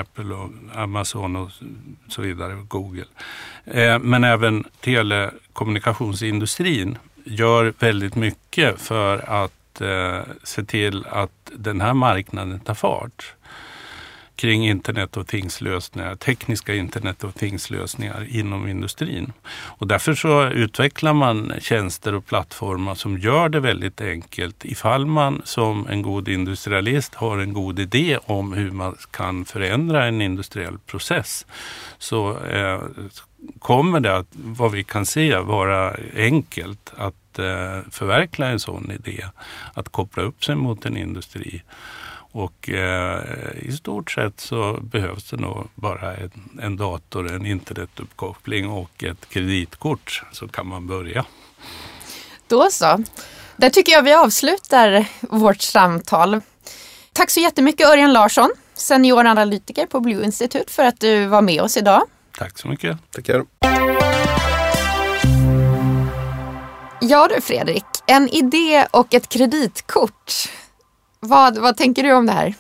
Apple 0.00 0.34
och 0.34 0.50
Amazon 0.74 1.36
och 1.36 1.50
så 2.08 2.22
vidare, 2.22 2.54
Google. 2.68 3.04
Eh, 3.64 3.98
men 3.98 4.24
även 4.24 4.64
telekommunikationsindustrin 4.80 6.98
gör 7.26 7.74
väldigt 7.78 8.14
mycket 8.14 8.80
för 8.80 9.30
att 9.30 9.80
eh, 9.80 10.20
se 10.42 10.64
till 10.64 11.06
att 11.06 11.50
den 11.56 11.80
här 11.80 11.94
marknaden 11.94 12.60
tar 12.60 12.74
fart 12.74 13.34
kring 14.36 14.68
internet 14.68 15.16
och 15.16 15.26
tingslösningar, 15.26 16.14
tekniska 16.14 16.74
internet 16.74 17.24
och 17.24 17.34
tingslösningar 17.34 18.26
inom 18.30 18.68
industrin. 18.68 19.32
Och 19.48 19.86
därför 19.86 20.14
så 20.14 20.48
utvecklar 20.48 21.12
man 21.12 21.52
tjänster 21.60 22.14
och 22.14 22.26
plattformar 22.26 22.94
som 22.94 23.18
gör 23.18 23.48
det 23.48 23.60
väldigt 23.60 24.00
enkelt 24.00 24.64
ifall 24.64 25.06
man 25.06 25.42
som 25.44 25.86
en 25.88 26.02
god 26.02 26.28
industrialist 26.28 27.14
har 27.14 27.38
en 27.38 27.52
god 27.52 27.78
idé 27.78 28.18
om 28.24 28.52
hur 28.52 28.70
man 28.70 28.96
kan 29.10 29.44
förändra 29.44 30.06
en 30.06 30.20
industriell 30.20 30.78
process. 30.78 31.46
Så 31.98 32.38
eh, 32.38 32.80
kommer 33.58 34.00
det 34.00 34.16
att, 34.16 34.26
vad 34.30 34.72
vi 34.72 34.84
kan 34.84 35.06
se, 35.06 35.36
vara 35.36 35.96
enkelt 36.16 36.92
att 36.96 37.38
eh, 37.38 37.80
förverkliga 37.90 38.48
en 38.48 38.60
sån 38.60 38.90
idé. 38.90 39.24
Att 39.74 39.88
koppla 39.88 40.22
upp 40.22 40.44
sig 40.44 40.54
mot 40.54 40.86
en 40.86 40.96
industri. 40.96 41.62
Och 42.32 42.70
eh, 42.70 43.22
i 43.62 43.72
stort 43.72 44.10
sett 44.10 44.40
så 44.40 44.78
behövs 44.82 45.30
det 45.30 45.36
nog 45.36 45.68
bara 45.74 46.16
en, 46.16 46.30
en 46.62 46.76
dator, 46.76 47.32
en 47.32 47.46
internetuppkoppling 47.46 48.70
och 48.70 49.04
ett 49.04 49.28
kreditkort 49.28 50.22
så 50.32 50.48
kan 50.48 50.66
man 50.66 50.86
börja. 50.86 51.24
Då 52.48 52.70
så. 52.70 53.04
Där 53.56 53.70
tycker 53.70 53.92
jag 53.92 54.02
vi 54.02 54.14
avslutar 54.14 55.06
vårt 55.20 55.60
samtal. 55.60 56.40
Tack 57.12 57.30
så 57.30 57.40
jättemycket 57.40 57.88
Örjan 57.88 58.12
Larsson, 58.12 58.50
senior 58.74 59.26
analytiker 59.26 59.86
på 59.86 60.00
Blue 60.00 60.24
Institute 60.24 60.72
för 60.72 60.84
att 60.84 61.00
du 61.00 61.26
var 61.26 61.42
med 61.42 61.60
oss 61.62 61.76
idag. 61.76 62.02
Tack 62.38 62.58
så 62.58 62.68
mycket. 62.68 62.98
Tackar. 63.12 63.44
Ja 67.00 67.28
du 67.34 67.40
Fredrik, 67.40 67.84
en 68.06 68.28
idé 68.28 68.86
och 68.90 69.14
ett 69.14 69.28
kreditkort. 69.28 70.32
Vad, 71.20 71.58
vad 71.58 71.76
tänker 71.76 72.02
du 72.02 72.12
om 72.12 72.26
det 72.26 72.32
här? 72.32 72.54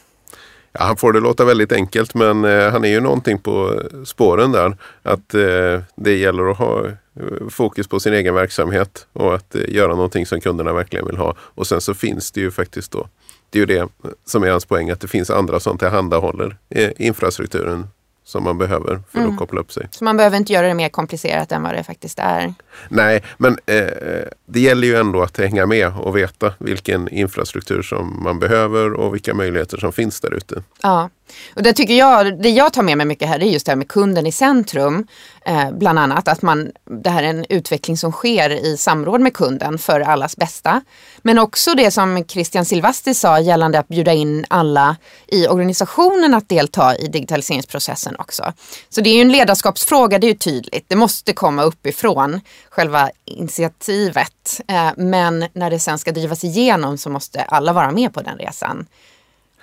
Ja, 0.72 0.84
han 0.84 0.96
får 0.96 1.12
det 1.12 1.20
låta 1.20 1.44
väldigt 1.44 1.72
enkelt 1.72 2.14
men 2.14 2.44
eh, 2.44 2.70
han 2.70 2.84
är 2.84 2.88
ju 2.88 3.00
någonting 3.00 3.38
på 3.38 3.82
spåren 4.04 4.52
där. 4.52 4.76
Att 5.02 5.34
eh, 5.34 5.82
det 5.96 6.16
gäller 6.16 6.50
att 6.50 6.58
ha 6.58 6.86
eh, 6.86 7.48
fokus 7.50 7.88
på 7.88 8.00
sin 8.00 8.12
egen 8.12 8.34
verksamhet 8.34 9.06
och 9.12 9.34
att 9.34 9.54
eh, 9.54 9.62
göra 9.68 9.94
någonting 9.94 10.26
som 10.26 10.40
kunderna 10.40 10.72
verkligen 10.72 11.06
vill 11.06 11.16
ha. 11.16 11.36
Och 11.38 11.66
sen 11.66 11.80
så 11.80 11.94
finns 11.94 12.32
det 12.32 12.40
ju 12.40 12.50
faktiskt 12.50 12.92
då, 12.92 13.08
det 13.50 13.58
är 13.58 13.60
ju 13.60 13.66
det 13.66 13.88
som 14.24 14.42
är 14.42 14.50
hans 14.50 14.64
poäng, 14.64 14.90
att 14.90 15.00
det 15.00 15.08
finns 15.08 15.30
andra 15.30 15.60
som 15.60 15.78
tillhandahåller 15.78 16.56
eh, 16.70 16.90
infrastrukturen 16.96 17.88
som 18.26 18.44
man 18.44 18.58
behöver 18.58 19.02
för 19.12 19.18
mm. 19.18 19.30
att 19.30 19.38
koppla 19.38 19.60
upp 19.60 19.72
sig. 19.72 19.88
Så 19.90 20.04
man 20.04 20.16
behöver 20.16 20.36
inte 20.36 20.52
göra 20.52 20.68
det 20.68 20.74
mer 20.74 20.88
komplicerat 20.88 21.52
än 21.52 21.62
vad 21.62 21.74
det 21.74 21.84
faktiskt 21.84 22.18
är? 22.18 22.54
Nej, 22.88 23.22
men 23.36 23.58
eh, 23.66 23.86
det 24.46 24.60
gäller 24.60 24.88
ju 24.88 24.96
ändå 24.96 25.22
att 25.22 25.38
hänga 25.38 25.66
med 25.66 25.92
och 25.96 26.16
veta 26.16 26.52
vilken 26.58 27.08
infrastruktur 27.08 27.82
som 27.82 28.22
man 28.22 28.38
behöver 28.38 28.92
och 28.92 29.14
vilka 29.14 29.34
möjligheter 29.34 29.78
som 29.78 29.92
finns 29.92 30.20
där 30.20 30.34
ute. 30.34 30.62
Ja, 30.82 31.10
och 31.54 31.62
det 31.62 31.72
tycker 31.72 31.94
jag, 31.94 32.42
det 32.42 32.48
jag 32.48 32.72
tar 32.72 32.82
med 32.82 32.96
mig 32.96 33.06
mycket 33.06 33.28
här 33.28 33.40
är 33.40 33.44
just 33.44 33.66
det 33.66 33.72
här 33.72 33.76
med 33.76 33.88
kunden 33.88 34.26
i 34.26 34.32
centrum. 34.32 35.06
Eh, 35.46 35.70
bland 35.72 35.98
annat 35.98 36.28
att 36.28 36.42
man, 36.42 36.70
det 37.02 37.10
här 37.10 37.22
är 37.22 37.28
en 37.28 37.46
utveckling 37.48 37.96
som 37.96 38.12
sker 38.12 38.50
i 38.50 38.76
samråd 38.76 39.20
med 39.20 39.34
kunden 39.34 39.78
för 39.78 40.00
allas 40.00 40.36
bästa. 40.36 40.82
Men 41.26 41.38
också 41.38 41.74
det 41.74 41.90
som 41.90 42.24
Christian 42.28 42.64
Silvasti 42.64 43.14
sa 43.14 43.40
gällande 43.40 43.78
att 43.78 43.88
bjuda 43.88 44.12
in 44.12 44.44
alla 44.48 44.96
i 45.26 45.46
organisationen 45.46 46.34
att 46.34 46.48
delta 46.48 46.96
i 46.96 47.06
digitaliseringsprocessen 47.06 48.16
också. 48.18 48.52
Så 48.88 49.00
det 49.00 49.10
är 49.10 49.14
ju 49.14 49.20
en 49.20 49.32
ledarskapsfråga, 49.32 50.18
det 50.18 50.26
är 50.26 50.28
ju 50.28 50.34
tydligt. 50.34 50.84
Det 50.88 50.96
måste 50.96 51.32
komma 51.32 51.62
uppifrån 51.62 52.40
själva 52.70 53.10
initiativet. 53.24 54.60
Eh, 54.68 54.90
men 54.96 55.44
när 55.52 55.70
det 55.70 55.78
sen 55.78 55.98
ska 55.98 56.12
drivas 56.12 56.44
igenom 56.44 56.98
så 56.98 57.10
måste 57.10 57.42
alla 57.42 57.72
vara 57.72 57.90
med 57.90 58.14
på 58.14 58.20
den 58.20 58.38
resan. 58.38 58.86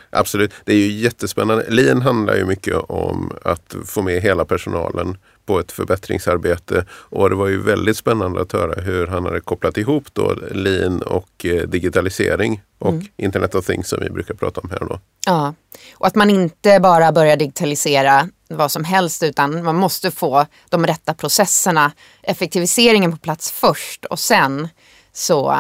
Absolut, 0.10 0.52
det 0.66 0.74
är 0.74 0.78
ju 0.78 0.92
jättespännande. 0.92 1.66
Lean 1.70 2.02
handlar 2.02 2.36
ju 2.36 2.46
mycket 2.46 2.76
om 2.76 3.34
att 3.46 3.76
få 3.86 4.02
med 4.02 4.22
hela 4.22 4.46
personalen 4.46 5.18
på 5.46 5.60
ett 5.60 5.72
förbättringsarbete. 5.72 6.86
Och 6.92 7.30
det 7.30 7.36
var 7.36 7.48
ju 7.48 7.62
väldigt 7.62 7.98
spännande 7.98 8.42
att 8.42 8.52
höra 8.52 8.82
hur 8.82 9.08
han 9.08 9.26
hade 9.26 9.40
kopplat 9.40 9.78
ihop 9.78 10.14
då 10.14 10.34
lean 10.52 11.02
och 11.02 11.46
eh, 11.46 11.62
digitalisering 11.62 12.62
och 12.80 12.90
mm. 12.90 13.06
Internet 13.18 13.56
of 13.56 13.66
Things 13.66 13.88
som 13.88 14.00
vi 14.02 14.10
brukar 14.10 14.34
prata 14.34 14.62
om 14.62 14.70
här 14.70 14.80
då. 14.80 15.00
Ja, 15.26 15.54
och 15.94 16.08
att 16.08 16.16
man 16.16 16.30
inte 16.30 16.80
bara 16.80 17.12
börjar 17.12 17.38
digitalisera 17.38 18.30
vad 18.50 18.72
som 18.72 18.84
helst 18.84 19.24
utan 19.24 19.64
man 19.64 19.76
måste 19.76 20.12
få 20.12 20.46
de 20.70 20.86
rätta 20.86 21.14
processerna, 21.14 21.92
effektiviseringen 22.22 23.12
på 23.12 23.18
plats 23.18 23.52
först 23.52 24.06
och 24.06 24.20
sen 24.20 24.68
så, 25.14 25.52
eh, 25.52 25.58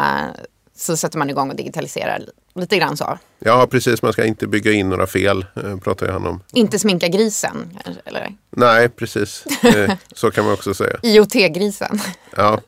så 0.76 0.98
sätter 0.98 1.18
man 1.18 1.30
igång 1.30 1.50
och 1.50 1.56
digitaliserar 1.56 2.24
Lite 2.56 2.78
grann 2.78 2.98
så. 2.98 3.18
Ja 3.40 3.68
precis, 3.72 4.02
man 4.02 4.14
ska 4.14 4.26
inte 4.26 4.48
bygga 4.48 4.72
in 4.72 4.90
några 4.90 5.08
fel, 5.08 5.46
eh, 5.56 5.78
pratar 5.78 6.08
han 6.08 6.28
om. 6.28 6.44
Inte 6.54 6.80
sminka 6.80 7.08
grisen? 7.08 7.80
Eller? 8.06 8.36
Nej, 8.50 8.90
precis. 8.90 9.46
Eh, 9.46 9.94
så 10.14 10.32
kan 10.32 10.46
man 10.46 10.54
också 10.54 10.74
säga. 10.74 10.98
IoT-grisen? 11.04 12.00
Ja. 12.36 12.62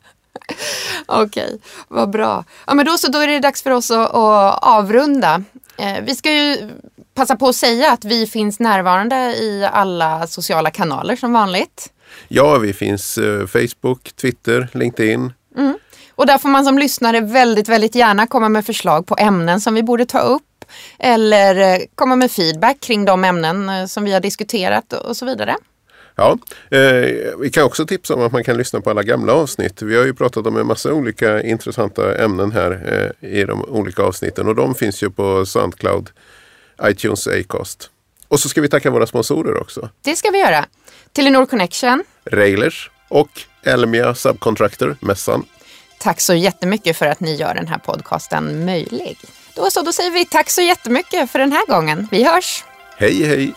Okej, 1.06 1.46
okay, 1.46 1.58
vad 1.88 2.10
bra. 2.10 2.46
Ja, 2.68 2.74
men 2.74 2.86
då, 2.86 2.98
så 2.98 3.12
då 3.12 3.20
är 3.20 3.28
det 3.28 3.40
dags 3.40 3.64
för 3.64 3.72
oss 3.72 3.92
att, 3.92 4.16
att 4.16 4.64
avrunda. 4.64 5.44
Eh, 5.78 6.04
vi 6.04 6.16
ska 6.16 6.34
ju 6.34 6.70
passa 7.14 7.36
på 7.36 7.48
att 7.48 7.56
säga 7.56 7.92
att 7.92 8.06
vi 8.06 8.28
finns 8.28 8.60
närvarande 8.60 9.16
i 9.16 9.70
alla 9.72 10.28
sociala 10.28 10.72
kanaler 10.72 11.16
som 11.16 11.34
vanligt. 11.34 11.92
Ja, 12.28 12.58
vi 12.58 12.74
finns 12.74 13.18
eh, 13.18 13.48
Facebook, 13.48 14.12
Twitter, 14.16 14.68
LinkedIn. 14.74 15.34
Mm. 15.58 15.78
Och 16.16 16.26
där 16.26 16.38
får 16.38 16.50
man 16.50 16.66
som 16.66 16.78
lyssnare 16.78 17.22
väldigt, 17.22 17.70
väldigt 17.70 17.96
gärna 17.96 18.28
komma 18.28 18.50
med 18.50 18.66
förslag 18.66 19.08
på 19.08 19.16
ämnen 19.20 19.62
som 19.62 19.74
vi 19.74 19.84
borde 19.84 20.06
ta 20.06 20.20
upp 20.20 20.44
eller 21.00 21.56
eh, 21.56 21.82
komma 21.96 22.16
med 22.16 22.32
feedback 22.32 22.80
kring 22.80 23.06
de 23.06 23.24
ämnen 23.24 23.70
eh, 23.70 23.86
som 23.86 24.04
vi 24.04 24.14
har 24.14 24.20
diskuterat 24.20 24.94
och 24.94 25.18
så 25.18 25.26
vidare. 25.26 25.56
Ja, 26.16 26.38
eh, 26.72 26.80
vi 27.40 27.50
kan 27.54 27.64
också 27.64 27.86
tipsa 27.86 28.14
om 28.14 28.22
att 28.22 28.32
man 28.32 28.44
kan 28.44 28.58
lyssna 28.58 28.82
på 28.82 28.90
alla 28.90 29.04
gamla 29.04 29.34
avsnitt. 29.34 29.82
Vi 29.82 29.98
har 29.98 30.06
ju 30.06 30.14
pratat 30.14 30.48
om 30.48 30.58
en 30.58 30.68
massa 30.68 30.94
olika 30.94 31.42
intressanta 31.42 32.24
ämnen 32.24 32.52
här 32.52 32.72
eh, 33.22 33.30
i 33.30 33.44
de 33.44 33.66
olika 33.66 34.04
avsnitten 34.04 34.48
och 34.48 34.56
de 34.56 34.76
finns 34.76 35.04
ju 35.04 35.10
på 35.10 35.46
Soundcloud, 35.46 36.10
iTunes, 36.84 37.28
Acast. 37.28 37.90
Och 38.28 38.40
så 38.40 38.50
ska 38.50 38.62
vi 38.62 38.70
tacka 38.70 38.90
våra 38.90 39.08
sponsorer 39.08 39.62
också. 39.62 39.90
Det 40.02 40.16
ska 40.16 40.32
vi 40.32 40.40
göra. 40.40 40.66
Telenor 41.12 41.46
Connection, 41.46 42.04
Railers 42.32 42.90
och 43.08 43.30
Elmia 43.64 44.16
Subcontractor, 44.16 44.98
mässan. 45.00 45.46
Tack 46.06 46.22
så 46.22 46.34
jättemycket 46.34 46.98
för 46.98 47.06
att 47.06 47.20
ni 47.20 47.36
gör 47.36 47.54
den 47.54 47.68
här 47.68 47.78
podcasten 47.78 48.66
möjlig. 48.66 49.18
Då 49.54 49.72
så, 49.72 49.82
då 49.82 49.94
säger 49.94 50.12
vi 50.12 50.26
tack 50.26 50.50
så 50.50 50.62
jättemycket 50.62 51.32
för 51.32 51.40
den 51.40 51.52
här 51.52 51.66
gången. 51.68 52.08
Vi 52.12 52.24
hörs! 52.24 52.64
Hej 52.98 53.24
hej! 53.24 53.54